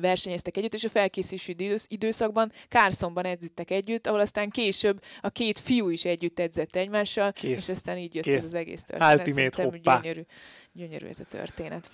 versenyeztek 0.00 0.56
együtt, 0.56 0.74
és 0.74 0.84
a 0.84 0.88
felkészülési 0.88 1.56
időszakban 1.86 2.52
Carsonban 2.68 3.24
edződtek 3.24 3.70
együtt, 3.70 4.06
ahol 4.06 4.20
aztán 4.20 4.50
később 4.50 5.02
a 5.20 5.30
két 5.30 5.58
fiú 5.58 5.88
is 5.88 6.04
együtt 6.04 6.38
edzett 6.38 6.76
egymással, 6.76 7.32
Kész. 7.32 7.56
és 7.56 7.68
aztán 7.68 7.98
így 7.98 8.14
jött 8.14 8.24
Kész. 8.24 8.38
ez 8.38 8.44
az 8.44 8.54
egész 8.54 8.82
történet. 8.82 9.18
Ultimate 9.28 9.62
hoppá. 9.62 10.00
Gyönyörű, 10.00 10.22
gyönyörű 10.72 11.06
ez 11.06 11.20
a 11.20 11.24
történet. 11.24 11.90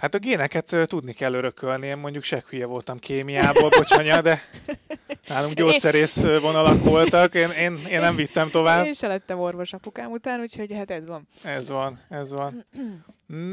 Hát 0.00 0.14
a 0.14 0.18
géneket 0.18 0.76
tudni 0.84 1.12
kell 1.12 1.34
örökölni, 1.34 1.86
én 1.86 1.98
mondjuk 1.98 2.22
se 2.22 2.44
hülye 2.48 2.66
voltam 2.66 2.98
kémiából, 2.98 3.68
bocsanya, 3.68 4.20
de 4.20 4.40
nálunk 5.28 5.54
gyógyszerész 5.54 6.16
vonalak 6.16 6.84
voltak, 6.84 7.34
én, 7.34 7.50
én, 7.50 7.86
én 7.88 8.00
nem 8.00 8.16
vittem 8.16 8.50
tovább. 8.50 8.86
Én 8.86 8.92
se 8.92 9.06
lettem 9.06 9.38
orvos 9.38 9.72
apukám 9.72 10.10
után, 10.10 10.40
úgyhogy 10.40 10.72
hát 10.72 10.90
ez 10.90 11.06
van. 11.06 11.26
Ez 11.44 11.68
van, 11.68 12.00
ez 12.08 12.32
van. 12.32 12.66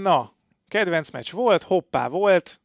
Na, 0.02 0.34
kedvenc 0.68 1.10
meccs 1.10 1.32
volt, 1.32 1.64
hoppá 1.64 2.08
volt, 2.08 2.60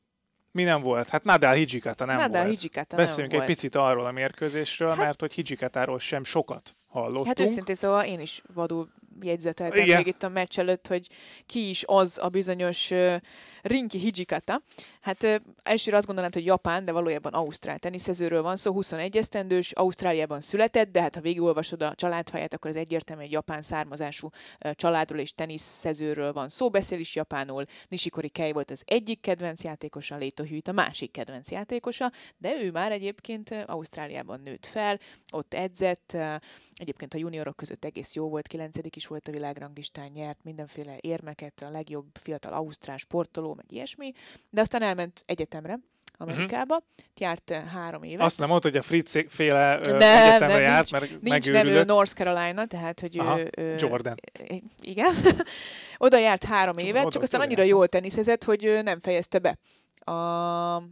mi 0.51 0.63
nem 0.63 0.83
volt? 0.83 1.09
Hát 1.09 1.25
Nadal 1.25 1.55
Hijikata 1.55 2.05
nem 2.05 2.17
Nadal 2.17 2.43
volt. 2.45 2.59
Hijikata 2.59 2.97
Beszéljünk 2.97 3.33
nem 3.33 3.41
egy 3.41 3.47
volt. 3.47 3.59
picit 3.59 3.75
arról 3.75 4.05
a 4.05 4.13
mérkőzésről, 4.13 4.89
hát, 4.89 4.99
mert 4.99 5.21
hogy 5.21 5.33
Hijikatáról 5.33 5.99
sem 5.99 6.25
sokat 6.25 6.77
hallottunk. 6.93 7.27
Hát 7.27 7.41
őszintén 7.41 7.75
szóval 7.75 8.05
én 8.05 8.21
is 8.21 8.43
vadul 8.55 8.89
jegyzeteltem 9.21 9.83
Igen. 9.83 9.97
még 9.97 10.07
itt 10.07 10.23
a 10.23 10.29
meccs 10.29 10.59
előtt, 10.59 10.87
hogy 10.87 11.07
ki 11.47 11.69
is 11.69 11.85
az 11.87 12.19
a 12.21 12.29
bizonyos 12.29 12.91
uh, 12.91 13.17
Rinki 13.63 13.99
Hijikata. 13.99 14.63
Hát 15.01 15.23
uh, 15.23 15.35
elsőre 15.63 15.97
azt 15.97 16.07
gondolnád, 16.07 16.35
hogy 16.35 16.45
Japán, 16.45 16.85
de 16.85 16.93
valójában 16.93 17.33
Ausztrál 17.33 17.79
teniszezőről 17.79 18.43
van 18.43 18.57
szó, 18.57 18.73
21 18.73 19.17
esztendős, 19.17 19.73
Ausztráliában 19.73 20.41
született, 20.41 20.93
de 20.93 21.01
hát 21.01 21.15
ha 21.15 21.21
végigolvasod 21.21 21.83
a 21.83 21.95
családfáját, 21.95 22.55
akkor 22.55 22.71
ez 22.71 22.77
egyértelműen 22.77 23.27
egy 23.27 23.33
japán 23.33 23.63
származású 23.63 24.29
uh, 24.65 24.73
családról 24.73 25.21
és 25.21 25.35
teniszezőről 25.35 26.33
van 26.33 26.49
szó, 26.49 26.71
beszél 26.71 26.99
is 26.99 27.15
japánul. 27.15 27.65
Nishikori 27.89 28.29
Kei 28.29 28.53
volt 28.53 28.71
az 28.71 28.83
egyik 28.85 29.21
kedvenc 29.21 29.65
játékosa, 29.65 30.17
Leito 30.17 30.45
Hűt 30.45 30.69
a 30.69 30.73
másik 30.73 31.11
kedvenc 31.11 31.51
játékosa, 31.51 32.13
de 32.39 32.63
ő 32.63 32.71
már 32.71 32.93
egyébként 32.93 33.65
Ausztráliában 33.67 34.41
nőtt 34.45 34.67
fel, 34.67 34.99
ott 35.31 35.55
edzett, 35.55 36.17
egyébként 36.83 37.15
a 37.15 37.19
juniorok 37.19 37.57
között 37.57 37.85
egész 37.85 38.15
jó 38.15 38.29
volt, 38.29 38.49
9 38.49 38.77
is 38.91 39.07
volt 39.07 39.29
a 39.29 39.33
világranglistán, 39.33 40.11
nyert 40.15 40.39
mindenféle 40.45 40.97
érmeket, 41.01 41.63
a 41.63 41.71
legjobb 41.71 42.07
fiatal 42.13 42.53
ausztrál 42.53 42.97
sportoló, 42.97 43.55
meg 43.55 43.65
ilyesmi, 43.69 44.13
de 44.51 44.61
aztán 44.61 44.83
elment 44.83 45.23
egyetemre, 45.27 45.79
Amerikába, 46.17 46.75
uh-huh. 46.75 47.07
járt 47.17 47.51
három 47.51 48.03
évet. 48.03 48.25
Azt 48.25 48.39
nem 48.39 48.49
mondta, 48.49 48.69
hogy 48.69 48.77
a 48.77 48.83
Fritz 48.83 49.25
féle 49.29 49.75
nem, 49.75 49.95
egyetemre 49.95 50.47
nem, 50.47 50.61
járt, 50.61 50.91
nincs, 50.91 51.11
mert 51.11 51.23
nincs 51.23 51.51
nevű 51.51 51.83
North 51.83 52.13
Carolina, 52.13 52.67
tehát 52.67 53.01
hogy 53.01 53.19
Aha, 53.19 53.41
ő, 53.57 53.75
Jordan. 53.79 54.15
Igen. 54.81 55.15
Oda 55.99 56.19
járt 56.19 56.45
három 56.45 56.75
csak 56.75 56.87
évet, 56.87 57.11
csak 57.11 57.23
aztán 57.23 57.41
annyira 57.41 57.63
jól 57.63 57.89
teniszezett, 57.89 58.45
hogy 58.45 58.79
nem 58.83 59.01
fejezte 59.01 59.39
be. 59.39 59.59
A... 60.13 60.83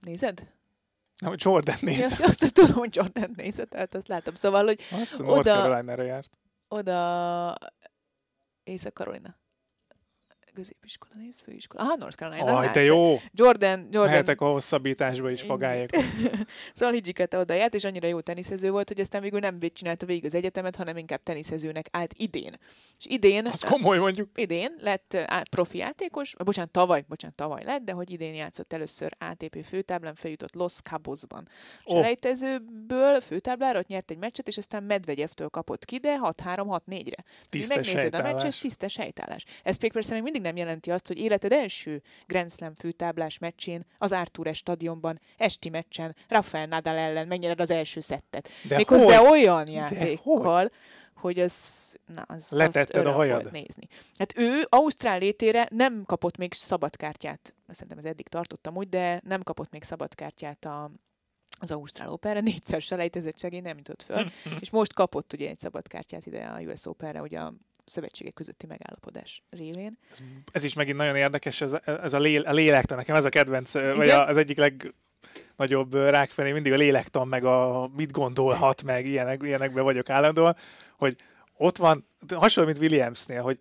Nézed? 0.00 0.53
Nem, 1.24 1.34
Jordan 1.36 1.76
nézett. 1.80 2.18
Ja, 2.18 2.26
azt 2.26 2.52
tudom, 2.52 2.72
hogy 2.72 2.96
Jordan 2.96 3.30
nézett, 3.36 3.70
tehát 3.70 3.94
azt 3.94 4.08
látom. 4.08 4.34
Szóval, 4.34 4.64
hogy 4.64 4.80
azt 4.90 5.20
oda... 5.20 5.82
North 5.82 6.04
járt. 6.04 6.38
Oda... 6.68 7.58
Észak-Carolina 8.64 9.36
középiskola, 10.54 11.14
néz, 11.18 11.40
főiskola. 11.44 11.82
Aha, 11.82 11.96
North 11.96 12.16
Carolina. 12.16 12.58
Aj, 12.58 12.70
te 12.70 12.82
jó! 12.82 13.16
Jordan, 13.32 13.78
Jordan. 13.90 14.10
Mehetek 14.10 14.40
a 14.40 14.46
hosszabbításba 14.46 15.30
is 15.30 15.42
fogálják. 15.42 15.90
szóval 16.74 16.94
Hijikata 16.94 17.40
oda 17.40 17.54
járt, 17.54 17.74
és 17.74 17.84
annyira 17.84 18.06
jó 18.06 18.20
teniszező 18.20 18.70
volt, 18.70 18.88
hogy 18.88 19.00
aztán 19.00 19.22
végül 19.22 19.38
nem 19.38 19.58
csinálta 19.72 20.06
végig 20.06 20.24
az 20.24 20.34
egyetemet, 20.34 20.76
hanem 20.76 20.96
inkább 20.96 21.22
teniszezőnek 21.22 21.88
állt 21.90 22.14
idén. 22.16 22.58
És 22.98 23.06
idén... 23.06 23.46
Az 23.46 23.60
komoly 23.60 23.98
mondjuk. 23.98 24.30
Idén 24.34 24.74
lett 24.78 25.18
profi 25.50 25.78
játékos, 25.78 26.34
bocsánat, 26.44 26.70
tavaly, 26.70 27.04
bocsánat, 27.08 27.36
tavaly 27.36 27.64
lett, 27.64 27.82
de 27.82 27.92
hogy 27.92 28.10
idén 28.10 28.34
játszott 28.34 28.72
először 28.72 29.16
ATP 29.18 29.64
főtáblán, 29.64 30.14
feljutott 30.14 30.54
Los 30.54 30.72
Cabosban. 30.72 31.48
Oh. 31.84 31.96
Selejtezőből 31.96 33.20
főtáblára 33.20 33.78
ott 33.78 33.86
nyert 33.86 34.10
egy 34.10 34.18
meccset, 34.18 34.48
és 34.48 34.56
aztán 34.56 34.82
Medvegyevtől 34.82 35.48
kapott 35.48 35.84
ki, 35.84 35.98
de 35.98 36.18
6-3-6-4-re. 36.22 37.24
Tisztes 37.48 37.76
megnézed 37.76 38.14
a 38.14 38.22
meccset, 38.22 38.60
tisztes 38.60 38.96
helytállás. 38.96 39.44
Ez 39.62 39.76
még 39.76 39.92
persze 39.92 40.14
még 40.14 40.22
mindig 40.22 40.42
nem 40.44 40.56
jelenti 40.56 40.90
azt, 40.90 41.06
hogy 41.06 41.18
életed 41.18 41.52
első 41.52 42.02
Grand 42.26 42.52
Slam 42.52 42.74
főtáblás 42.74 43.38
meccsén, 43.38 43.86
az 43.98 44.12
Artures 44.12 44.56
stadionban, 44.56 45.20
esti 45.36 45.68
meccsen, 45.68 46.16
Rafael 46.28 46.66
Nadal 46.66 46.96
ellen 46.96 47.26
megnyered 47.26 47.60
az 47.60 47.70
első 47.70 48.00
szettet. 48.00 48.48
De 48.68 48.76
Méghozzá 48.76 49.16
hogy? 49.18 49.30
olyan 49.30 49.68
játékkal, 49.70 50.60
hogy? 50.60 50.70
hogy 51.14 51.40
az, 51.40 51.54
na, 52.14 52.22
az 52.22 52.50
Letetted 52.50 53.06
a 53.06 53.12
hajad? 53.12 53.52
nézni. 53.52 53.86
Hát 54.18 54.38
ő 54.38 54.66
Ausztrál 54.68 55.18
létére 55.18 55.68
nem 55.70 56.02
kapott 56.06 56.36
még 56.36 56.52
szabadkártyát, 56.52 57.54
szerintem 57.68 57.98
ez 57.98 58.04
eddig 58.04 58.28
tartottam 58.28 58.76
úgy, 58.76 58.88
de 58.88 59.20
nem 59.24 59.42
kapott 59.42 59.70
még 59.70 59.82
szabadkártyát 59.82 60.64
a, 60.64 60.90
az 61.58 61.70
Ausztrál 61.70 62.08
Operre, 62.08 62.40
négyszer 62.40 62.82
selejtezett 62.82 63.38
segély 63.38 63.60
nem 63.60 63.76
jutott 63.76 64.02
föl, 64.02 64.24
és 64.60 64.70
most 64.70 64.92
kapott 64.92 65.32
ugye 65.32 65.48
egy 65.48 65.58
szabadkártyát 65.58 66.26
ide 66.26 66.44
a 66.44 66.60
US 66.60 66.86
Operre, 66.86 67.20
ugye 67.20 67.38
a 67.38 67.54
szövetségek 67.84 68.34
közötti 68.34 68.66
megállapodás 68.66 69.42
révén. 69.50 69.98
Ez, 70.10 70.18
ez 70.52 70.64
is 70.64 70.74
megint 70.74 70.96
nagyon 70.96 71.16
érdekes, 71.16 71.60
ez, 71.60 71.76
ez 71.84 72.12
a, 72.12 72.18
lél, 72.18 72.42
a 72.42 72.52
lélektan, 72.52 72.96
nekem 72.96 73.16
ez 73.16 73.24
a 73.24 73.28
kedvenc, 73.28 73.74
Igen? 73.74 73.96
vagy 73.96 74.08
a, 74.08 74.28
az 74.28 74.36
egyik 74.36 74.58
legnagyobb 74.58 75.94
rákfené, 75.94 76.52
mindig 76.52 76.72
a 76.72 76.76
lélektan, 76.76 77.28
meg 77.28 77.44
a 77.44 77.90
mit 77.96 78.12
gondolhat, 78.12 78.82
meg 78.82 79.06
ilyenek, 79.06 79.42
ilyenekben 79.42 79.84
vagyok 79.84 80.10
állandóan, 80.10 80.56
hogy 80.96 81.16
ott 81.56 81.76
van, 81.76 82.06
hasonló, 82.34 82.70
mint 82.70 82.82
Williamsnél, 82.82 83.42
hogy 83.42 83.58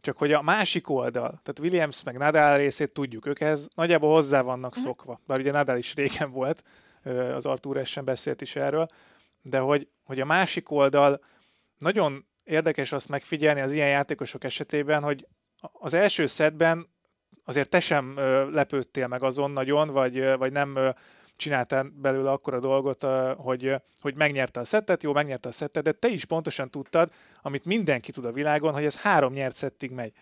csak 0.00 0.18
hogy 0.18 0.32
a 0.32 0.42
másik 0.42 0.88
oldal, 0.88 1.28
tehát 1.28 1.58
Williams 1.58 2.02
meg 2.02 2.16
Nadal 2.16 2.56
részét 2.56 2.92
tudjuk, 2.92 3.26
ők 3.26 3.40
ez 3.40 3.68
nagyjából 3.74 4.14
hozzá 4.14 4.40
vannak 4.40 4.78
mm. 4.78 4.82
szokva, 4.82 5.20
bár 5.26 5.38
ugye 5.38 5.52
Nadal 5.52 5.76
is 5.76 5.94
régen 5.94 6.30
volt, 6.30 6.62
az 7.34 7.46
Artur 7.46 7.76
Essen 7.76 8.04
beszélt 8.04 8.40
is 8.40 8.56
erről, 8.56 8.86
de 9.42 9.58
hogy, 9.58 9.88
hogy 10.04 10.20
a 10.20 10.24
másik 10.24 10.70
oldal 10.70 11.20
nagyon 11.78 12.26
érdekes 12.48 12.92
azt 12.92 13.08
megfigyelni 13.08 13.60
az 13.60 13.72
ilyen 13.72 13.88
játékosok 13.88 14.44
esetében, 14.44 15.02
hogy 15.02 15.26
az 15.72 15.94
első 15.94 16.26
szedben 16.26 16.88
azért 17.44 17.68
te 17.68 17.80
sem 17.80 18.16
lepődtél 18.52 19.06
meg 19.06 19.22
azon 19.22 19.50
nagyon, 19.50 19.88
vagy, 19.88 20.36
vagy 20.36 20.52
nem 20.52 20.94
csináltál 21.36 21.92
belőle 21.94 22.30
akkor 22.30 22.54
a 22.54 22.60
dolgot, 22.60 23.06
hogy, 23.36 23.74
hogy 24.00 24.14
megnyerte 24.14 24.60
a 24.60 24.64
szettet, 24.64 25.02
jó, 25.02 25.12
megnyerte 25.12 25.48
a 25.48 25.52
szettet, 25.52 25.82
de 25.82 25.92
te 25.92 26.08
is 26.08 26.24
pontosan 26.24 26.70
tudtad, 26.70 27.12
amit 27.42 27.64
mindenki 27.64 28.12
tud 28.12 28.24
a 28.24 28.32
világon, 28.32 28.72
hogy 28.72 28.84
ez 28.84 29.00
három 29.00 29.32
nyert 29.32 29.54
szettig 29.54 29.90
megy. 29.90 30.12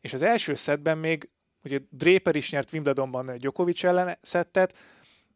És 0.00 0.12
az 0.12 0.22
első 0.22 0.54
szedben 0.54 0.98
még, 0.98 1.30
ugye 1.64 1.78
Draper 1.90 2.36
is 2.36 2.50
nyert 2.50 2.72
Wimbledonban 2.72 3.38
Djokovic 3.38 3.84
ellen 3.84 4.18
szettet, 4.20 4.74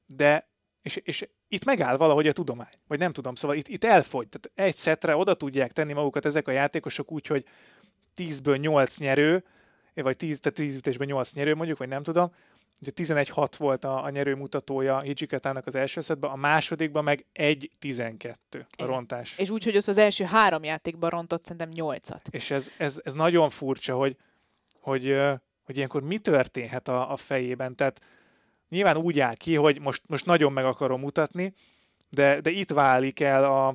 de 0.07 0.50
és, 0.83 0.97
és 0.97 1.29
itt 1.49 1.65
megáll 1.65 1.97
valahogy 1.97 2.27
a 2.27 2.33
tudomány, 2.33 2.75
vagy 2.87 2.99
nem 2.99 3.13
tudom, 3.13 3.35
szóval 3.35 3.57
itt, 3.57 3.69
itt 3.69 3.85
elfogy. 3.85 4.29
Tehát 4.29 4.69
egy 4.69 4.77
szetre 4.77 5.17
oda 5.17 5.35
tudják 5.35 5.73
tenni 5.73 5.93
magukat 5.93 6.25
ezek 6.25 6.49
a 6.49 6.51
játékosok 6.51 7.13
úgy, 7.13 7.27
hogy 7.27 7.45
10-ből 8.17 8.61
8 8.61 8.99
nyerő, 8.99 9.45
vagy 9.95 10.17
10, 10.17 10.41
tehát 10.41 10.59
10 10.59 10.77
ütésben 10.77 11.07
8 11.07 11.33
nyerő 11.33 11.55
mondjuk, 11.55 11.79
vagy 11.79 11.89
nem 11.89 12.03
tudom, 12.03 12.33
Ugye 12.81 12.91
11-6 12.97 13.53
volt 13.57 13.85
a, 13.85 14.05
a 14.05 14.11
nyerő 14.11 14.35
mutatója 14.35 15.01
Hijiketának 15.01 15.67
az 15.67 15.75
első 15.75 16.01
szedben, 16.01 16.31
a 16.31 16.37
másodikban 16.37 17.05
meg 17.05 17.27
1-12 17.35 18.35
a 18.53 18.85
rontás. 18.85 19.39
És 19.39 19.51
úgy, 19.51 19.65
hogy 19.65 19.77
ott 19.77 19.87
az 19.87 19.99
első 19.99 20.25
három 20.25 20.65
játékban 20.65 21.11
rontott 21.11 21.45
szerintem 21.45 21.71
8-at. 21.75 22.21
És 22.31 22.51
ez, 22.51 22.71
ez, 22.79 23.01
ez 23.05 23.13
nagyon 23.13 23.51
furcsa, 23.51 23.95
hogy, 23.97 24.17
hogy, 24.81 25.17
hogy 25.63 25.77
ilyenkor 25.77 26.03
mi 26.03 26.19
történhet 26.19 26.89
a, 26.89 27.13
a 27.13 27.17
fejében. 27.17 27.77
Tehát 27.77 28.01
nyilván 28.71 28.97
úgy 28.97 29.21
áll 29.21 29.35
ki, 29.35 29.55
hogy 29.55 29.81
most, 29.81 30.03
most 30.07 30.27
nagyon 30.27 30.53
meg 30.53 30.65
akarom 30.65 31.01
mutatni, 31.01 31.55
de, 32.11 32.41
de 32.41 32.51
itt 32.51 32.71
válik 32.71 33.21
el 33.21 33.45
a, 33.45 33.67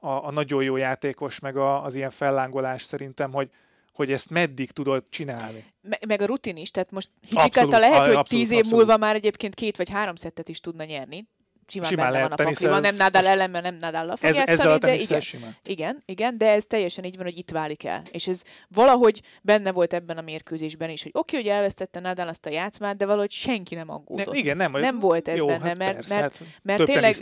a, 0.00 0.26
a 0.26 0.30
nagyon 0.30 0.62
jó 0.62 0.76
játékos, 0.76 1.38
meg 1.38 1.56
a, 1.56 1.84
az 1.84 1.94
ilyen 1.94 2.10
fellángolás 2.10 2.82
szerintem, 2.82 3.32
hogy, 3.32 3.50
hogy 3.92 4.12
ezt 4.12 4.30
meddig 4.30 4.70
tudod 4.70 5.04
csinálni. 5.08 5.64
Me- 5.80 6.06
meg 6.06 6.20
a 6.20 6.26
rutin 6.26 6.56
is, 6.56 6.70
tehát 6.70 6.90
most 6.90 7.10
Hijikata 7.28 7.78
lehet, 7.78 8.06
hogy 8.06 8.14
abszolút, 8.14 8.28
tíz 8.28 8.50
év 8.50 8.58
abszolút. 8.58 8.78
múlva 8.78 8.96
már 8.96 9.14
egyébként 9.14 9.54
két 9.54 9.76
vagy 9.76 9.90
három 9.90 10.14
szettet 10.14 10.48
is 10.48 10.60
tudna 10.60 10.84
nyerni. 10.84 11.26
Simán, 11.70 11.88
simán 11.88 12.12
benne 12.12 12.22
van 12.22 12.32
a 12.32 12.34
pakliban, 12.34 12.80
nem 12.80 12.96
Nadal 12.96 13.26
ellen, 13.26 13.50
mert 13.50 13.64
nem 13.64 13.76
Nadal 13.76 14.16
fog 14.16 14.28
ez, 14.28 14.36
játszani, 14.36 14.78
de 14.78 14.94
igen, 14.94 15.20
simán. 15.20 15.56
igen, 15.64 16.02
igen, 16.04 16.38
de 16.38 16.50
ez 16.50 16.64
teljesen 16.64 17.04
így 17.04 17.16
van, 17.16 17.24
hogy 17.24 17.38
itt 17.38 17.50
válik 17.50 17.84
el. 17.84 18.02
És 18.10 18.28
ez 18.28 18.42
valahogy 18.68 19.22
benne 19.42 19.72
volt 19.72 19.94
ebben 19.94 20.18
a 20.18 20.20
mérkőzésben 20.20 20.90
is, 20.90 21.02
hogy 21.02 21.12
oké, 21.14 21.36
okay, 21.36 21.48
hogy 21.48 21.58
elvesztette 21.58 22.00
Nadal 22.00 22.28
azt 22.28 22.46
a 22.46 22.50
játszmát, 22.50 22.96
de 22.96 23.06
valahogy 23.06 23.30
senki 23.30 23.74
nem 23.74 23.90
aggódott. 23.90 24.26
Nem, 24.26 24.34
igen, 24.34 24.56
nem, 24.56 24.72
nem 24.72 24.98
volt 24.98 25.28
ez 25.28 25.36
jó, 25.36 25.46
benne, 25.46 25.66
hát 25.66 25.78
mert, 25.78 25.94
persze, 25.94 26.20
mert, 26.20 26.38
hát 26.38 26.48
mert 26.62 26.84
tényleg, 26.84 27.14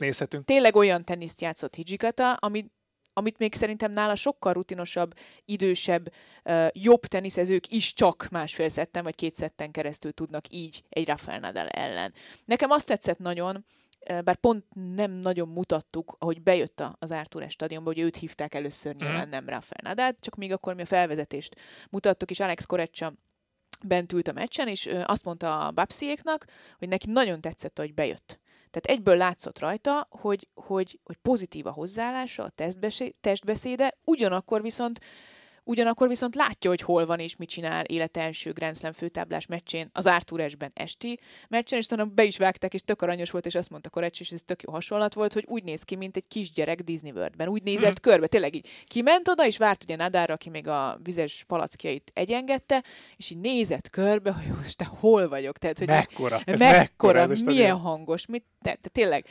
tényleg 0.45 0.77
olyan 0.77 1.05
teniszt 1.05 1.41
játszott 1.41 1.75
Hijikata, 1.75 2.33
ami 2.33 2.67
amit 3.19 3.39
még 3.39 3.55
szerintem 3.55 3.93
nála 3.93 4.15
sokkal 4.15 4.53
rutinosabb, 4.53 5.15
idősebb, 5.45 6.13
jobb 6.73 7.07
teniszezők 7.07 7.67
is 7.69 7.93
csak 7.93 8.29
másfél 8.31 8.69
szetten 8.69 9.03
vagy 9.03 9.15
két 9.15 9.35
szetten 9.35 9.71
keresztül 9.71 10.13
tudnak 10.13 10.45
így 10.49 10.83
egy 10.89 11.07
Rafael 11.07 11.41
Nadal 11.41 11.69
ellen. 11.69 12.15
Nekem 12.45 12.71
azt 12.71 12.87
tetszett 12.87 13.19
nagyon, 13.19 13.65
bár 14.07 14.37
pont 14.37 14.65
nem 14.95 15.11
nagyon 15.11 15.49
mutattuk, 15.49 16.17
ahogy 16.19 16.43
bejött 16.43 16.83
az 16.99 17.11
Artur 17.11 17.51
stadionba, 17.51 17.91
hogy 17.93 18.03
őt 18.03 18.17
hívták 18.17 18.55
először 18.55 18.95
mhm. 18.95 19.05
nyilván, 19.05 19.29
nem 19.29 19.49
Rafael 19.49 19.81
Nadal, 19.83 20.17
csak 20.21 20.35
még 20.37 20.53
akkor 20.53 20.75
mi 20.75 20.83
a 20.83 20.87
felvezetést 20.87 21.57
mutattuk, 21.91 22.31
és 22.31 22.41
Alex 22.41 22.67
Korecsa 22.67 23.15
bent 23.85 24.13
ült 24.13 24.29
a 24.29 24.33
meccsen, 24.33 24.69
és 24.69 24.89
azt 25.05 25.25
mondta 25.25 25.67
a 25.67 25.71
Babsiéknak, 25.71 26.45
hogy 26.79 26.89
neki 26.89 27.11
nagyon 27.11 27.41
tetszett, 27.41 27.79
hogy 27.79 27.95
bejött. 27.95 28.41
Tehát 28.71 28.99
egyből 28.99 29.17
látszott 29.17 29.59
rajta, 29.59 30.07
hogy, 30.11 30.49
hogy, 30.55 31.01
hogy 31.05 31.17
pozitív 31.17 31.67
a 31.67 31.73
hozzáállása, 31.73 32.43
a 32.43 32.53
testbeszéde, 33.21 33.99
ugyanakkor 34.05 34.63
viszont 34.63 35.01
Ugyanakkor 35.69 36.09
viszont 36.09 36.35
látja, 36.35 36.71
hogy 36.71 36.81
hol 36.81 37.07
van 37.07 37.19
és 37.19 37.37
mit 37.37 37.49
csinál 37.49 37.85
élet 37.85 38.17
első 38.17 38.53
Grand 38.53 38.77
Slam 38.77 38.93
főtáblás 38.93 39.47
meccsén, 39.47 39.91
az 39.93 40.07
Arturesben 40.07 40.71
esti 40.75 41.19
meccsen, 41.49 41.79
és 41.79 41.87
talán 41.87 42.13
be 42.15 42.25
is 42.25 42.37
vágták, 42.37 42.75
és 42.75 42.81
tök 42.85 43.03
aranyos 43.03 43.31
volt, 43.31 43.47
és 43.47 43.55
azt 43.55 43.71
mondta 43.71 43.91
Korecs, 43.91 44.21
és 44.21 44.31
ez 44.31 44.41
tök 44.45 44.63
jó 44.63 44.73
hasonlat 44.73 45.15
volt, 45.15 45.33
hogy 45.33 45.45
úgy 45.49 45.65
néz 45.65 45.83
ki, 45.83 45.97
mint 45.97 46.17
egy 46.17 46.25
kisgyerek 46.29 46.81
Disney 46.81 47.11
Worldben. 47.11 47.49
Úgy 47.49 47.63
nézett 47.63 48.01
hmm. 48.01 48.13
körbe, 48.13 48.27
tényleg 48.27 48.55
így 48.55 48.69
kiment 48.87 49.29
oda, 49.29 49.47
és 49.47 49.59
várt 49.59 49.83
ugye 49.83 49.97
Nadára, 49.97 50.35
aki 50.35 50.51
még 50.51 50.69
a 50.69 50.99
vizes 51.03 51.45
palackjait 51.47 52.11
egyengette, 52.15 52.85
és 53.17 53.31
így 53.31 53.39
nézett 53.39 53.91
körbe, 53.91 54.33
hogy 54.33 54.57
most 54.57 54.77
te 54.77 54.85
hol 54.85 55.29
vagyok. 55.29 55.59
Tehát, 55.59 55.79
hogy 55.79 55.89
mekkora, 55.89 56.41
ez 56.45 56.59
mekkora, 56.59 56.79
mekkora 56.79 57.21
ez 57.21 57.43
milyen 57.43 57.77
hangos, 57.77 58.27
mit, 58.27 58.45
te, 58.63 58.79
te, 58.81 58.89
tényleg 58.89 59.27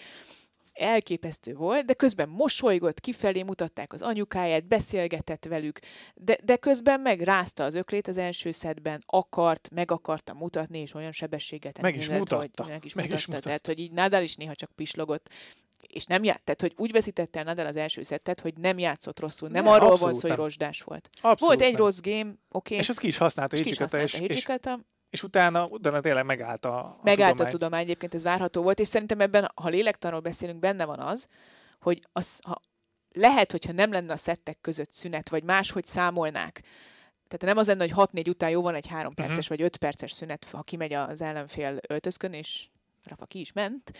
elképesztő 0.75 1.53
volt, 1.53 1.85
de 1.85 1.93
közben 1.93 2.29
mosolygott, 2.29 2.99
kifelé 2.99 3.43
mutatták 3.43 3.93
az 3.93 4.01
anyukáját, 4.01 4.67
beszélgetett 4.67 5.45
velük, 5.45 5.79
de, 6.15 6.37
de 6.43 6.55
közben 6.55 6.99
meg 6.99 7.21
rázta 7.21 7.63
az 7.63 7.73
öklét 7.73 8.07
az 8.07 8.17
első 8.17 8.51
szedben, 8.51 9.03
akart, 9.05 9.69
meg 9.71 9.91
akarta 9.91 10.33
mutatni, 10.33 10.79
és 10.79 10.93
olyan 10.93 11.11
sebességet 11.11 11.81
meg 11.81 11.95
is 11.95 12.09
mutatta. 12.09 12.63
Hogy, 12.63 12.71
meg 12.71 12.85
is 12.85 12.93
meg 12.93 13.03
mutatta. 13.03 13.19
Is 13.19 13.25
mutatta. 13.27 13.45
Tehát, 13.45 13.65
hogy 13.65 13.79
így 13.79 13.91
Nadal 13.91 14.23
is 14.23 14.35
néha 14.35 14.55
csak 14.55 14.71
pislogott, 14.75 15.29
és 15.81 16.05
nem 16.05 16.23
ját, 16.23 16.43
tehát, 16.43 16.61
hogy 16.61 16.73
úgy 16.77 16.91
veszítette 16.91 17.39
el 17.39 17.45
Nadal 17.45 17.65
az 17.65 17.75
első 17.75 18.03
szettet, 18.03 18.39
hogy 18.39 18.53
nem 18.57 18.79
játszott 18.79 19.19
rosszul. 19.19 19.49
Nem 19.49 19.63
ne, 19.63 19.71
arról 19.71 19.95
volt 19.95 20.15
szó, 20.15 20.27
hogy 20.27 20.37
rozsdás 20.37 20.81
volt. 20.81 21.09
Abszolút 21.11 21.39
volt 21.39 21.61
egy 21.61 21.71
nem. 21.71 21.81
rossz 21.81 21.99
game, 21.99 22.29
oké. 22.29 22.37
Okay, 22.49 22.77
és 22.77 22.89
azt 22.89 22.99
ki 22.99 23.07
is 23.07 23.17
használta 23.17 23.55
Hicsikata, 23.55 24.01
és, 24.01 24.13
és, 24.13 24.19
és 24.19 24.45
utána, 25.23 25.65
utána 25.65 25.99
tényleg 25.99 26.25
megállt 26.25 26.65
a, 26.65 26.77
a 26.77 26.99
Megállt 27.03 27.29
tudomány. 27.31 27.47
a 27.47 27.57
tudomány, 27.57 27.83
egyébként 27.83 28.13
ez 28.13 28.23
várható 28.23 28.61
volt, 28.61 28.79
és 28.79 28.87
szerintem 28.87 29.21
ebben, 29.21 29.51
ha 29.55 29.69
lélektanról 29.69 30.19
beszélünk, 30.19 30.59
benne 30.59 30.85
van 30.85 30.99
az, 30.99 31.27
hogy 31.79 31.99
az, 32.11 32.39
ha 32.43 32.61
lehet, 33.11 33.51
hogyha 33.51 33.71
nem 33.71 33.91
lenne 33.91 34.11
a 34.11 34.15
szettek 34.15 34.57
között 34.61 34.91
szünet, 34.91 35.29
vagy 35.29 35.43
máshogy 35.43 35.85
számolnák, 35.85 36.61
tehát 37.27 37.55
nem 37.55 37.57
az 37.57 37.67
lenne, 37.67 37.93
hogy 37.93 38.09
6-4 38.23 38.29
után 38.29 38.49
jó 38.49 38.61
van 38.61 38.75
egy 38.75 38.87
3 38.87 39.05
mhm. 39.05 39.15
perces 39.15 39.37
uh-huh. 39.37 39.57
vagy 39.57 39.61
5 39.61 39.77
perces 39.77 40.11
szünet, 40.11 40.49
ha 40.51 40.63
kimegy 40.63 40.93
az 40.93 41.21
ellenfél 41.21 41.79
öltözkön, 41.87 42.33
és 42.33 42.67
Rafa 43.03 43.25
ki 43.25 43.39
is 43.39 43.51
ment, 43.51 43.91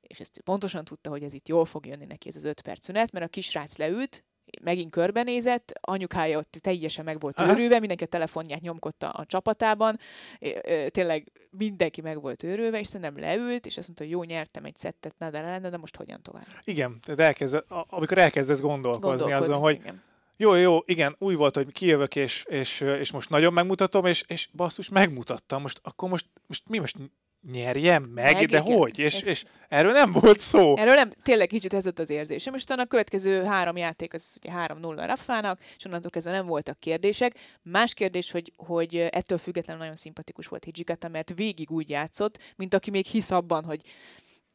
és 0.00 0.20
ezt 0.20 0.40
pontosan 0.40 0.84
tudta, 0.84 1.10
hogy 1.10 1.22
ez 1.22 1.32
itt 1.32 1.48
jól 1.48 1.64
fog 1.64 1.86
jönni 1.86 2.04
neki 2.04 2.28
ez 2.28 2.36
az 2.36 2.44
5 2.44 2.60
perc 2.60 2.84
szünet, 2.84 3.12
mert 3.12 3.24
a 3.24 3.28
kisrác 3.28 3.76
leült, 3.76 4.24
megint 4.62 4.90
körbenézett, 4.90 5.72
anyukája 5.80 6.38
ott 6.38 6.58
teljesen 6.60 7.04
meg 7.04 7.20
volt 7.20 7.40
őrülve, 7.40 7.78
mindenki 7.78 8.04
a 8.04 8.06
telefonját 8.06 8.60
nyomkodta 8.60 9.08
a 9.08 9.26
csapatában, 9.26 9.98
tényleg 10.86 11.32
mindenki 11.50 12.00
meg 12.00 12.20
volt 12.20 12.42
őrülve, 12.42 12.78
és 12.78 12.86
szerintem 12.86 13.18
leült, 13.18 13.66
és 13.66 13.76
azt 13.76 13.86
mondta, 13.86 14.04
hogy 14.04 14.12
jó, 14.12 14.22
nyertem 14.22 14.64
egy 14.64 14.76
szettet 14.76 15.14
Nadal 15.18 15.44
ellen, 15.44 15.70
de 15.70 15.76
most 15.76 15.96
hogyan 15.96 16.22
tovább? 16.22 16.46
Igen, 16.64 16.98
de 17.06 17.24
elkezd, 17.24 17.64
amikor 17.68 18.18
elkezdesz 18.18 18.60
gondolkozni, 18.60 19.06
gondolkozni 19.08 19.32
azon, 19.32 19.58
hogy 19.58 19.74
igen. 19.74 20.02
jó, 20.36 20.54
jó, 20.54 20.78
igen, 20.84 21.16
új 21.18 21.34
volt, 21.34 21.54
hogy 21.54 21.72
kijövök, 21.72 22.16
és, 22.16 22.44
és, 22.48 22.80
és 22.80 23.12
most 23.12 23.30
nagyon 23.30 23.52
megmutatom, 23.52 24.06
és, 24.06 24.24
és 24.26 24.48
basszus, 24.52 24.88
megmutattam, 24.88 25.62
most 25.62 25.80
akkor 25.82 26.08
most, 26.08 26.26
most 26.46 26.68
mi 26.68 26.78
most 26.78 26.96
nyerjem 27.52 28.02
meg, 28.02 28.34
meg 28.34 28.34
de 28.34 28.58
igen. 28.58 28.62
hogy? 28.62 28.98
És, 28.98 29.20
és 29.20 29.44
erről 29.68 29.92
nem 29.92 30.12
volt 30.12 30.40
szó. 30.40 30.76
Erről 30.76 30.94
nem, 30.94 31.10
tényleg 31.22 31.48
kicsit 31.48 31.74
ez 31.74 31.86
az 31.96 32.10
érzésem. 32.10 32.54
És 32.54 32.62
utána 32.62 32.82
a 32.82 32.86
következő 32.86 33.44
három 33.44 33.76
játék, 33.76 34.14
az 34.14 34.36
ugye 34.42 34.54
3-0 34.66 35.02
Raffának, 35.06 35.60
és 35.76 35.84
onnantól 35.84 36.10
kezdve 36.10 36.32
nem 36.32 36.46
voltak 36.46 36.80
kérdések. 36.80 37.34
Más 37.62 37.94
kérdés, 37.94 38.30
hogy, 38.30 38.52
hogy 38.56 38.96
ettől 38.96 39.38
függetlenül 39.38 39.80
nagyon 39.82 39.96
szimpatikus 39.96 40.46
volt 40.46 40.64
Hijikata, 40.64 41.08
mert 41.08 41.32
végig 41.36 41.70
úgy 41.70 41.90
játszott, 41.90 42.38
mint 42.56 42.74
aki 42.74 42.90
még 42.90 43.06
hisz 43.06 43.30
abban, 43.30 43.64
hogy 43.64 43.80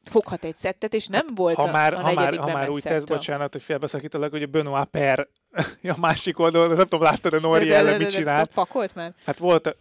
foghat 0.04 0.44
egy 0.44 0.56
szettet, 0.56 0.94
és 0.94 1.08
nem 1.08 1.26
volt 1.36 1.56
ha 1.56 1.72
már, 1.72 1.94
a, 1.94 2.00
ha 2.00 2.14
már, 2.14 2.38
ha 2.38 2.52
már 2.52 2.70
úgy 2.70 2.82
tesz, 2.82 3.04
bocsánat, 3.04 3.52
hogy 3.52 3.64
félbeszakítalak, 3.64 4.32
hogy 4.32 4.44
a 4.44 4.48
Benoit 4.48 4.86
Per 4.86 5.28
a 5.84 6.00
másik 6.00 6.40
oldalon, 6.40 6.68
nem 6.68 6.78
tudom, 6.78 7.02
láttad 7.02 7.34
a 7.34 7.40
Nori 7.40 7.74
ellen 7.74 7.98
mit 7.98 8.12
csinált. 8.12 8.54
Pakolt 8.54 8.96
már? 8.96 9.14
Hát 9.26 9.38
volt 9.38 9.76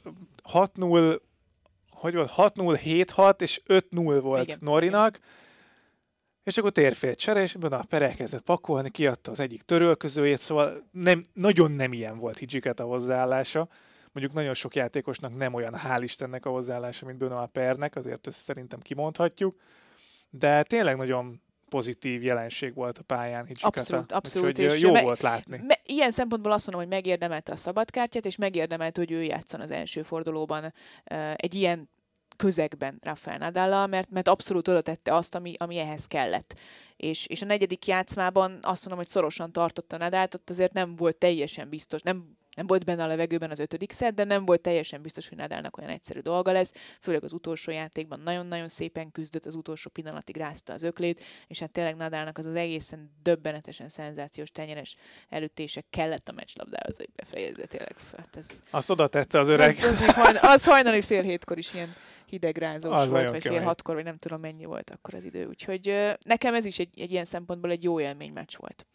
6-0, 0.52 1.18
hogy 1.98 2.14
volt, 2.14 2.32
6-0, 2.36 2.80
7-6 2.84 3.40
és 3.40 3.60
5-0 3.66 4.18
volt 4.22 4.46
Igen. 4.46 4.58
Norinak. 4.60 5.16
Igen 5.16 5.46
és 6.48 6.58
akkor 6.58 6.70
térfélt 6.70 7.18
csere, 7.18 7.42
és 7.42 7.54
ebben 7.54 7.72
a 7.72 7.84
per 7.88 8.02
elkezdett 8.02 8.42
pakolni, 8.42 8.90
kiadta 8.90 9.30
az 9.30 9.40
egyik 9.40 9.62
törölközőjét, 9.62 10.40
szóval 10.40 10.88
nem, 10.90 11.22
nagyon 11.32 11.70
nem 11.70 11.92
ilyen 11.92 12.18
volt 12.18 12.38
Hidžiket 12.38 12.80
a 12.80 12.84
hozzáállása. 12.84 13.68
Mondjuk 14.12 14.36
nagyon 14.36 14.54
sok 14.54 14.74
játékosnak 14.74 15.36
nem 15.36 15.54
olyan, 15.54 15.74
hál' 15.76 16.00
Istennek 16.02 16.46
a 16.46 16.50
hozzáállása, 16.50 17.06
mint 17.06 17.18
Benoit 17.18 17.50
Pernek, 17.50 17.96
azért 17.96 18.26
ezt 18.26 18.42
szerintem 18.42 18.80
kimondhatjuk. 18.80 19.54
De 20.30 20.62
tényleg 20.62 20.96
nagyon 20.96 21.42
pozitív 21.68 22.22
jelenség 22.22 22.74
volt 22.74 22.98
a 22.98 23.02
pályán 23.02 23.46
Hidžikata. 23.46 23.80
Abszolút, 23.80 24.12
abszolút. 24.12 24.58
és 24.58 24.80
jó 24.80 24.92
me- 24.92 25.02
volt 25.02 25.22
látni. 25.22 25.60
Me- 25.66 25.80
ilyen 25.84 26.10
szempontból 26.10 26.52
azt 26.52 26.66
mondom, 26.66 26.82
hogy 26.88 26.96
megérdemelte 26.96 27.52
a 27.52 27.56
szabadkártyát, 27.56 28.26
és 28.26 28.36
megérdemelte, 28.36 29.00
hogy 29.00 29.10
ő 29.10 29.22
játszon 29.22 29.60
az 29.60 29.70
első 29.70 30.02
fordulóban 30.02 30.64
uh, 30.64 31.32
egy 31.36 31.54
ilyen 31.54 31.90
közegben 32.36 32.98
Rafael 33.02 33.38
nadal 33.38 33.86
mert, 33.86 34.10
mert 34.10 34.28
abszolút 34.28 34.68
oda 34.68 34.80
tette 34.80 35.14
azt, 35.14 35.34
ami, 35.34 35.54
ami 35.58 35.78
ehhez 35.78 36.06
kellett. 36.06 36.54
És, 36.96 37.26
és 37.26 37.42
a 37.42 37.46
negyedik 37.46 37.86
játszmában 37.86 38.58
azt 38.62 38.80
mondom, 38.80 38.98
hogy 38.98 39.12
szorosan 39.12 39.52
tartotta 39.52 39.96
Nadált, 39.96 40.34
ott 40.34 40.50
azért 40.50 40.72
nem 40.72 40.96
volt 40.96 41.16
teljesen 41.16 41.68
biztos, 41.68 42.02
nem 42.02 42.36
nem 42.58 42.66
volt 42.66 42.84
benne 42.84 43.02
a 43.02 43.06
levegőben 43.06 43.50
az 43.50 43.58
ötödik 43.58 43.92
szed, 43.92 44.14
de 44.14 44.24
nem 44.24 44.44
volt 44.44 44.60
teljesen 44.60 45.02
biztos, 45.02 45.28
hogy 45.28 45.38
Nadalnak 45.38 45.76
olyan 45.76 45.90
egyszerű 45.90 46.20
dolga 46.20 46.52
lesz, 46.52 46.72
főleg 47.00 47.24
az 47.24 47.32
utolsó 47.32 47.70
játékban 47.70 48.20
nagyon-nagyon 48.20 48.68
szépen 48.68 49.10
küzdött, 49.10 49.46
az 49.46 49.54
utolsó 49.54 49.90
pillanatig 49.90 50.36
rázta 50.36 50.72
az 50.72 50.82
öklét, 50.82 51.24
és 51.46 51.58
hát 51.58 51.70
tényleg 51.70 51.96
Nadalnak 51.96 52.38
az 52.38 52.46
az 52.46 52.54
egészen 52.54 53.10
döbbenetesen 53.22 53.88
szenzációs 53.88 54.50
tenyeres 54.50 54.96
előttések 55.28 55.86
kellett 55.90 56.28
a 56.28 56.32
meccslabdához, 56.32 56.96
hogy 56.96 57.08
befejezze 57.16 57.66
tényleg. 57.66 57.96
Hát 58.16 58.36
ez, 58.36 58.46
Azt 58.70 58.90
oda 58.90 59.06
tette 59.06 59.38
az 59.38 59.48
öreg. 59.48 59.68
Az, 59.68 59.84
az, 59.84 60.14
hajn, 60.14 60.36
az 60.40 60.64
hajnali 60.64 61.02
fél 61.02 61.22
hétkor 61.22 61.58
is 61.58 61.74
ilyen 61.74 61.94
hidegrázós 62.26 62.94
az 62.94 63.10
volt, 63.10 63.28
vagy 63.30 63.42
fél 63.42 63.62
hatkor, 63.62 63.94
vagy 63.94 64.04
nem 64.04 64.18
tudom 64.18 64.40
mennyi 64.40 64.64
volt 64.64 64.90
akkor 64.90 65.14
az 65.14 65.24
idő. 65.24 65.46
Úgyhogy 65.46 66.16
nekem 66.24 66.54
ez 66.54 66.64
is 66.64 66.78
egy, 66.78 67.00
egy 67.00 67.10
ilyen 67.10 67.24
szempontból 67.24 67.70
egy 67.70 67.82
jó 67.82 68.00
élmény 68.00 68.32
meccs 68.32 68.56
volt. 68.56 68.86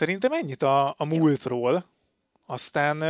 Szerintem 0.00 0.32
ennyit 0.32 0.62
a, 0.62 0.94
a 0.96 1.04
múltról, 1.04 1.84
aztán 2.46 3.02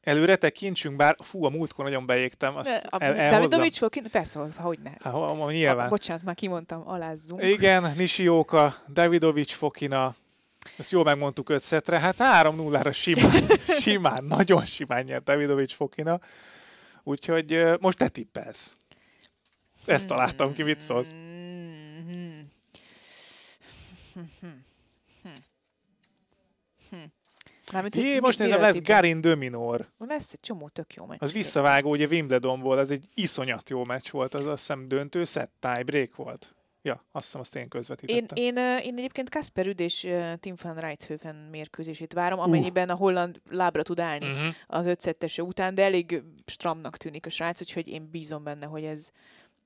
előre 0.00 0.36
tekintsünk, 0.36 0.96
bár 0.96 1.16
fú, 1.18 1.44
a 1.44 1.48
múltkor 1.48 1.84
nagyon 1.84 2.06
beégtem, 2.06 2.56
azt 2.56 2.86
a, 2.90 3.04
el, 3.04 3.30
Davidovics 3.30 3.78
fog 3.78 3.90
ki? 3.90 4.00
Persze, 4.12 4.48
hogy 4.56 4.78
ne. 4.78 4.90
Ha, 5.00 5.10
ha, 5.10 5.34
ha, 5.34 5.50
nyilván. 5.50 5.86
A, 5.86 5.88
bocsánat, 5.88 6.22
már 6.22 6.34
kimondtam, 6.34 6.88
alázzunk. 6.88 7.42
Igen, 7.42 7.92
Nishioka, 7.96 8.74
Davidovics 8.88 9.52
Fokina, 9.52 10.14
ezt 10.76 10.90
jól 10.90 11.04
megmondtuk 11.04 11.48
öt 11.48 11.62
szetre, 11.62 11.98
hát 11.98 12.16
3-0-ra 12.18 12.94
simán, 12.94 13.44
simán, 13.82 14.24
nagyon 14.24 14.64
simán 14.64 15.04
nyert 15.04 15.24
Davidovics 15.24 15.74
Fokina. 15.74 16.20
Úgyhogy 17.02 17.64
most 17.80 17.98
te 17.98 18.08
tippelsz. 18.08 18.76
Ezt 19.86 20.06
találtam 20.06 20.54
ki, 20.54 20.62
mit 20.62 20.80
szólsz? 20.80 21.14
Mármint, 27.72 27.96
Jé, 27.96 28.18
most 28.18 28.38
nézem, 28.38 28.60
lesz 28.60 28.80
Garin 28.80 29.20
Dominor. 29.20 29.88
Lesz 29.98 30.32
egy 30.32 30.40
csomó 30.40 30.68
tök 30.68 30.94
jó 30.94 31.06
meccs. 31.06 31.18
Az 31.20 31.32
visszavágó, 31.32 31.90
ugye 31.90 32.06
Wimbledonból, 32.06 32.78
ez 32.78 32.90
egy 32.90 33.08
iszonyat 33.14 33.70
jó 33.70 33.84
meccs 33.84 34.10
volt, 34.10 34.34
az 34.34 34.46
azt 34.46 34.58
hiszem 34.58 34.88
döntő 34.88 35.24
set 35.24 35.50
tie 35.60 35.82
break 35.82 36.16
volt. 36.16 36.54
Ja, 36.82 37.04
azt 37.12 37.24
hiszem, 37.24 37.40
azt 37.40 37.56
én 37.56 37.68
közvetítettem. 37.68 38.44
Én, 38.44 38.56
én, 38.56 38.78
én 38.78 38.96
egyébként 38.96 39.30
Kasper 39.30 39.64
Rüd 39.64 39.80
és 39.80 40.08
Tim 40.40 40.54
van 40.62 40.74
Rijthoven 40.74 41.34
mérkőzését 41.34 42.12
várom, 42.12 42.38
amennyiben 42.38 42.88
uh. 42.88 42.94
a 42.94 42.96
holland 42.96 43.40
lábra 43.50 43.82
tud 43.82 44.00
állni 44.00 44.30
uh-huh. 44.30 44.54
az 44.66 44.86
ötszettese 44.86 45.42
után, 45.42 45.74
de 45.74 45.82
elég 45.82 46.22
stramnak 46.46 46.96
tűnik 46.96 47.26
a 47.26 47.30
srác, 47.30 47.60
úgyhogy 47.60 47.88
én 47.88 48.08
bízom 48.10 48.42
benne, 48.42 48.66
hogy 48.66 48.84
ez, 48.84 49.10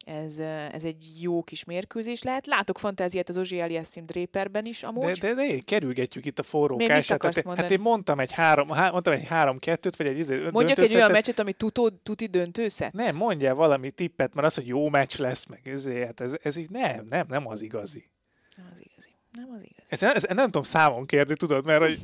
ez, 0.04 0.38
ez 0.72 0.84
egy 0.84 1.12
jó 1.20 1.42
kis 1.42 1.64
mérkőzés 1.64 2.22
lehet. 2.22 2.46
Látok 2.46 2.78
fantáziát 2.78 3.28
az 3.28 3.36
Ozsi 3.36 3.60
Aliassim 3.60 4.06
Draperben 4.06 4.66
is 4.66 4.82
amúgy. 4.82 5.18
De, 5.18 5.34
de, 5.34 5.46
de 5.46 5.58
kerülgetjük 5.64 6.24
itt 6.24 6.38
a 6.38 6.42
forró 6.42 6.76
kását. 6.76 7.22
Hát, 7.22 7.56
hát 7.56 7.70
én 7.70 7.80
mondtam 7.80 8.20
egy 8.20 8.32
három, 8.32 8.68
há, 8.68 8.90
mondtam 8.90 9.12
egy 9.12 9.26
három 9.26 9.58
kettőt, 9.58 9.96
vagy 9.96 10.08
egy 10.08 10.18
izé, 10.18 10.48
Mondjak 10.50 10.78
egy 10.78 10.94
olyan 10.94 11.10
meccset, 11.10 11.38
ami 11.38 11.52
tutó, 11.52 11.88
tuti 11.88 12.26
döntőszet? 12.26 12.92
Nem, 12.92 13.16
mondja 13.16 13.54
valami 13.54 13.90
tippet, 13.90 14.34
mert 14.34 14.46
az, 14.46 14.54
hogy 14.54 14.66
jó 14.66 14.88
meccs 14.88 15.18
lesz, 15.18 15.46
meg 15.46 15.68
ezért, 15.68 16.06
hát 16.06 16.20
ez, 16.20 16.36
ez 16.42 16.56
így 16.56 16.70
nem, 16.70 17.06
nem, 17.10 17.26
nem 17.28 17.46
az 17.46 17.62
igazi. 17.62 18.10
Nem 18.56 18.66
az 18.72 18.80
igazi. 18.80 19.10
Nem 19.32 19.48
az 19.54 19.60
igazi. 19.62 19.82
Ezt, 19.88 20.02
ezt, 20.02 20.14
ezt 20.14 20.34
nem 20.34 20.44
tudom 20.44 20.62
számon 20.62 21.06
kérni, 21.06 21.36
tudod, 21.36 21.64
mert 21.64 21.80
hogy 21.80 21.98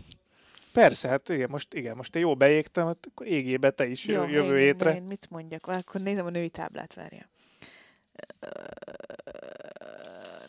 Persze, 0.72 1.09
hát 1.09 1.28
igen, 1.28 1.51
most, 1.51 1.74
igen, 1.74 1.96
most 1.96 2.16
én 2.16 2.22
jó 2.22 2.34
beégtem, 2.34 2.86
hát 2.86 3.09
akkor 3.11 3.26
égébe 3.26 3.70
te 3.70 3.86
is 3.86 4.05
jó, 4.05 4.28
jövő 4.28 4.61
én, 4.61 4.66
étre. 4.66 4.94
Én 4.94 5.03
mit 5.03 5.26
mondjak? 5.30 5.66
Akkor 5.66 6.01
nézem 6.01 6.26
a 6.26 6.30
női 6.30 6.48
táblát, 6.48 6.94
várjál 6.94 7.28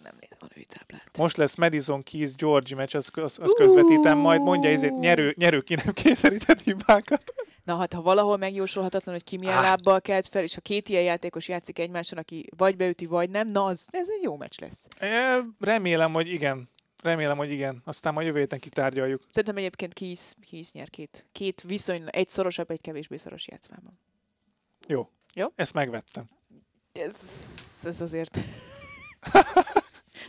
nem 0.04 0.16
nézem 0.20 0.38
a 0.40 0.46
női 0.56 0.66
táblát. 0.66 1.18
Most 1.18 1.38
lesz 1.38 1.56
Madison 1.56 2.04
Keys 2.04 2.36
George 2.36 2.76
meccs, 2.76 2.96
azt 2.96 3.18
az, 3.18 3.40
az 3.40 3.54
közvetítem, 3.58 4.18
majd 4.18 4.42
mondja 4.42 4.70
ezért 4.70 5.00
nyerő, 5.00 5.34
nyerő 5.38 5.62
ki 5.62 5.76
nem 5.76 5.94
kényszerített 5.94 6.62
hibákat. 6.62 7.34
Na 7.64 7.78
hát, 7.78 7.94
ha 7.94 8.02
valahol 8.02 8.38
megjósolhatatlan, 8.38 9.14
hogy 9.14 9.24
ki 9.24 9.38
milyen 9.38 9.58
ah. 9.58 9.64
lábbal 9.64 10.02
kelt 10.02 10.28
fel, 10.28 10.44
és 10.44 10.54
ha 10.54 10.62
két 10.62 10.90
ilyen 10.90 11.04
játékos 11.04 11.48
játszik 11.48 11.80
egymáson, 11.80 12.18
aki 12.18 12.50
vagy 12.58 12.76
beüti, 12.76 13.06
vagy 13.06 13.30
nem, 13.30 13.48
na 13.48 13.66
az, 13.66 13.88
ez 13.90 14.10
egy 14.10 14.22
jó 14.22 14.38
meccs 14.38 14.60
lesz. 14.60 14.88
É, 15.02 15.08
remélem, 15.60 16.14
hogy 16.14 16.28
igen. 16.28 16.70
Remélem, 17.04 17.38
hogy 17.38 17.52
igen. 17.52 17.82
Aztán 17.86 18.14
majd 18.14 18.28
jövő 18.28 18.40
héten 18.40 18.60
kitárgyaljuk. 18.60 19.22
Szerintem 19.30 19.58
egyébként 19.58 19.94
Keys, 19.94 20.20
Keys 20.52 20.72
nyer 20.72 20.90
két, 20.90 21.26
két 21.32 21.62
viszonylag, 21.62 22.10
egy 22.16 22.30
szorosabb, 22.30 22.72
egy 22.72 22.82
kevésbé 22.82 23.18
szoros 23.18 23.48
játszmában. 23.48 24.00
Jó. 24.88 25.10
Jó? 25.34 25.48
Ezt 25.56 25.74
megvettem 25.74 26.30
ez, 26.94 27.16
ez 27.84 28.02
azért... 28.02 28.38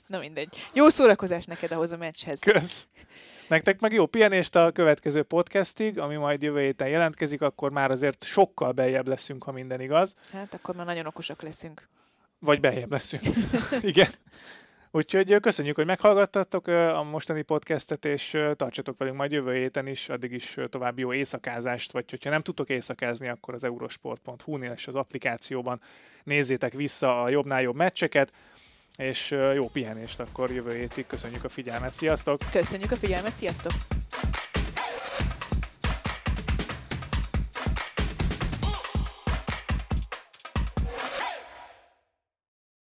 Na 0.06 0.18
mindegy. 0.18 0.56
Jó 0.72 0.88
szórakozás 0.88 1.44
neked 1.44 1.72
ahhoz 1.72 1.92
a 1.92 1.96
meccshez. 1.96 2.40
Kösz. 2.40 2.86
Nektek 3.48 3.80
meg 3.80 3.92
jó 3.92 4.06
pihenést 4.06 4.56
a 4.56 4.72
következő 4.72 5.22
podcastig, 5.22 5.98
ami 5.98 6.16
majd 6.16 6.42
jövő 6.42 6.60
héten 6.60 6.88
jelentkezik, 6.88 7.40
akkor 7.40 7.70
már 7.70 7.90
azért 7.90 8.24
sokkal 8.24 8.72
beljebb 8.72 9.08
leszünk, 9.08 9.44
ha 9.44 9.52
minden 9.52 9.80
igaz. 9.80 10.16
Hát 10.32 10.54
akkor 10.54 10.74
már 10.74 10.86
nagyon 10.86 11.06
okosak 11.06 11.42
leszünk. 11.42 11.88
Vagy 12.38 12.60
beljebb 12.60 12.90
leszünk. 12.90 13.22
Igen. 13.80 14.08
Úgyhogy 14.94 15.40
köszönjük, 15.40 15.76
hogy 15.76 15.86
meghallgattatok 15.86 16.66
a 16.66 17.02
mostani 17.02 17.42
podcastet, 17.42 18.04
és 18.04 18.38
tartsatok 18.56 18.98
velünk 18.98 19.16
majd 19.16 19.32
jövő 19.32 19.54
héten 19.54 19.86
is, 19.86 20.08
addig 20.08 20.32
is 20.32 20.56
további 20.68 21.00
jó 21.00 21.12
éjszakázást, 21.12 21.92
vagy 21.92 22.10
hogyha 22.10 22.30
nem 22.30 22.42
tudtok 22.42 22.68
éjszakázni, 22.68 23.28
akkor 23.28 23.54
az 23.54 23.64
eurosport.hu-nél 23.64 24.72
és 24.72 24.86
az 24.86 24.94
applikációban 24.94 25.80
nézzétek 26.24 26.72
vissza 26.72 27.22
a 27.22 27.28
jobbnál 27.28 27.62
jobb 27.62 27.76
meccseket, 27.76 28.32
és 28.96 29.30
jó 29.54 29.68
pihenést 29.68 30.20
akkor 30.20 30.50
jövő 30.50 30.74
hétig. 30.74 31.06
Köszönjük 31.06 31.44
a 31.44 31.48
figyelmet, 31.48 31.92
sziasztok! 31.92 32.40
Köszönjük 32.52 32.90
a 32.90 32.96
figyelmet, 32.96 33.32
sziasztok! 33.32 33.72